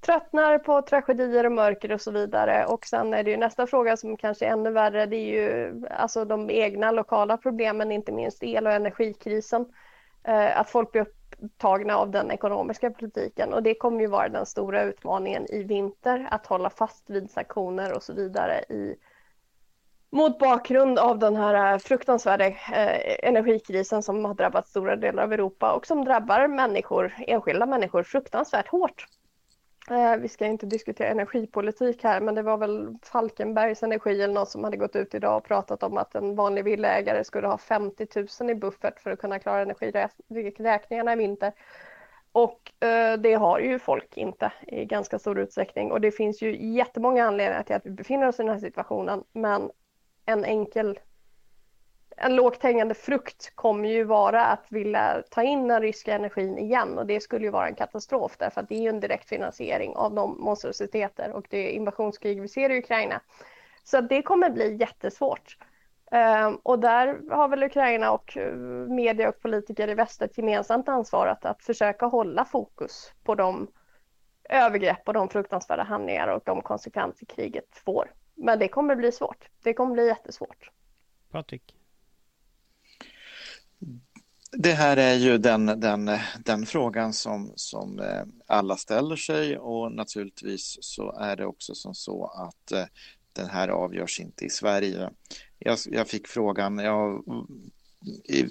tröttnar 0.00 0.58
på 0.58 0.82
tragedier 0.82 1.46
och 1.46 1.52
mörker 1.52 1.92
och 1.92 2.00
så 2.00 2.10
vidare. 2.10 2.66
Och 2.66 2.86
sen 2.86 3.14
är 3.14 3.24
det 3.24 3.30
ju 3.30 3.36
nästa 3.36 3.66
fråga 3.66 3.96
som 3.96 4.16
kanske 4.16 4.46
är 4.46 4.50
ännu 4.50 4.70
värre. 4.70 5.06
Det 5.06 5.16
är 5.16 5.26
ju 5.26 5.72
alltså 5.90 6.24
de 6.24 6.50
egna 6.50 6.90
lokala 6.90 7.36
problemen, 7.36 7.92
inte 7.92 8.12
minst 8.12 8.42
el 8.42 8.66
och 8.66 8.72
energikrisen. 8.72 9.66
Eh, 10.24 10.60
att 10.60 10.70
folk 10.70 10.92
blir 10.92 11.06
upptagna 11.38 11.96
av 11.96 12.10
den 12.10 12.30
ekonomiska 12.30 12.90
politiken 12.90 13.52
och 13.52 13.62
det 13.62 13.74
kommer 13.74 14.00
ju 14.00 14.06
vara 14.06 14.28
den 14.28 14.46
stora 14.46 14.82
utmaningen 14.82 15.46
i 15.50 15.62
vinter 15.62 16.28
att 16.30 16.46
hålla 16.46 16.70
fast 16.70 17.10
vid 17.10 17.30
sanktioner 17.30 17.92
och 17.92 18.02
så 18.02 18.12
vidare 18.12 18.58
i 18.68 18.96
mot 20.12 20.38
bakgrund 20.38 20.98
av 20.98 21.18
den 21.18 21.36
här 21.36 21.72
eh, 21.72 21.78
fruktansvärda 21.78 22.46
eh, 22.46 23.28
energikrisen 23.28 24.02
som 24.02 24.24
har 24.24 24.34
drabbat 24.34 24.68
stora 24.68 24.96
delar 24.96 25.22
av 25.22 25.32
Europa 25.32 25.72
och 25.72 25.86
som 25.86 26.04
drabbar 26.04 26.48
människor, 26.48 27.14
enskilda 27.18 27.66
människor 27.66 28.02
fruktansvärt 28.02 28.68
hårt. 28.68 29.06
Eh, 29.90 30.16
vi 30.16 30.28
ska 30.28 30.46
inte 30.46 30.66
diskutera 30.66 31.08
energipolitik 31.08 32.04
här, 32.04 32.20
men 32.20 32.34
det 32.34 32.42
var 32.42 32.56
väl 32.56 32.96
Falkenbergs 33.02 33.82
Energi 33.82 34.22
eller 34.22 34.34
något 34.34 34.50
som 34.50 34.64
hade 34.64 34.76
gått 34.76 34.96
ut 34.96 35.14
idag 35.14 35.36
och 35.36 35.44
pratat 35.44 35.82
om 35.82 35.96
att 35.96 36.14
en 36.14 36.34
vanlig 36.34 36.64
villaägare 36.64 37.24
skulle 37.24 37.46
ha 37.46 37.58
50 37.58 38.06
000 38.40 38.50
i 38.50 38.54
buffert 38.54 39.00
för 39.00 39.10
att 39.10 39.18
kunna 39.18 39.38
klara 39.38 39.62
energiräkningarna 39.62 41.12
i 41.12 41.16
vinter. 41.16 41.52
Och 42.32 42.84
eh, 42.84 43.18
det 43.18 43.34
har 43.34 43.58
ju 43.58 43.78
folk 43.78 44.16
inte 44.16 44.52
i 44.66 44.84
ganska 44.84 45.18
stor 45.18 45.38
utsträckning 45.38 45.92
och 45.92 46.00
det 46.00 46.10
finns 46.10 46.42
ju 46.42 46.74
jättemånga 46.74 47.24
anledningar 47.24 47.62
till 47.62 47.76
att 47.76 47.86
vi 47.86 47.90
befinner 47.90 48.28
oss 48.28 48.40
i 48.40 48.42
den 48.42 48.52
här 48.52 48.58
situationen. 48.58 49.24
Men 49.32 49.70
en 50.26 50.44
enkel 50.44 50.98
en 52.22 52.36
lågt 52.36 52.62
hängande 52.62 52.94
frukt 52.94 53.52
kommer 53.54 53.88
ju 53.88 54.04
vara 54.04 54.46
att 54.46 54.66
vilja 54.68 55.22
ta 55.30 55.42
in 55.42 55.68
den 55.68 55.82
ryska 55.82 56.14
energin 56.14 56.58
igen 56.58 56.98
och 56.98 57.06
det 57.06 57.20
skulle 57.20 57.44
ju 57.44 57.50
vara 57.50 57.68
en 57.68 57.74
katastrof 57.74 58.36
därför 58.38 58.60
att 58.60 58.68
det 58.68 58.74
är 58.74 58.82
ju 58.82 58.88
en 58.88 59.00
direkt 59.00 59.28
finansiering 59.28 59.96
av 59.96 60.14
de 60.14 60.40
monstrositeter 60.40 61.32
och 61.32 61.46
det 61.50 61.70
invasionskrig 61.70 62.42
vi 62.42 62.48
ser 62.48 62.70
i 62.70 62.78
Ukraina. 62.78 63.20
Så 63.84 64.00
det 64.00 64.22
kommer 64.22 64.50
bli 64.50 64.76
jättesvårt. 64.76 65.56
Ehm, 66.10 66.56
och 66.56 66.78
där 66.78 67.30
har 67.30 67.48
väl 67.48 67.62
Ukraina 67.62 68.12
och 68.12 68.36
eh, 68.36 68.54
media 68.88 69.28
och 69.28 69.40
politiker 69.40 69.88
i 69.88 69.94
väst 69.94 70.22
ett 70.22 70.38
gemensamt 70.38 70.88
ansvar 70.88 71.26
att, 71.26 71.44
att 71.44 71.62
försöka 71.62 72.06
hålla 72.06 72.44
fokus 72.44 73.12
på 73.24 73.34
de 73.34 73.68
övergrepp 74.48 75.08
och 75.08 75.14
de 75.14 75.28
fruktansvärda 75.28 75.82
handlingar 75.82 76.28
och 76.28 76.42
de 76.44 76.62
konsekvenser 76.62 77.26
kriget 77.26 77.78
får. 77.84 78.12
Men 78.34 78.58
det 78.58 78.68
kommer 78.68 78.96
bli 78.96 79.12
svårt. 79.12 79.48
Det 79.62 79.74
kommer 79.74 79.92
bli 79.92 80.06
jättesvårt. 80.06 80.70
Patrik? 81.30 81.79
Det 84.52 84.72
här 84.72 84.96
är 84.96 85.14
ju 85.14 85.38
den, 85.38 85.66
den, 85.66 86.10
den 86.44 86.66
frågan 86.66 87.12
som, 87.12 87.52
som 87.56 88.00
eh, 88.00 88.22
alla 88.46 88.76
ställer 88.76 89.16
sig 89.16 89.58
och 89.58 89.92
naturligtvis 89.92 90.78
så 90.80 91.12
är 91.12 91.36
det 91.36 91.46
också 91.46 91.74
som 91.74 91.94
så 91.94 92.26
att 92.26 92.72
eh, 92.72 92.84
den 93.32 93.48
här 93.48 93.68
avgörs 93.68 94.20
inte 94.20 94.44
i 94.44 94.50
Sverige. 94.50 95.10
Jag, 95.58 95.78
jag 95.84 96.08
fick 96.08 96.28
frågan, 96.28 96.78
jag, 96.78 97.24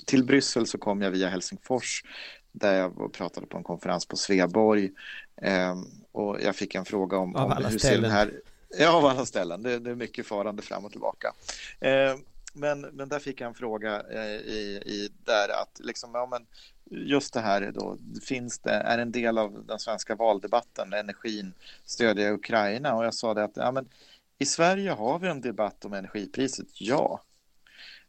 till 0.05 0.23
Bryssel 0.23 0.67
så 0.67 0.77
kom 0.77 1.01
jag 1.01 1.11
via 1.11 1.29
Helsingfors 1.29 2.03
där 2.51 2.73
jag 2.73 3.13
pratade 3.13 3.47
på 3.47 3.57
en 3.57 3.63
konferens 3.63 4.05
på 4.05 4.17
Sveaborg 4.17 4.91
eh, 5.41 5.75
och 6.11 6.41
jag 6.41 6.55
fick 6.55 6.75
en 6.75 6.85
fråga 6.85 7.17
om, 7.17 7.35
om 7.35 7.65
hur 7.65 7.79
ser 7.79 8.01
den 8.01 8.11
här 8.11 8.31
Ja, 8.77 8.97
av 8.97 9.05
alla 9.05 9.25
ställen. 9.25 9.63
Det, 9.63 9.79
det, 9.79 9.91
är 9.91 9.95
mycket 9.95 10.27
farande 10.27 10.61
fram 10.61 10.85
och 10.85 10.91
tillbaka. 10.91 11.33
Eh, 11.79 12.15
men, 12.53 12.81
men 12.81 13.09
där 13.09 13.19
fick 13.19 13.41
jag 13.41 13.47
en 13.47 13.53
fråga 13.53 14.03
eh, 14.11 14.35
i, 14.35 14.81
i 14.85 15.09
där 15.25 15.49
att 15.61 15.79
liksom, 15.79 16.11
ja, 16.13 16.27
men 16.31 16.47
just 17.09 17.33
det 17.33 17.39
här 17.39 17.71
då, 17.71 17.97
finns 18.23 18.59
det, 18.59 18.71
är 18.71 18.97
en 18.97 19.11
del 19.11 19.37
av 19.37 19.65
den 19.65 19.79
svenska 19.79 20.15
valdebatten, 20.15 20.93
energin, 20.93 21.53
stödja 21.85 22.31
Ukraina? 22.31 22.95
Och 22.95 23.05
jag 23.05 23.13
sa 23.13 23.33
det 23.33 23.43
att 23.43 23.57
ja, 23.57 23.71
men 23.71 23.89
i 24.37 24.45
Sverige 24.45 24.91
har 24.91 25.19
vi 25.19 25.27
en 25.27 25.41
debatt 25.41 25.85
om 25.85 25.93
energipriset, 25.93 26.81
ja. 26.81 27.23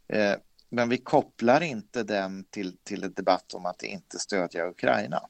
Eh, 0.08 0.34
men 0.68 0.88
vi 0.88 0.98
kopplar 0.98 1.60
inte 1.60 2.02
den 2.02 2.44
till, 2.44 2.76
till 2.76 3.04
en 3.04 3.12
debatt 3.12 3.54
om 3.54 3.66
att 3.66 3.82
inte 3.82 4.18
stödja 4.18 4.68
Ukraina. 4.68 5.22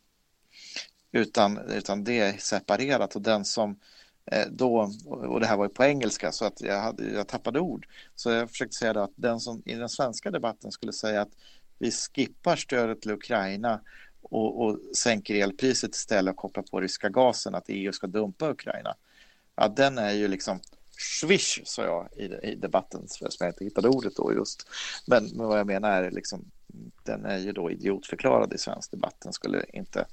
Utan, 1.13 1.59
utan 1.59 2.05
det 2.05 2.21
är 2.21 2.33
separerat 2.39 3.17
och 3.17 3.23
den 3.23 3.45
som 3.45 3.71
Eh, 3.71 4.00
Eh, 4.33 4.47
då, 4.51 4.93
och 5.07 5.41
det 5.41 5.47
här 5.47 5.57
var 5.57 5.65
ju 5.65 5.69
på 5.69 5.85
engelska 5.85 6.33
så 6.33 6.45
att 6.45 6.61
jag, 6.61 6.81
hade, 6.81 7.11
jag 7.11 7.29
tappade 7.29 7.61
ord. 7.61 7.87
Så 8.15 8.31
jag 8.31 8.51
försökte 8.51 8.77
säga 8.77 9.03
att 9.03 9.13
den 9.17 9.41
som 9.41 9.63
i 9.65 9.75
den 9.75 9.89
svenska 9.89 10.31
debatten 10.31 10.73
skulle 10.73 10.93
säga 10.93 11.23
att 11.23 11.33
vi 11.79 11.91
skippar 11.91 12.57
stödet 12.57 13.03
till 13.03 13.11
Ukraina 13.11 13.81
och, 14.23 14.65
och 14.65 14.79
sänker 14.97 15.35
elpriset 15.35 15.95
istället 15.95 16.33
och 16.33 16.37
kopplar 16.37 16.63
på 16.63 16.81
ryska 16.81 17.09
gasen, 17.09 17.55
att 17.55 17.65
EU 17.69 17.93
ska 17.93 18.07
dumpa 18.07 18.51
Ukraina. 18.51 18.95
Ja, 19.57 19.69
den 19.69 19.99
är 19.99 20.13
ju 20.13 20.29
liksom 20.29 20.61
swish, 21.21 21.61
sa 21.65 21.85
jag 21.85 22.09
i, 22.17 22.49
i 22.49 22.55
debatten, 22.55 23.09
som 23.09 23.29
jag 23.41 23.49
inte 23.49 23.65
hittade 23.65 23.89
ordet 23.89 24.17
då 24.17 24.33
just. 24.35 24.69
Men, 25.07 25.25
men 25.25 25.47
vad 25.47 25.59
jag 25.59 25.67
menar 25.67 26.03
är 26.03 26.11
liksom, 26.11 26.45
den 27.05 27.25
är 27.25 27.39
ju 27.39 27.53
då 27.53 27.71
idiotförklarad 27.71 28.53
i 28.53 28.59
svensk 28.59 28.91
debatt. 28.91 29.17
Den 29.19 29.33
skulle 29.33 29.65
inte 29.73 30.07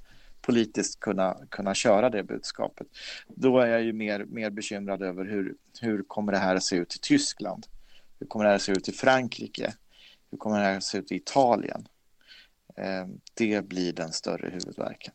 politiskt 0.48 1.00
kunna, 1.00 1.38
kunna 1.50 1.74
köra 1.74 2.10
det 2.10 2.24
budskapet. 2.24 2.88
Då 3.28 3.60
är 3.60 3.68
jag 3.68 3.84
ju 3.84 3.94
mer, 3.94 4.26
mer 4.26 4.50
bekymrad 4.50 5.02
över 5.02 5.26
hur, 5.26 5.56
hur 5.82 6.04
kommer 6.04 6.32
det 6.32 6.38
här 6.38 6.56
att 6.56 6.64
se 6.64 6.76
ut 6.76 6.96
i 6.96 7.00
Tyskland? 7.00 7.66
Hur 8.20 8.28
kommer 8.28 8.46
det 8.46 8.50
här 8.50 8.56
att 8.56 8.62
se 8.62 8.72
ut 8.72 8.90
i 8.90 8.92
Frankrike? 8.92 9.74
Hur 10.32 10.38
kommer 10.38 10.60
det 10.60 10.66
här 10.66 10.78
att 10.78 10.84
se 10.84 10.98
ut 10.98 11.12
i 11.12 11.16
Italien? 11.16 11.88
Eh, 12.76 13.08
det 13.34 13.68
blir 13.68 13.94
den 13.94 14.12
större 14.12 14.50
huvudvärken. 14.50 15.14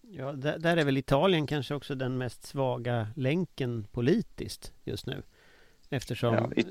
Ja, 0.00 0.32
där, 0.32 0.58
där, 0.58 0.76
är 0.76 0.84
väl 0.84 0.96
Italien 0.96 1.46
kanske 1.46 1.74
också 1.74 1.94
den 1.94 2.18
mest 2.18 2.46
svaga 2.46 3.08
länken 3.16 3.86
politiskt 3.92 4.72
just 4.84 5.06
nu. 5.06 5.22
Eftersom 5.90 6.34
ja, 6.34 6.50
it... 6.56 6.66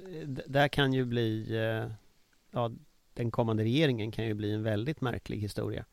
där 0.47 0.67
kan 0.67 0.93
ju 0.93 1.05
bli, 1.05 1.57
eh, 1.57 1.91
ja, 2.51 2.71
den 3.13 3.31
kommande 3.31 3.63
regeringen 3.63 4.11
kan 4.11 4.25
ju 4.25 4.33
bli 4.33 4.51
en 4.53 4.63
väldigt 4.63 5.01
märklig 5.01 5.37
historia. 5.37 5.85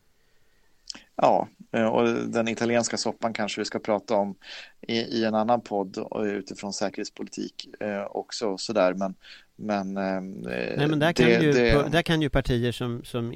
Ja, 1.17 1.49
eh, 1.73 1.87
och 1.87 2.09
den 2.09 2.49
italienska 2.49 2.97
soppan 2.97 3.33
kanske 3.33 3.61
vi 3.61 3.65
ska 3.65 3.79
prata 3.79 4.15
om 4.15 4.35
i, 4.81 4.97
i 4.97 5.25
en 5.25 5.35
annan 5.35 5.61
podd 5.61 6.09
utifrån 6.25 6.73
säkerhetspolitik 6.73 7.69
eh, 7.81 8.07
också 8.11 8.59
sådär 8.59 8.95
men 8.95 9.15
men, 9.57 9.97
eh, 9.97 10.23
Nej, 10.23 10.89
men 10.89 10.99
där, 10.99 11.13
kan 11.13 11.27
det, 11.27 11.43
ju, 11.43 11.53
det, 11.53 11.89
där 11.89 12.03
kan 12.03 12.23
ju 12.23 12.31
partier 12.31 12.73
som, 12.73 13.05
som 13.05 13.35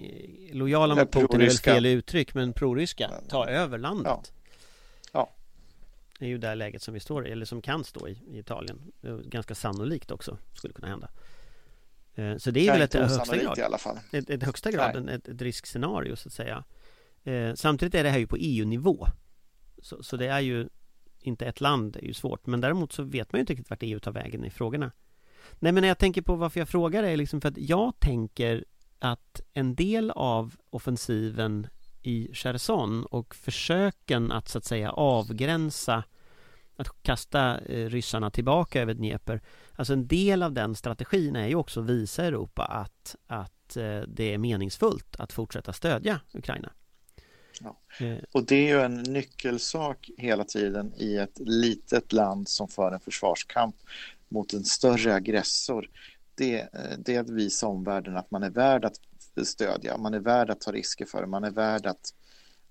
lojala 0.52 0.94
mot 0.94 1.12
Putin, 1.12 1.40
är 1.40 1.44
väl 1.44 1.56
fel 1.56 1.86
uttryck, 1.86 2.34
men 2.34 2.52
proryska 2.52 3.10
ta 3.28 3.48
över 3.48 3.78
landet. 3.78 4.06
Ja. 4.06 4.22
ja. 5.12 5.30
Det 6.18 6.24
är 6.24 6.28
ju 6.28 6.38
det 6.38 6.54
läget 6.54 6.82
som 6.82 6.94
vi 6.94 7.00
står 7.00 7.28
i, 7.28 7.30
eller 7.30 7.46
som 7.46 7.62
kan 7.62 7.84
stå 7.84 8.08
i, 8.08 8.18
i 8.30 8.38
Italien. 8.38 8.92
Ganska 9.24 9.54
sannolikt 9.54 10.10
också 10.10 10.38
skulle 10.54 10.74
kunna 10.74 10.88
hända. 10.88 11.08
Så 12.38 12.50
det 12.50 12.68
är 12.68 12.72
väl 12.72 12.82
ett 12.82 12.94
högsta 12.94 13.36
grad, 13.36 13.58
i 13.58 13.62
alla 13.62 13.78
fall. 13.78 13.98
Ett, 14.12 14.30
ett 14.30 14.42
högsta 14.42 14.70
grad 14.70 15.08
ett, 15.08 15.28
ett 15.28 15.42
riskscenario 15.42 16.16
så 16.16 16.28
att 16.28 16.32
säga. 16.32 16.64
Eh, 17.26 17.54
samtidigt 17.54 17.94
är 17.94 18.04
det 18.04 18.10
här 18.10 18.18
ju 18.18 18.26
på 18.26 18.36
EU-nivå. 18.36 19.06
Så, 19.82 20.02
så, 20.02 20.16
det 20.16 20.26
är 20.26 20.40
ju 20.40 20.68
inte 21.20 21.46
ett 21.46 21.60
land, 21.60 21.92
det 21.92 21.98
är 21.98 22.06
ju 22.06 22.14
svårt. 22.14 22.46
Men 22.46 22.60
däremot 22.60 22.92
så 22.92 23.02
vet 23.02 23.32
man 23.32 23.38
ju 23.38 23.40
inte 23.40 23.52
riktigt 23.52 23.70
vart 23.70 23.82
EU 23.82 24.00
tar 24.00 24.12
vägen 24.12 24.44
i 24.44 24.50
frågorna. 24.50 24.92
Nej 25.58 25.72
men 25.72 25.80
när 25.80 25.88
jag 25.88 25.98
tänker 25.98 26.22
på 26.22 26.36
varför 26.36 26.60
jag 26.60 26.68
frågar 26.68 27.02
är 27.02 27.16
liksom 27.16 27.40
för 27.40 27.48
att 27.48 27.58
jag 27.58 28.00
tänker 28.00 28.64
att 28.98 29.40
en 29.52 29.74
del 29.74 30.10
av 30.10 30.56
offensiven 30.70 31.66
i 32.02 32.34
Cherson 32.34 33.04
och 33.04 33.34
försöken 33.34 34.32
att 34.32 34.48
så 34.48 34.58
att 34.58 34.64
säga 34.64 34.90
avgränsa 34.90 36.04
att 36.76 37.02
kasta 37.02 37.60
eh, 37.60 37.88
ryssarna 37.88 38.30
tillbaka 38.30 38.82
över 38.82 38.94
Dnepr 38.94 39.40
Alltså 39.72 39.92
en 39.92 40.06
del 40.06 40.42
av 40.42 40.52
den 40.52 40.74
strategin 40.74 41.36
är 41.36 41.46
ju 41.46 41.54
också 41.54 41.80
att 41.80 41.86
visa 41.86 42.24
Europa 42.24 42.64
att, 42.64 43.16
att 43.26 43.76
eh, 43.76 44.00
det 44.00 44.34
är 44.34 44.38
meningsfullt 44.38 45.16
att 45.20 45.32
fortsätta 45.32 45.72
stödja 45.72 46.20
Ukraina 46.34 46.72
Ja. 47.60 47.76
Eh. 48.06 48.18
Och 48.32 48.44
det 48.44 48.56
är 48.56 48.76
ju 48.76 48.80
en 48.80 49.02
nyckelsak 49.02 50.10
hela 50.16 50.44
tiden 50.44 50.92
i 50.96 51.16
ett 51.16 51.38
litet 51.38 52.12
land 52.12 52.48
som 52.48 52.68
för 52.68 52.92
en 52.92 53.00
försvarskamp 53.00 53.76
mot 54.28 54.52
en 54.52 54.64
större 54.64 55.14
aggressor. 55.14 55.90
Det, 56.34 56.60
eh, 56.60 56.98
det 56.98 57.14
är 57.14 57.20
att 57.20 57.30
visa 57.30 57.66
omvärlden 57.66 58.16
att 58.16 58.30
man 58.30 58.42
är 58.42 58.50
värd 58.50 58.84
att 58.84 59.00
stödja, 59.46 59.98
man 59.98 60.14
är 60.14 60.20
värd 60.20 60.50
att 60.50 60.60
ta 60.60 60.72
risker 60.72 61.04
för, 61.04 61.26
man 61.26 61.44
är 61.44 61.50
värd 61.50 61.86
att, 61.86 62.14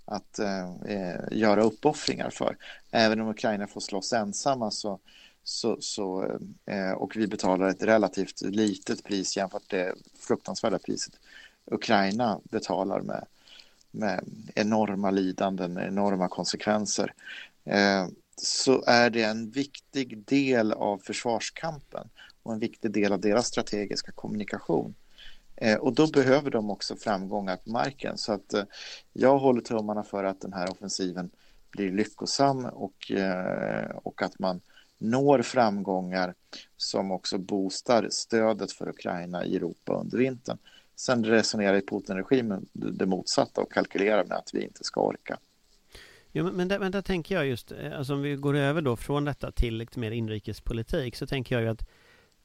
att 0.06 0.40
eh, 0.40 1.20
göra 1.32 1.64
uppoffringar 1.64 2.30
för. 2.30 2.58
Även 2.92 3.22
om 3.22 3.28
Ukraina 3.28 3.68
får 3.68 3.82
slåss 3.82 4.14
ensamma 4.14 4.72
så, 4.72 5.00
så, 5.44 5.78
så 5.80 6.24
eh, 6.66 6.92
och 6.92 7.16
vi 7.16 7.28
betalar 7.28 7.70
ett 7.70 7.84
relativt 7.84 8.42
litet 8.42 9.04
pris 9.04 9.38
jämfört 9.38 9.72
med 9.72 9.86
det 9.86 9.96
fruktansvärda 10.20 10.80
priset 10.80 11.14
Ukraina 11.72 12.40
betalar 12.44 13.02
med, 13.02 13.26
med 13.96 14.24
enorma 14.56 15.12
lidanden, 15.12 15.78
enorma 15.78 16.28
konsekvenser, 16.28 17.14
eh, 17.64 18.08
så 18.38 18.84
är 18.88 19.10
det 19.10 19.24
en 19.24 19.50
viktig 19.50 20.18
del 20.18 20.72
av 20.72 20.98
försvarskampen 20.98 22.10
och 22.44 22.54
en 22.54 22.60
viktig 22.60 22.92
del 22.92 23.14
av 23.14 23.20
deras 23.20 23.48
strategiska 23.48 24.12
kommunikation. 24.12 24.96
Eh, 25.58 25.78
och 25.78 25.94
då 25.94 26.08
behöver 26.08 26.52
de 26.52 26.70
också 26.70 26.96
framgångar 26.96 27.56
på 27.56 27.70
marken. 27.70 28.18
Så 28.18 28.34
att 28.34 28.54
eh, 28.54 28.64
jag 29.14 29.38
håller 29.38 29.62
tummarna 29.62 30.04
för 30.04 30.24
att 30.24 30.42
den 30.42 30.54
här 30.54 30.72
offensiven 30.72 31.30
blir 31.72 31.92
lyckosam 31.92 32.66
och, 32.66 33.12
eh, 33.12 33.90
och 34.04 34.22
att 34.22 34.40
man 34.40 34.62
når 34.98 35.42
framgångar 35.42 36.34
som 36.78 37.12
också 37.12 37.38
boostar 37.38 38.08
stödet 38.12 38.72
för 38.72 38.90
Ukraina 38.90 39.46
i 39.46 39.56
Europa 39.56 39.94
under 39.94 40.18
vintern. 40.18 40.58
Sen 40.96 41.26
resonerar 41.26 41.82
Putin-regimen 41.82 42.66
det 42.74 43.06
motsatta 43.06 43.62
och 43.62 43.72
kalkylerar 43.72 44.24
med 44.24 44.38
att 44.38 44.50
vi 44.54 44.64
inte 44.64 44.84
ska 44.84 45.02
orka. 45.02 45.40
Jo, 46.32 46.52
men, 46.52 46.68
där, 46.68 46.80
men 46.80 46.92
där 46.92 47.02
tänker 47.02 47.36
jag 47.36 47.48
just, 47.48 47.72
eh, 47.72 47.98
alltså 47.98 48.14
om 48.14 48.22
vi 48.22 48.36
går 48.36 48.56
över 48.56 48.82
då 48.82 48.96
från 48.96 49.26
detta 49.26 49.52
till 49.52 49.78
lite 49.78 50.00
mer 50.00 50.12
inrikespolitik 50.12 51.16
så 51.16 51.28
tänker 51.28 51.56
jag 51.56 51.62
ju 51.62 51.70
att 51.70 51.88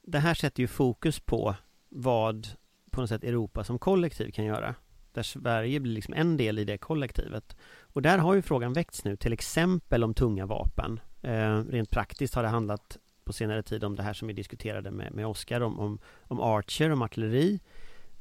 det 0.02 0.18
här 0.18 0.34
sätter 0.34 0.60
ju 0.60 0.66
fokus 0.66 1.20
på 1.20 1.54
vad 1.88 2.48
på 2.90 3.00
något 3.00 3.08
sätt 3.08 3.24
Europa 3.24 3.64
som 3.64 3.78
kollektiv 3.78 4.30
kan 4.30 4.44
göra. 4.44 4.74
Där 5.12 5.22
Sverige 5.22 5.80
blir 5.80 5.92
liksom 5.92 6.14
en 6.14 6.36
del 6.36 6.58
i 6.58 6.64
det 6.64 6.78
kollektivet. 6.78 7.56
Och 7.80 8.02
där 8.02 8.18
har 8.18 8.34
ju 8.34 8.42
frågan 8.42 8.72
väckts 8.72 9.04
nu, 9.04 9.16
till 9.16 9.32
exempel 9.32 10.04
om 10.04 10.14
tunga 10.14 10.46
vapen. 10.46 11.00
Eh, 11.22 11.58
rent 11.58 11.90
praktiskt 11.90 12.34
har 12.34 12.42
det 12.42 12.48
handlat 12.48 12.98
på 13.24 13.32
senare 13.32 13.62
tid 13.62 13.84
om 13.84 13.96
det 13.96 14.02
här 14.02 14.12
som 14.12 14.28
vi 14.28 14.34
diskuterade 14.34 14.90
med, 14.90 15.12
med 15.12 15.26
Oskar 15.26 15.60
om, 15.60 15.78
om, 15.78 15.98
om 16.22 16.40
Archer, 16.40 16.90
om 16.90 17.02
artilleri. 17.02 17.60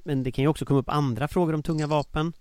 Men 0.10 0.24
det 0.24 0.32
kan 0.32 0.44
ju 0.44 0.48
också 0.48 0.66
komma 0.66 0.80
upp 0.80 0.90
andra 0.90 1.28
frågor 1.28 1.54
om 1.54 1.64
tunga 1.64 1.88
vapen. 1.88 2.34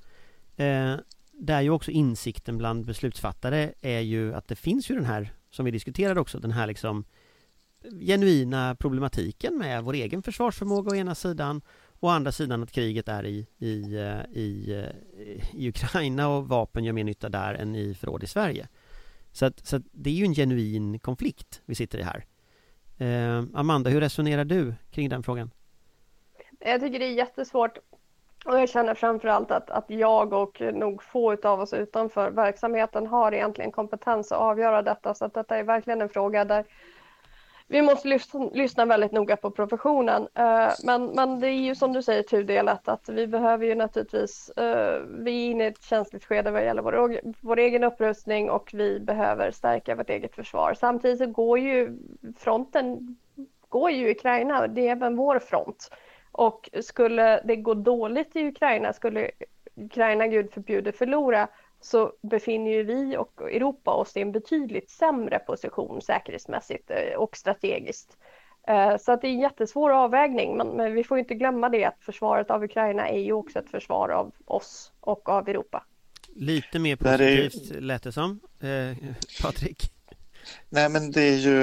Eh, 0.56 0.94
där 1.32 1.60
ju 1.60 1.70
också 1.70 1.90
insikten 1.90 2.58
bland 2.58 2.86
beslutsfattare 2.86 3.72
är 3.80 4.00
ju 4.00 4.34
att 4.34 4.48
det 4.48 4.56
finns 4.56 4.90
ju 4.90 4.94
den 4.94 5.04
här, 5.04 5.32
som 5.50 5.64
vi 5.64 5.70
diskuterade 5.70 6.20
också, 6.20 6.38
den 6.38 6.50
här 6.50 6.66
liksom 6.66 7.04
genuina 8.00 8.74
problematiken 8.74 9.58
med 9.58 9.84
vår 9.84 9.94
egen 9.94 10.22
försvarsförmåga 10.22 10.90
å 10.90 10.94
ena 10.94 11.14
sidan 11.14 11.60
Å 12.00 12.08
andra 12.08 12.32
sidan 12.32 12.62
att 12.62 12.72
kriget 12.72 13.08
är 13.08 13.26
i, 13.26 13.46
i, 13.58 13.94
eh, 13.96 14.38
i, 14.38 14.72
eh, 14.72 15.54
i 15.54 15.68
Ukraina 15.68 16.28
och 16.28 16.48
vapen 16.48 16.84
gör 16.84 16.92
mer 16.92 17.04
nytta 17.04 17.28
där 17.28 17.54
än 17.54 17.74
i 17.74 17.94
förråd 17.94 18.22
i 18.22 18.26
Sverige. 18.26 18.68
Så, 19.32 19.46
att, 19.46 19.66
så 19.66 19.76
att 19.76 19.82
det 19.92 20.10
är 20.10 20.14
ju 20.14 20.24
en 20.24 20.34
genuin 20.34 20.98
konflikt 20.98 21.62
vi 21.64 21.74
sitter 21.74 21.98
i 21.98 22.02
här. 22.02 22.24
Eh, 22.98 23.44
Amanda, 23.54 23.90
hur 23.90 24.00
resonerar 24.00 24.44
du 24.44 24.74
kring 24.90 25.08
den 25.08 25.22
frågan? 25.22 25.50
Jag 26.58 26.80
tycker 26.80 26.98
det 26.98 27.04
är 27.04 27.12
jättesvårt 27.12 27.78
och 28.44 28.60
jag 28.60 28.68
känner 28.68 28.94
framförallt 28.94 29.50
att, 29.50 29.70
att 29.70 29.90
jag 29.90 30.32
och 30.32 30.60
nog 30.60 31.02
få 31.02 31.36
av 31.42 31.60
oss 31.60 31.72
utanför 31.72 32.30
verksamheten 32.30 33.06
har 33.06 33.34
egentligen 33.34 33.72
kompetens 33.72 34.32
att 34.32 34.38
avgöra 34.38 34.82
detta. 34.82 35.14
Så 35.14 35.24
att 35.24 35.34
detta 35.34 35.56
är 35.56 35.62
verkligen 35.62 36.00
en 36.00 36.08
fråga 36.08 36.44
där 36.44 36.64
vi 37.70 37.82
måste 37.82 38.08
lyssna, 38.08 38.50
lyssna 38.52 38.84
väldigt 38.84 39.12
noga 39.12 39.36
på 39.36 39.50
professionen. 39.50 40.28
Eh, 40.34 40.68
men, 40.84 41.06
men 41.06 41.40
det 41.40 41.48
är 41.48 41.60
ju 41.60 41.74
som 41.74 41.92
du 41.92 42.02
säger 42.02 42.22
tudelat 42.22 42.88
att 42.88 43.08
vi 43.08 43.26
behöver 43.26 43.66
ju 43.66 43.74
naturligtvis, 43.74 44.50
eh, 44.50 45.00
vi 45.08 45.46
är 45.46 45.50
inne 45.50 45.64
i 45.64 45.66
ett 45.66 45.82
känsligt 45.82 46.24
skede 46.24 46.50
vad 46.50 46.64
gäller 46.64 46.82
vår, 46.82 47.20
vår 47.40 47.58
egen 47.58 47.84
upprustning 47.84 48.50
och 48.50 48.70
vi 48.72 49.00
behöver 49.00 49.50
stärka 49.50 49.94
vårt 49.94 50.10
eget 50.10 50.34
försvar. 50.34 50.74
Samtidigt 50.74 51.18
så 51.18 51.26
går 51.26 51.58
ju 51.58 51.98
fronten, 52.38 53.16
går 53.68 53.90
ju 53.90 54.10
Ukraina, 54.10 54.66
det 54.66 54.88
är 54.88 54.92
även 54.92 55.16
vår 55.16 55.38
front. 55.38 55.90
Och 56.32 56.70
skulle 56.80 57.40
det 57.44 57.56
gå 57.56 57.74
dåligt 57.74 58.36
i 58.36 58.48
Ukraina, 58.48 58.92
skulle 58.92 59.30
Ukraina, 59.74 60.26
gud 60.26 60.52
förbjude, 60.52 60.92
förlora, 60.92 61.48
så 61.80 62.12
befinner 62.22 62.70
ju 62.70 62.82
vi 62.82 63.16
och 63.16 63.42
Europa 63.42 63.90
oss 63.90 64.16
i 64.16 64.20
en 64.20 64.32
betydligt 64.32 64.90
sämre 64.90 65.38
position 65.38 66.00
säkerhetsmässigt 66.02 66.90
eh, 66.90 67.18
och 67.18 67.36
strategiskt. 67.36 68.16
Eh, 68.68 68.96
så 68.96 69.12
att 69.12 69.20
det 69.20 69.28
är 69.28 69.32
en 69.32 69.40
jättesvår 69.40 69.90
avvägning, 69.90 70.56
men, 70.56 70.94
vi 70.94 71.04
får 71.04 71.18
inte 71.18 71.34
glömma 71.34 71.68
det 71.68 71.84
att 71.84 72.00
försvaret 72.00 72.50
av 72.50 72.64
Ukraina 72.64 73.08
är 73.08 73.20
ju 73.20 73.32
också 73.32 73.58
ett 73.58 73.70
försvar 73.70 74.08
av 74.08 74.32
oss 74.44 74.92
och 75.00 75.28
av 75.28 75.48
Europa. 75.48 75.84
Lite 76.34 76.78
mer 76.78 76.96
positivt 76.96 77.70
är... 77.70 77.80
lät 77.80 78.02
det 78.02 78.12
som. 78.12 78.40
Eh, 78.60 78.96
Patrik? 79.42 79.92
Nej, 80.68 80.88
men 80.88 81.10
det 81.10 81.22
är 81.22 81.36
ju, 81.36 81.54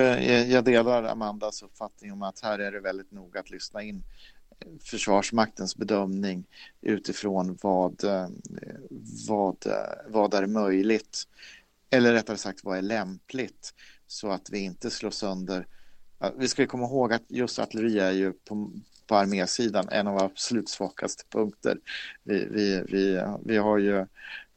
jag 0.54 0.64
delar 0.64 1.04
Amandas 1.04 1.64
uppfattning 1.64 2.12
om 2.12 2.24
att 2.24 2.40
här 2.44 2.60
är 2.60 2.72
det 2.72 2.80
väldigt 2.80 3.12
noga 3.12 3.40
att 3.40 3.50
lyssna 3.50 3.84
in 3.84 4.04
Försvarsmaktens 4.84 5.76
bedömning 5.76 6.44
utifrån 6.82 7.58
vad, 7.62 8.04
eh, 8.04 8.28
vad, 9.28 9.56
vad 10.08 10.34
är 10.34 10.48
möjligt 10.48 11.28
eller 11.90 12.14
rättare 12.14 12.38
sagt 12.38 12.64
vad 12.64 12.78
är 12.78 12.82
lämpligt 12.82 13.74
så 14.08 14.32
att 14.32 14.50
vi 14.52 14.60
inte 14.60 14.92
slår 14.92 15.12
sönder. 15.12 15.68
Vi 16.38 16.48
ska 16.48 16.68
komma 16.68 16.86
ihåg 16.86 17.14
att 17.14 17.24
just 17.28 17.60
artilleri 17.60 18.00
är 18.00 18.12
ju 18.12 18.32
på, 18.32 18.72
på 19.08 19.16
armésidan 19.16 19.90
en 19.92 20.08
av 20.08 20.18
absolut 20.18 20.70
svagaste 20.70 21.24
punkter. 21.30 21.78
Vi, 22.24 22.48
vi, 22.52 22.84
vi, 22.88 23.22
vi, 23.46 23.58
har 23.58 23.78
ju, 23.78 24.06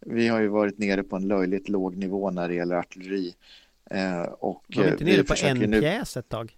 vi 0.00 0.28
har 0.28 0.40
ju 0.40 0.48
varit 0.48 0.78
nere 0.78 1.02
på 1.02 1.16
en 1.16 1.28
löjligt 1.28 1.68
låg 1.68 1.96
nivå 1.96 2.30
när 2.30 2.48
det 2.48 2.54
gäller 2.54 2.76
artilleri. 2.76 3.34
Eh, 3.90 4.22
och 4.22 4.64
var 4.68 4.84
vi 4.84 4.90
inte 4.90 5.04
nere 5.04 5.24
på 5.24 5.34
en 5.42 5.58
nu... 5.58 5.80
pjäs 5.80 6.16
ett 6.16 6.28
tag? 6.28 6.56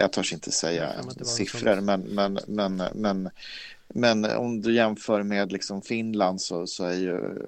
Jag 0.00 0.12
törs 0.12 0.32
inte 0.32 0.50
säga 0.50 1.02
siffror, 1.22 1.80
men, 1.80 2.00
men, 2.00 2.38
men, 2.46 2.82
men, 2.94 3.30
men 3.88 4.24
om 4.24 4.60
du 4.60 4.74
jämför 4.74 5.22
med 5.22 5.52
liksom 5.52 5.82
Finland 5.82 6.40
så, 6.40 6.66
så 6.66 6.84
är 6.84 6.94
ju 6.94 7.46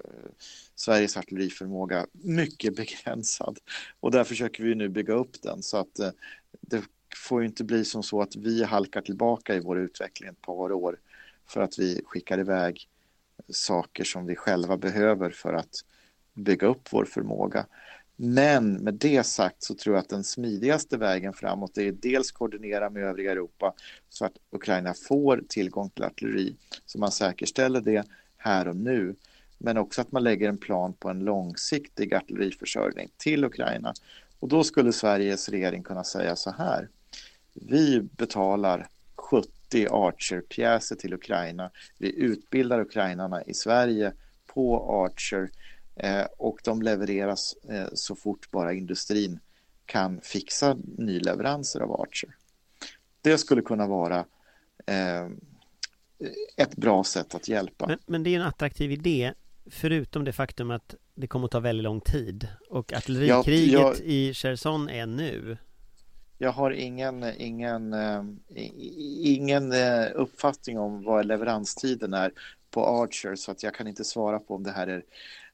Sveriges 0.75 1.17
artilleriförmåga 1.17 2.07
mycket 2.11 2.75
begränsad. 2.75 3.59
Och 3.99 4.11
där 4.11 4.23
försöker 4.23 4.63
vi 4.63 4.75
nu 4.75 4.89
bygga 4.89 5.13
upp 5.13 5.41
den 5.41 5.63
så 5.63 5.77
att 5.77 5.99
eh, 5.99 6.09
det 6.61 6.83
får 7.15 7.45
inte 7.45 7.63
bli 7.63 7.85
som 7.85 8.03
så 8.03 8.21
att 8.21 8.35
vi 8.35 8.63
halkar 8.63 9.01
tillbaka 9.01 9.55
i 9.55 9.59
vår 9.59 9.79
utveckling 9.79 10.29
ett 10.29 10.41
par 10.41 10.71
år 10.71 10.99
för 11.47 11.61
att 11.61 11.79
vi 11.79 12.01
skickar 12.05 12.39
iväg 12.39 12.87
saker 13.49 14.03
som 14.03 14.25
vi 14.25 14.35
själva 14.35 14.77
behöver 14.77 15.29
för 15.29 15.53
att 15.53 15.75
bygga 16.33 16.67
upp 16.67 16.87
vår 16.91 17.05
förmåga. 17.05 17.65
Men 18.15 18.73
med 18.73 18.93
det 18.93 19.23
sagt 19.23 19.63
så 19.63 19.75
tror 19.75 19.95
jag 19.95 20.01
att 20.01 20.09
den 20.09 20.23
smidigaste 20.23 20.97
vägen 20.97 21.33
framåt 21.33 21.77
är 21.77 21.91
dels 21.91 22.31
koordinera 22.31 22.89
med 22.89 23.03
övriga 23.03 23.31
Europa 23.31 23.73
så 24.09 24.25
att 24.25 24.33
Ukraina 24.51 24.93
får 24.93 25.43
tillgång 25.49 25.89
till 25.89 26.03
artilleri, 26.03 26.55
så 26.85 26.99
man 26.99 27.11
säkerställer 27.11 27.81
det 27.81 28.05
här 28.37 28.67
och 28.67 28.75
nu. 28.75 29.15
Men 29.57 29.77
också 29.77 30.01
att 30.01 30.11
man 30.11 30.23
lägger 30.23 30.49
en 30.49 30.57
plan 30.57 30.93
på 30.93 31.09
en 31.09 31.19
långsiktig 31.19 32.13
artilleriförsörjning 32.13 33.09
till 33.17 33.45
Ukraina. 33.45 33.93
Och 34.39 34.47
då 34.47 34.63
skulle 34.63 34.93
Sveriges 34.93 35.49
regering 35.49 35.83
kunna 35.83 36.03
säga 36.03 36.35
så 36.35 36.51
här. 36.51 36.89
Vi 37.53 38.01
betalar 38.01 38.87
70 39.15 39.87
Archer-pjäser 39.89 40.95
till 40.95 41.13
Ukraina. 41.13 41.71
Vi 41.97 42.15
utbildar 42.15 42.79
ukrainarna 42.79 43.43
i 43.43 43.53
Sverige 43.53 44.13
på 44.45 44.91
Archer 45.05 45.49
och 46.37 46.59
de 46.63 46.81
levereras 46.81 47.55
eh, 47.69 47.87
så 47.93 48.15
fort 48.15 48.51
bara 48.51 48.73
industrin 48.73 49.39
kan 49.85 50.21
fixa 50.21 50.77
nyleveranser 50.97 51.79
av 51.79 52.01
Archer. 52.01 52.35
Det 53.21 53.37
skulle 53.37 53.61
kunna 53.61 53.87
vara 53.87 54.25
eh, 54.85 55.27
ett 56.57 56.75
bra 56.75 57.03
sätt 57.03 57.35
att 57.35 57.47
hjälpa. 57.47 57.87
Men, 57.87 57.99
men, 58.05 58.23
det 58.23 58.29
är 58.29 58.39
en 58.39 58.45
attraktiv 58.47 58.91
idé, 58.91 59.33
förutom 59.65 60.23
det 60.23 60.33
faktum 60.33 60.71
att 60.71 60.95
det 61.15 61.27
kommer 61.27 61.45
att 61.45 61.51
ta 61.51 61.59
väldigt 61.59 61.83
lång 61.83 62.01
tid 62.01 62.47
och 62.69 62.93
artillerikriget 62.93 63.71
jag, 63.71 63.95
jag, 63.95 63.99
i 63.99 64.33
Cherson 64.33 64.89
är 64.89 65.05
nu. 65.05 65.57
Jag 66.37 66.51
har 66.51 66.71
ingen, 66.71 67.23
ingen, 67.37 67.95
ingen 69.23 69.73
uppfattning 70.13 70.79
om 70.79 71.03
vad 71.03 71.25
leveranstiden 71.25 72.13
är 72.13 72.31
på 72.71 72.85
Archer 72.85 73.35
så 73.35 73.51
att 73.51 73.63
jag 73.63 73.73
kan 73.73 73.87
inte 73.87 74.03
svara 74.03 74.39
på 74.39 74.55
om 74.55 74.63
det 74.63 74.71
här 74.71 74.87
är 74.87 75.03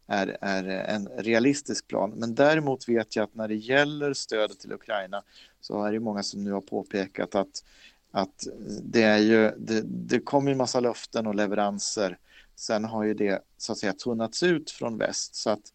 är, 0.07 0.37
är 0.41 0.63
en 0.63 1.07
realistisk 1.07 1.87
plan. 1.87 2.13
Men 2.15 2.35
däremot 2.35 2.89
vet 2.89 3.15
jag 3.15 3.23
att 3.23 3.35
när 3.35 3.47
det 3.47 3.55
gäller 3.55 4.13
stödet 4.13 4.59
till 4.59 4.73
Ukraina 4.73 5.23
så 5.61 5.83
är 5.83 5.91
det 5.91 5.99
många 5.99 6.23
som 6.23 6.43
nu 6.43 6.51
har 6.51 6.61
påpekat 6.61 7.35
att, 7.35 7.63
att 8.11 8.47
det, 8.83 9.03
är 9.03 9.17
ju, 9.17 9.51
det, 9.57 9.81
det 9.85 10.19
kommer 10.19 10.51
en 10.51 10.57
massa 10.57 10.79
löften 10.79 11.27
och 11.27 11.35
leveranser. 11.35 12.17
Sen 12.55 12.85
har 12.85 13.03
ju 13.03 13.13
det 13.13 13.41
så 13.57 13.71
att 13.71 13.77
säga 13.77 13.93
tunnats 13.93 14.43
ut 14.43 14.71
från 14.71 14.97
väst 14.97 15.35
så 15.35 15.49
att 15.49 15.73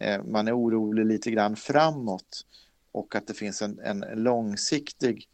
eh, 0.00 0.22
man 0.24 0.48
är 0.48 0.58
orolig 0.58 1.06
lite 1.06 1.30
grann 1.30 1.56
framåt 1.56 2.46
och 2.92 3.14
att 3.14 3.26
det 3.26 3.34
finns 3.34 3.62
en, 3.62 3.78
en 3.78 4.04
långsiktig 4.14 5.28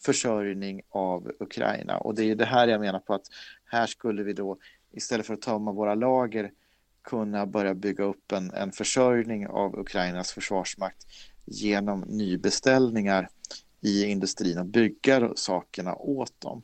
försörjning 0.00 0.82
av 0.90 1.32
Ukraina. 1.40 1.98
Och 1.98 2.14
det 2.14 2.24
är 2.24 2.34
det 2.34 2.44
här 2.44 2.68
jag 2.68 2.80
menar 2.80 2.98
på 2.98 3.14
att 3.14 3.26
här 3.64 3.86
skulle 3.86 4.22
vi 4.22 4.32
då 4.32 4.58
istället 4.92 5.26
för 5.26 5.34
att 5.34 5.42
tömma 5.42 5.72
våra 5.72 5.94
lager 5.94 6.50
kunna 7.08 7.46
börja 7.46 7.74
bygga 7.74 8.04
upp 8.04 8.32
en, 8.32 8.50
en 8.50 8.72
försörjning 8.72 9.46
av 9.46 9.78
Ukrainas 9.78 10.32
försvarsmakt 10.32 11.06
genom 11.44 12.00
nybeställningar 12.00 13.28
i 13.80 14.04
industrin 14.04 14.58
och 14.58 14.66
bygga 14.66 15.32
sakerna 15.36 15.94
åt 15.94 16.40
dem. 16.40 16.62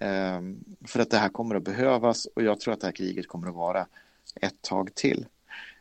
Ehm, 0.00 0.64
för 0.86 1.00
att 1.00 1.10
det 1.10 1.16
här 1.16 1.28
kommer 1.28 1.54
att 1.54 1.64
behövas 1.64 2.26
och 2.26 2.42
jag 2.42 2.60
tror 2.60 2.74
att 2.74 2.80
det 2.80 2.86
här 2.86 2.92
kriget 2.92 3.28
kommer 3.28 3.48
att 3.48 3.54
vara 3.54 3.86
ett 4.40 4.62
tag 4.62 4.94
till. 4.94 5.26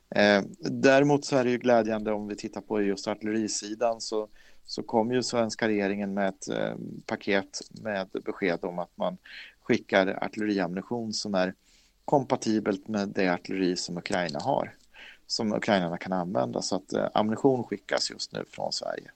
Ehm, 0.10 0.46
däremot 0.60 1.26
så 1.26 1.38
är 1.38 1.44
det 1.44 1.52
ju 1.52 1.58
glädjande 1.58 2.12
om 2.12 2.28
vi 2.28 2.36
tittar 2.36 2.62
på 2.62 2.82
just 2.82 3.08
artillerisidan 3.08 4.02
så, 4.02 4.28
så 4.66 4.84
kom 4.84 5.12
ju 5.12 5.24
svenska 5.24 5.68
regeringen 5.68 6.14
med 6.14 6.30
ett 6.30 6.50
eh, 6.50 6.76
paket 7.06 7.62
med 7.70 8.08
besked 8.26 8.60
om 8.62 8.80
att 8.80 8.98
man 8.98 9.18
skickar 9.62 10.24
artilleriammunition 10.24 11.14
som 11.14 11.36
är 11.36 11.54
kompatibelt 12.06 12.88
med 12.88 13.10
det 13.10 13.28
artilleri 13.28 13.76
som 13.76 13.98
Ukraina 13.98 14.40
har 14.40 14.76
som 15.28 15.54
ukrainarna 15.54 15.98
kan 15.98 16.14
använda 16.14 16.62
så 16.62 16.76
att 16.76 16.94
eh, 16.94 17.08
ammunition 17.14 17.64
skickas 17.64 18.12
just 18.12 18.32
nu 18.32 18.46
från 18.50 18.72
Sverige. 18.72 19.12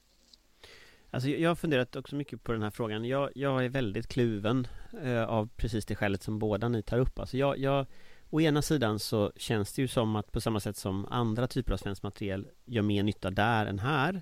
Alltså 1.12 1.30
jag 1.30 1.50
har 1.50 1.56
funderat 1.56 1.96
också 1.96 2.16
mycket 2.16 2.44
på 2.44 2.52
den 2.52 2.62
här 2.62 2.70
frågan. 2.70 3.06
Jag, 3.06 3.30
jag 3.36 3.66
är 3.66 3.70
väldigt 3.70 4.08
kluven 4.08 4.68
eh, 5.04 5.24
av 5.24 5.50
precis 5.56 5.86
det 5.86 5.96
skälet 5.96 6.24
som 6.24 6.40
båda 6.40 6.70
ni 6.70 6.84
tar 6.84 6.98
upp. 6.98 7.20
Alltså 7.20 7.38
jag, 7.38 7.58
jag, 7.58 7.86
å 8.30 8.42
ena 8.42 8.62
sidan 8.62 9.00
så 9.00 9.32
känns 9.36 9.74
det 9.74 9.82
ju 9.82 9.88
som 9.88 10.16
att 10.16 10.32
på 10.32 10.42
samma 10.42 10.60
sätt 10.60 10.78
som 10.78 11.06
andra 11.06 11.48
typer 11.48 11.74
av 11.74 11.78
svensk 11.78 12.04
materiel 12.04 12.48
gör 12.66 12.82
mer 12.82 13.04
nytta 13.04 13.32
där 13.32 13.66
än 13.66 13.80
här. 13.80 14.22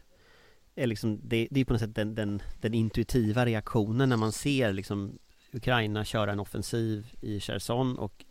Är 0.76 0.88
liksom, 0.88 1.20
det, 1.24 1.48
det 1.52 1.60
är 1.60 1.66
på 1.66 1.74
något 1.74 1.82
sätt 1.82 1.96
den, 1.96 2.16
den, 2.16 2.42
den, 2.62 2.74
intuitiva 2.74 3.46
reaktionen 3.46 4.10
när 4.10 4.18
man 4.18 4.32
ser 4.32 4.74
liksom 4.74 5.20
Ukraina 5.52 6.06
köra 6.06 6.32
en 6.32 6.40
offensiv 6.40 7.14
i 7.22 7.40
Cherson 7.40 7.98
och 7.98 8.26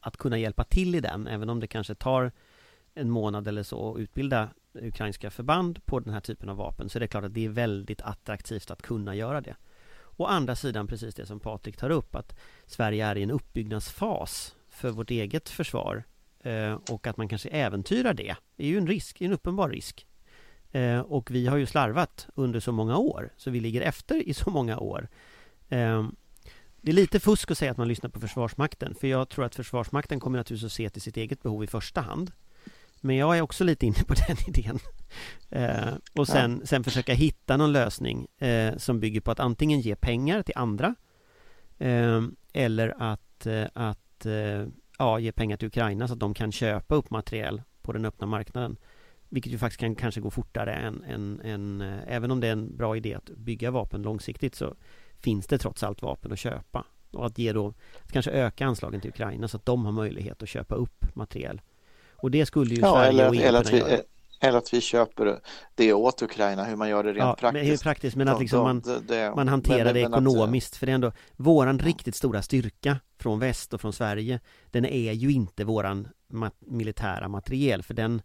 att 0.00 0.16
kunna 0.16 0.38
hjälpa 0.38 0.64
till 0.64 0.94
i 0.94 1.00
den, 1.00 1.26
även 1.26 1.48
om 1.50 1.60
det 1.60 1.66
kanske 1.66 1.94
tar 1.94 2.32
en 2.94 3.10
månad 3.10 3.48
eller 3.48 3.62
så 3.62 3.94
att 3.94 4.00
utbilda 4.00 4.48
ukrainska 4.74 5.30
förband 5.30 5.86
på 5.86 6.00
den 6.00 6.12
här 6.12 6.20
typen 6.20 6.48
av 6.48 6.56
vapen 6.56 6.88
så 6.88 6.98
är 6.98 7.00
det 7.00 7.08
klart 7.08 7.24
att 7.24 7.34
det 7.34 7.44
är 7.44 7.48
väldigt 7.48 8.02
attraktivt 8.02 8.70
att 8.70 8.82
kunna 8.82 9.14
göra 9.14 9.40
det. 9.40 9.56
Å 10.16 10.24
andra 10.24 10.56
sidan 10.56 10.86
precis 10.86 11.14
det 11.14 11.26
som 11.26 11.40
Patrik 11.40 11.76
tar 11.76 11.90
upp 11.90 12.14
att 12.14 12.38
Sverige 12.66 13.06
är 13.06 13.16
i 13.16 13.22
en 13.22 13.30
uppbyggnadsfas 13.30 14.56
för 14.68 14.90
vårt 14.90 15.10
eget 15.10 15.48
försvar 15.48 16.04
eh, 16.40 16.78
och 16.90 17.06
att 17.06 17.16
man 17.16 17.28
kanske 17.28 17.48
äventyrar 17.48 18.14
det 18.14 18.36
är 18.56 18.66
ju 18.66 18.78
en 18.78 18.86
risk, 18.86 19.20
en 19.20 19.32
uppenbar 19.32 19.68
risk. 19.68 20.06
Eh, 20.72 21.00
och 21.00 21.30
vi 21.30 21.46
har 21.46 21.56
ju 21.56 21.66
slarvat 21.66 22.28
under 22.34 22.60
så 22.60 22.72
många 22.72 22.96
år 22.96 23.32
så 23.36 23.50
vi 23.50 23.60
ligger 23.60 23.80
efter 23.80 24.28
i 24.28 24.34
så 24.34 24.50
många 24.50 24.78
år. 24.78 25.08
Eh, 25.68 26.08
det 26.82 26.90
är 26.90 26.94
lite 26.94 27.20
fusk 27.20 27.50
att 27.50 27.58
säga 27.58 27.70
att 27.70 27.76
man 27.76 27.88
lyssnar 27.88 28.10
på 28.10 28.20
Försvarsmakten 28.20 28.94
för 28.94 29.06
jag 29.08 29.28
tror 29.28 29.44
att 29.44 29.54
Försvarsmakten 29.54 30.20
kommer 30.20 30.38
naturligtvis 30.38 30.66
att 30.66 30.72
se 30.72 30.90
till 30.90 31.02
sitt 31.02 31.16
eget 31.16 31.42
behov 31.42 31.64
i 31.64 31.66
första 31.66 32.00
hand. 32.00 32.32
Men 33.00 33.16
jag 33.16 33.38
är 33.38 33.42
också 33.42 33.64
lite 33.64 33.86
inne 33.86 34.04
på 34.06 34.14
den 34.28 34.36
idén. 34.48 34.78
Eh, 35.50 35.94
och 36.12 36.28
sen, 36.28 36.58
ja. 36.60 36.66
sen 36.66 36.84
försöka 36.84 37.14
hitta 37.14 37.56
någon 37.56 37.72
lösning 37.72 38.26
eh, 38.38 38.76
som 38.76 39.00
bygger 39.00 39.20
på 39.20 39.30
att 39.30 39.40
antingen 39.40 39.80
ge 39.80 39.96
pengar 39.96 40.42
till 40.42 40.54
andra 40.56 40.94
eh, 41.78 42.22
eller 42.52 42.94
att, 42.98 43.46
eh, 43.46 43.66
att 43.74 44.26
eh, 44.26 44.66
ja, 44.98 45.18
ge 45.18 45.32
pengar 45.32 45.56
till 45.56 45.68
Ukraina 45.68 46.08
så 46.08 46.14
att 46.14 46.20
de 46.20 46.34
kan 46.34 46.52
köpa 46.52 46.94
upp 46.94 47.10
materiel 47.10 47.62
på 47.82 47.92
den 47.92 48.04
öppna 48.04 48.26
marknaden. 48.26 48.76
Vilket 49.28 49.52
ju 49.52 49.58
faktiskt 49.58 49.80
kan 49.80 49.94
kanske 49.94 50.20
gå 50.20 50.30
fortare 50.30 50.74
än, 50.74 51.04
än, 51.04 51.40
än 51.40 51.80
eh, 51.80 51.98
även 52.06 52.30
om 52.30 52.40
det 52.40 52.48
är 52.48 52.52
en 52.52 52.76
bra 52.76 52.96
idé 52.96 53.14
att 53.14 53.30
bygga 53.30 53.70
vapen 53.70 54.02
långsiktigt 54.02 54.54
så 54.54 54.74
finns 55.20 55.46
det 55.46 55.58
trots 55.58 55.82
allt 55.82 56.02
vapen 56.02 56.32
att 56.32 56.38
köpa. 56.38 56.84
Och 57.12 57.26
att 57.26 57.38
ge 57.38 57.52
då, 57.52 57.74
att 58.04 58.12
kanske 58.12 58.30
öka 58.30 58.66
anslagen 58.66 59.00
till 59.00 59.10
Ukraina 59.10 59.48
så 59.48 59.56
att 59.56 59.66
de 59.66 59.84
har 59.84 59.92
möjlighet 59.92 60.42
att 60.42 60.48
köpa 60.48 60.74
upp 60.74 61.04
materiel 61.14 61.60
och 62.22 62.30
det 62.30 62.46
skulle 62.46 62.74
ju 62.74 62.80
ja, 62.80 62.92
Sverige 62.92 63.08
eller, 63.08 63.28
och 63.28 63.34
EU 63.34 63.42
eller 63.42 63.64
kunna 63.64 63.84
vi, 63.84 63.90
göra. 63.90 64.02
Eller 64.42 64.58
att 64.58 64.74
vi 64.74 64.80
köper 64.80 65.40
det 65.74 65.92
åt 65.92 66.22
Ukraina, 66.22 66.64
hur 66.64 66.76
man 66.76 66.88
gör 66.88 67.04
det 67.04 67.12
rent 67.12 67.18
ja, 67.18 67.36
praktiskt. 67.40 67.68
Men, 67.68 67.78
praktiskt, 67.78 68.16
men 68.16 68.28
att 68.28 68.40
liksom 68.40 68.62
man, 68.62 68.80
det, 68.80 69.00
det, 69.00 69.32
man 69.36 69.48
hanterar 69.48 69.84
men, 69.84 69.94
det 69.94 70.00
ekonomiskt. 70.00 70.74
Att, 70.74 70.78
för 70.78 70.86
det 70.86 70.92
är 70.92 70.94
ändå 70.94 71.12
våran 71.36 71.78
riktigt 71.78 72.14
stora 72.14 72.42
styrka 72.42 72.96
från 73.18 73.38
väst 73.38 73.74
och 73.74 73.80
från 73.80 73.92
Sverige. 73.92 74.40
Den 74.70 74.84
är 74.84 75.12
ju 75.12 75.32
inte 75.32 75.64
våran 75.64 76.08
mat, 76.28 76.54
militära 76.58 77.28
materiel, 77.28 77.82
för 77.82 77.94
den 77.94 78.22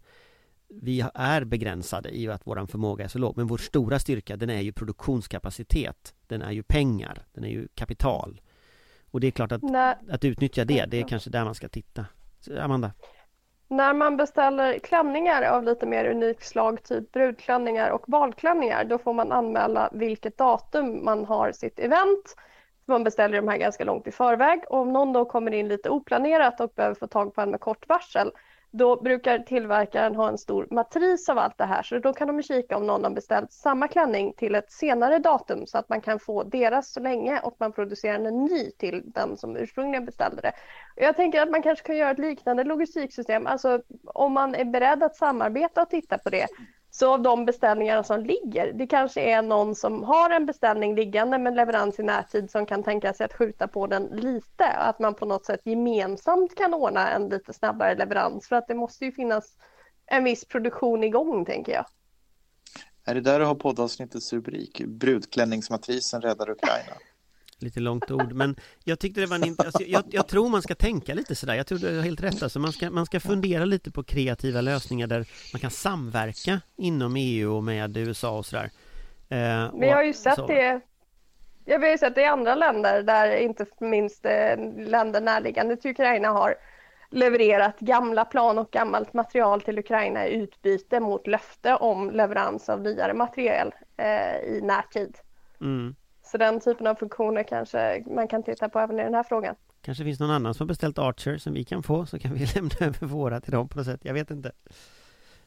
vi 0.68 1.04
är 1.14 1.44
begränsade 1.44 2.16
i 2.16 2.28
att 2.28 2.46
våran 2.46 2.68
förmåga 2.68 3.04
är 3.04 3.08
så 3.08 3.18
låg. 3.18 3.36
Men 3.36 3.46
vår 3.46 3.58
stora 3.58 3.98
styrka, 3.98 4.36
den 4.36 4.50
är 4.50 4.60
ju 4.60 4.72
produktionskapacitet. 4.72 6.14
Den 6.26 6.42
är 6.42 6.52
ju 6.52 6.62
pengar, 6.62 7.26
den 7.32 7.44
är 7.44 7.48
ju 7.48 7.68
kapital. 7.74 8.40
Och 9.10 9.20
det 9.20 9.26
är 9.26 9.30
klart 9.30 9.52
att, 9.52 9.62
att 10.10 10.24
utnyttja 10.24 10.64
det, 10.64 10.84
det 10.84 11.00
är 11.00 11.08
kanske 11.08 11.30
där 11.30 11.44
man 11.44 11.54
ska 11.54 11.68
titta. 11.68 12.06
Amanda? 12.60 12.90
När 13.68 13.94
man 13.94 14.16
beställer 14.16 14.78
klänningar 14.78 15.42
av 15.42 15.64
lite 15.64 15.86
mer 15.86 16.04
unikt 16.04 16.44
slag, 16.44 16.82
typ 16.82 17.12
brudklänningar 17.12 17.90
och 17.90 18.04
balklänningar, 18.06 18.84
då 18.84 18.98
får 18.98 19.12
man 19.12 19.32
anmäla 19.32 19.90
vilket 19.92 20.38
datum 20.38 21.04
man 21.04 21.24
har 21.24 21.52
sitt 21.52 21.78
event. 21.78 22.36
Man 22.84 23.04
beställer 23.04 23.36
de 23.36 23.48
här 23.48 23.56
ganska 23.56 23.84
långt 23.84 24.06
i 24.06 24.12
förväg 24.12 24.60
och 24.68 24.78
om 24.78 24.92
någon 24.92 25.12
då 25.12 25.24
kommer 25.24 25.54
in 25.54 25.68
lite 25.68 25.90
oplanerat 25.90 26.60
och 26.60 26.72
behöver 26.76 26.94
få 26.94 27.06
tag 27.06 27.34
på 27.34 27.40
en 27.40 27.50
med 27.50 27.60
kort 27.60 27.88
varsel, 27.88 28.30
då 28.70 29.02
brukar 29.02 29.38
tillverkaren 29.38 30.16
ha 30.16 30.28
en 30.28 30.38
stor 30.38 30.68
matris 30.70 31.28
av 31.28 31.38
allt 31.38 31.58
det 31.58 31.64
här 31.64 31.82
så 31.82 31.98
då 31.98 32.12
kan 32.12 32.28
de 32.28 32.42
kika 32.42 32.76
om 32.76 32.86
någon 32.86 33.04
har 33.04 33.10
beställt 33.10 33.52
samma 33.52 33.88
klänning 33.88 34.32
till 34.32 34.54
ett 34.54 34.72
senare 34.72 35.18
datum 35.18 35.66
så 35.66 35.78
att 35.78 35.88
man 35.88 36.00
kan 36.00 36.18
få 36.18 36.42
deras 36.42 36.92
så 36.92 37.00
länge 37.00 37.40
och 37.40 37.56
man 37.58 37.72
producerar 37.72 38.14
en 38.14 38.44
ny 38.44 38.70
till 38.70 39.02
den 39.04 39.36
som 39.36 39.56
ursprungligen 39.56 40.04
beställde 40.04 40.42
det. 40.42 40.52
Jag 40.96 41.16
tänker 41.16 41.42
att 41.42 41.50
man 41.50 41.62
kanske 41.62 41.86
kan 41.86 41.96
göra 41.96 42.10
ett 42.10 42.18
liknande 42.18 42.64
logistiksystem, 42.64 43.46
alltså 43.46 43.82
om 44.04 44.32
man 44.32 44.54
är 44.54 44.64
beredd 44.64 45.02
att 45.02 45.16
samarbeta 45.16 45.82
och 45.82 45.90
titta 45.90 46.18
på 46.18 46.30
det 46.30 46.46
så 46.98 47.12
av 47.12 47.22
de 47.22 47.44
beställningarna 47.44 48.04
som 48.04 48.24
ligger, 48.24 48.72
det 48.72 48.86
kanske 48.86 49.20
är 49.20 49.42
någon 49.42 49.74
som 49.74 50.04
har 50.04 50.30
en 50.30 50.46
beställning 50.46 50.94
liggande 50.94 51.38
med 51.38 51.56
leverans 51.56 51.98
i 51.98 52.02
närtid 52.02 52.50
som 52.50 52.66
kan 52.66 52.82
tänka 52.82 53.14
sig 53.14 53.24
att 53.24 53.32
skjuta 53.32 53.68
på 53.68 53.86
den 53.86 54.02
lite, 54.02 54.66
att 54.66 54.98
man 54.98 55.14
på 55.14 55.26
något 55.26 55.44
sätt 55.44 55.60
gemensamt 55.64 56.54
kan 56.54 56.74
ordna 56.74 57.08
en 57.10 57.28
lite 57.28 57.52
snabbare 57.52 57.94
leverans 57.94 58.48
för 58.48 58.56
att 58.56 58.68
det 58.68 58.74
måste 58.74 59.04
ju 59.04 59.12
finnas 59.12 59.56
en 60.06 60.24
viss 60.24 60.44
produktion 60.44 61.04
igång 61.04 61.44
tänker 61.44 61.72
jag. 61.72 61.86
Är 63.04 63.14
det 63.14 63.20
där 63.20 63.38
du 63.40 63.44
har 63.44 63.54
poddavsnittets 63.54 64.32
rubrik? 64.32 64.82
Brudklänningsmatrisen 64.86 66.22
räddar 66.22 66.50
Ukraina. 66.50 66.92
Lite 67.58 67.80
långt 67.80 68.10
ord, 68.10 68.32
men 68.32 68.56
jag 68.84 68.98
tyckte 68.98 69.20
det 69.20 69.26
var 69.26 69.36
en 69.36 69.56
alltså, 69.58 69.82
jag, 69.82 70.02
jag, 70.10 70.28
tror 70.28 70.48
man 70.48 70.62
ska 70.62 70.74
tänka 70.74 71.14
lite 71.14 71.34
sådär, 71.34 71.54
jag 71.54 71.66
tror 71.66 71.78
du 71.78 71.96
har 71.96 72.02
helt 72.02 72.22
rätt 72.22 72.42
alltså, 72.42 72.58
man 72.58 72.72
ska, 72.72 72.90
man 72.90 73.06
ska 73.06 73.20
fundera 73.20 73.64
lite 73.64 73.90
på 73.90 74.02
kreativa 74.02 74.60
lösningar 74.60 75.06
där 75.06 75.26
man 75.52 75.60
kan 75.60 75.70
samverka 75.70 76.60
inom 76.76 77.16
EU 77.16 77.56
och 77.56 77.64
med 77.64 77.96
USA 77.96 78.38
och 78.38 78.46
sådär. 78.46 78.70
Eh, 79.28 79.38
men 79.74 79.88
jag 79.88 79.96
har 79.96 80.04
ju 80.04 80.12
sett 80.12 80.34
så. 80.34 80.46
det 80.46 80.80
jag 81.68 81.80
har 81.80 81.88
ju 81.88 81.98
sett 81.98 82.14
det 82.14 82.20
i 82.20 82.24
andra 82.24 82.54
länder 82.54 83.02
där 83.02 83.36
inte 83.36 83.66
minst 83.78 84.24
eh, 84.24 84.56
länder 84.76 85.20
närliggande 85.20 85.76
till 85.76 85.90
Ukraina 85.90 86.28
har 86.28 86.54
levererat 87.10 87.78
gamla 87.78 88.24
plan 88.24 88.58
och 88.58 88.70
gammalt 88.70 89.12
material 89.12 89.60
till 89.60 89.78
Ukraina 89.78 90.26
i 90.26 90.34
utbyte 90.34 91.00
mot 91.00 91.26
löfte 91.26 91.74
om 91.74 92.10
leverans 92.10 92.68
av 92.68 92.80
nyare 92.80 93.14
material 93.14 93.74
eh, 93.96 94.36
i 94.36 94.60
närtid. 94.62 95.16
Mm. 95.60 95.94
Så 96.26 96.38
den 96.38 96.60
typen 96.60 96.86
av 96.86 96.94
funktioner 96.94 97.42
kanske 97.42 98.04
man 98.06 98.28
kan 98.28 98.42
titta 98.42 98.68
på 98.68 98.78
även 98.78 99.00
i 99.00 99.02
den 99.02 99.14
här 99.14 99.22
frågan. 99.22 99.54
Kanske 99.82 100.04
finns 100.04 100.20
någon 100.20 100.30
annan 100.30 100.54
som 100.54 100.64
har 100.64 100.68
beställt 100.68 100.98
Archer 100.98 101.38
som 101.38 101.52
vi 101.52 101.64
kan 101.64 101.82
få 101.82 102.06
så 102.06 102.18
kan 102.18 102.34
vi 102.34 102.46
lämna 102.54 102.76
över 102.80 103.06
våra 103.06 103.40
till 103.40 103.52
dem 103.52 103.68
på 103.68 103.78
något 103.78 103.86
sätt. 103.86 104.00
Jag 104.02 104.14
vet 104.14 104.30
inte. 104.30 104.52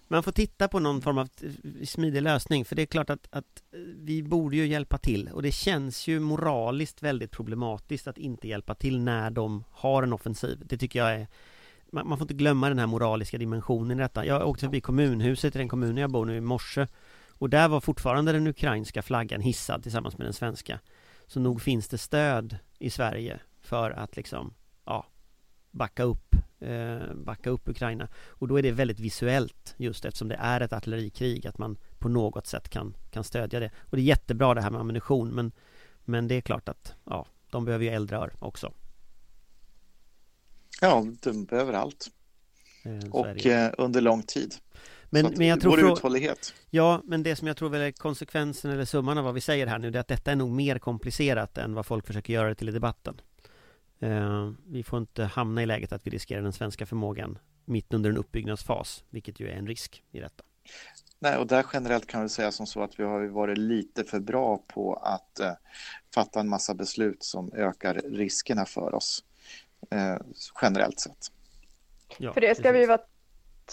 Man 0.07 0.23
får 0.23 0.31
titta 0.31 0.67
på 0.67 0.79
någon 0.79 1.01
form 1.01 1.17
av 1.17 1.29
eh, 1.43 1.85
smidig 1.85 2.21
lösning 2.21 2.65
för 2.65 2.75
det 2.75 2.81
är 2.81 2.85
klart 2.85 3.09
att, 3.09 3.27
att 3.31 3.63
eh, 3.73 3.79
vi 3.95 4.23
borde 4.23 4.55
ju 4.55 4.67
hjälpa 4.67 4.97
till 4.97 5.29
och 5.33 5.41
det 5.41 5.51
känns 5.51 6.07
ju 6.07 6.19
moraliskt 6.19 7.03
väldigt 7.03 7.31
problematiskt 7.31 8.07
att 8.07 8.17
inte 8.17 8.47
hjälpa 8.47 8.75
till 8.75 8.99
när 8.99 9.29
de 9.29 9.63
har 9.71 10.03
en 10.03 10.13
offensiv. 10.13 10.61
Det 10.65 10.77
tycker 10.77 10.99
jag 10.99 11.13
är 11.13 11.27
man, 11.91 12.07
man 12.07 12.17
får 12.17 12.25
inte 12.25 12.33
glömma 12.33 12.69
den 12.69 12.79
här 12.79 12.87
moraliska 12.87 13.37
dimensionen 13.37 13.99
i 13.99 14.01
detta. 14.01 14.25
Jag 14.25 14.47
åkte 14.47 14.65
förbi 14.65 14.81
kommunhuset 14.81 15.55
i 15.55 15.57
den 15.57 15.69
kommunen 15.69 15.97
jag 15.97 16.11
bor 16.11 16.25
nu 16.25 16.37
i 16.37 16.41
morse 16.41 16.87
och 17.39 17.49
där 17.49 17.67
var 17.67 17.81
fortfarande 17.81 18.31
den 18.31 18.47
ukrainska 18.47 19.01
flaggan 19.01 19.41
hissad 19.41 19.83
tillsammans 19.83 20.17
med 20.17 20.27
den 20.27 20.33
svenska. 20.33 20.79
Så 21.27 21.39
nog 21.39 21.61
finns 21.61 21.87
det 21.87 21.97
stöd 21.97 22.57
i 22.79 22.89
Sverige 22.89 23.39
för 23.61 23.91
att 23.91 24.15
liksom, 24.15 24.53
ja, 24.85 25.05
backa 25.71 26.03
upp, 26.03 26.35
eh, 26.59 27.13
backa 27.15 27.49
upp 27.49 27.69
Ukraina. 27.69 28.07
Och 28.27 28.47
då 28.47 28.59
är 28.59 28.63
det 28.63 28.71
väldigt 28.71 28.99
visuellt 28.99 29.75
just 29.77 30.05
eftersom 30.05 30.27
det 30.27 30.35
är 30.35 30.61
ett 30.61 30.73
artillerikrig 30.73 31.47
att 31.47 31.57
man 31.57 31.77
på 31.99 32.09
något 32.09 32.47
sätt 32.47 32.69
kan, 32.69 32.95
kan 33.11 33.23
stödja 33.23 33.59
det. 33.59 33.71
Och 33.79 33.97
det 33.97 34.01
är 34.01 34.05
jättebra 34.05 34.53
det 34.53 34.61
här 34.61 34.71
med 34.71 34.81
ammunition 34.81 35.29
men, 35.29 35.51
men 36.05 36.27
det 36.27 36.35
är 36.35 36.41
klart 36.41 36.69
att, 36.69 36.95
ja, 37.05 37.25
de 37.49 37.65
behöver 37.65 37.85
ju 37.85 37.91
eldrör 37.91 38.33
också. 38.39 38.73
Ja, 40.81 41.05
de 41.21 41.45
behöver 41.45 41.73
allt. 41.73 42.11
Eh, 42.83 43.09
och 43.11 43.45
eh, 43.45 43.73
under 43.77 44.01
lång 44.01 44.23
tid. 44.23 44.55
Men, 45.09 45.33
men 45.37 45.47
jag 45.47 45.61
tror 45.61 45.77
vår 45.77 45.91
uthållighet. 45.91 46.53
Ja, 46.69 47.01
men 47.05 47.23
det 47.23 47.35
som 47.35 47.47
jag 47.47 47.57
tror 47.57 47.69
väl 47.69 47.81
är 47.81 47.91
konsekvensen 47.91 48.71
eller 48.71 48.85
summan 48.85 49.17
av 49.17 49.23
vad 49.23 49.33
vi 49.33 49.41
säger 49.41 49.67
här 49.67 49.79
nu, 49.79 49.91
det 49.91 49.97
är 49.97 50.01
att 50.01 50.07
detta 50.07 50.31
är 50.31 50.35
nog 50.35 50.51
mer 50.51 50.79
komplicerat 50.79 51.57
än 51.57 51.73
vad 51.73 51.85
folk 51.85 52.07
försöker 52.07 52.33
göra 52.33 52.49
det 52.49 52.55
till 52.55 52.69
i 52.69 52.71
debatten. 52.71 53.21
Uh, 54.03 54.51
vi 54.67 54.83
får 54.83 54.99
inte 54.99 55.23
hamna 55.23 55.63
i 55.63 55.65
läget 55.65 55.91
att 55.91 56.07
vi 56.07 56.11
riskerar 56.11 56.41
den 56.41 56.53
svenska 56.53 56.85
förmågan 56.85 57.37
mitt 57.65 57.93
under 57.93 58.09
en 58.09 58.17
uppbyggnadsfas, 58.17 59.03
vilket 59.09 59.39
ju 59.39 59.49
är 59.49 59.53
en 59.53 59.67
risk 59.67 60.03
i 60.11 60.19
detta. 60.19 60.43
Nej, 61.19 61.37
och 61.37 61.47
där 61.47 61.65
generellt 61.73 62.07
kan 62.07 62.23
vi 62.23 62.29
säga 62.29 62.51
som 62.51 62.65
så 62.65 62.83
att 62.83 62.99
vi 62.99 63.03
har 63.03 63.25
varit 63.25 63.57
lite 63.57 64.03
för 64.03 64.19
bra 64.19 64.63
på 64.67 64.93
att 64.93 65.39
eh, 65.39 65.53
fatta 66.13 66.39
en 66.39 66.49
massa 66.49 66.73
beslut 66.73 67.23
som 67.23 67.53
ökar 67.53 67.93
riskerna 67.93 68.65
för 68.65 68.95
oss 68.95 69.23
eh, 69.91 70.17
generellt 70.61 70.99
sett. 70.99 71.31
Ja, 72.17 72.33
för 72.33 72.41
det 72.41 72.55
ska 72.55 72.63
precis. 72.63 72.81
vi 72.81 72.85
vara 72.85 73.01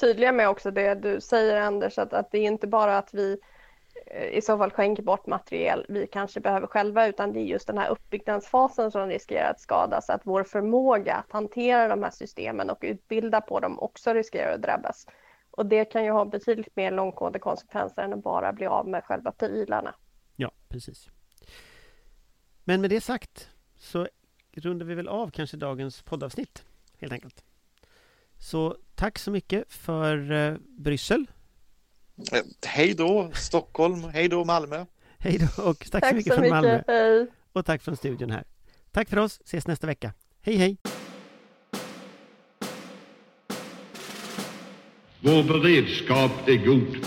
tydliga 0.00 0.32
med 0.32 0.48
också 0.48 0.70
det 0.70 0.94
du 0.94 1.20
säger 1.20 1.60
Anders, 1.60 1.98
att, 1.98 2.12
att 2.12 2.30
det 2.30 2.38
är 2.38 2.42
inte 2.42 2.66
bara 2.66 2.98
att 2.98 3.14
vi 3.14 3.38
eh, 4.06 4.24
i 4.24 4.42
så 4.42 4.58
fall 4.58 4.70
skänker 4.70 5.02
bort 5.02 5.26
materiel 5.26 5.86
vi 5.88 6.06
kanske 6.06 6.40
behöver 6.40 6.66
själva 6.66 7.06
utan 7.06 7.32
det 7.32 7.40
är 7.40 7.44
just 7.44 7.66
den 7.66 7.78
här 7.78 7.88
uppbyggnadsfasen 7.88 8.90
som 8.90 9.08
riskerar 9.08 9.50
att 9.50 9.60
skadas, 9.60 10.10
att 10.10 10.20
vår 10.24 10.44
förmåga 10.44 11.14
att 11.14 11.32
hantera 11.32 11.88
de 11.88 12.02
här 12.02 12.10
systemen 12.10 12.70
och 12.70 12.78
utbilda 12.80 13.40
på 13.40 13.60
dem 13.60 13.78
också 13.78 14.12
riskerar 14.12 14.54
att 14.54 14.62
drabbas. 14.62 15.06
Och 15.50 15.66
det 15.66 15.84
kan 15.84 16.04
ju 16.04 16.10
ha 16.10 16.24
betydligt 16.24 16.76
mer 16.76 16.90
långtgående 16.90 17.38
konsekvenser 17.38 18.02
än 18.02 18.12
att 18.12 18.22
bara 18.22 18.52
bli 18.52 18.66
av 18.66 18.88
med 18.88 19.04
själva 19.04 19.32
prylarna. 19.32 19.94
Ja, 20.36 20.50
precis. 20.68 21.10
Men 22.64 22.80
med 22.80 22.90
det 22.90 23.00
sagt 23.00 23.50
så 23.78 24.08
rundar 24.52 24.86
vi 24.86 24.94
väl 24.94 25.08
av 25.08 25.30
kanske 25.30 25.56
dagens 25.56 26.02
poddavsnitt 26.02 26.64
helt 26.98 27.12
enkelt. 27.12 27.44
Så 28.38 28.76
tack 28.94 29.18
så 29.18 29.30
mycket 29.30 29.64
för 29.68 30.32
eh, 30.32 30.56
Bryssel. 30.78 31.26
Eh, 32.32 32.42
hej 32.66 32.94
då 32.94 33.30
Stockholm, 33.34 34.04
hej 34.04 34.28
då 34.28 34.44
Malmö. 34.44 34.84
Hej 35.18 35.38
då 35.38 35.62
och 35.62 35.78
tack, 35.78 35.90
tack 35.90 36.08
så 36.08 36.14
mycket 36.14 36.34
så 36.34 36.40
från 36.40 36.48
Malmö. 36.48 36.82
Hej. 36.86 37.26
Och 37.52 37.66
tack 37.66 37.82
från 37.82 37.96
studion 37.96 38.30
här. 38.30 38.44
Tack 38.90 39.08
för 39.08 39.16
oss, 39.16 39.40
ses 39.44 39.66
nästa 39.66 39.86
vecka. 39.86 40.12
Hej 40.40 40.56
hej! 40.56 40.76
Vår 45.20 45.42
beredskap 45.42 46.48
är 46.48 46.66
god. 46.66 47.06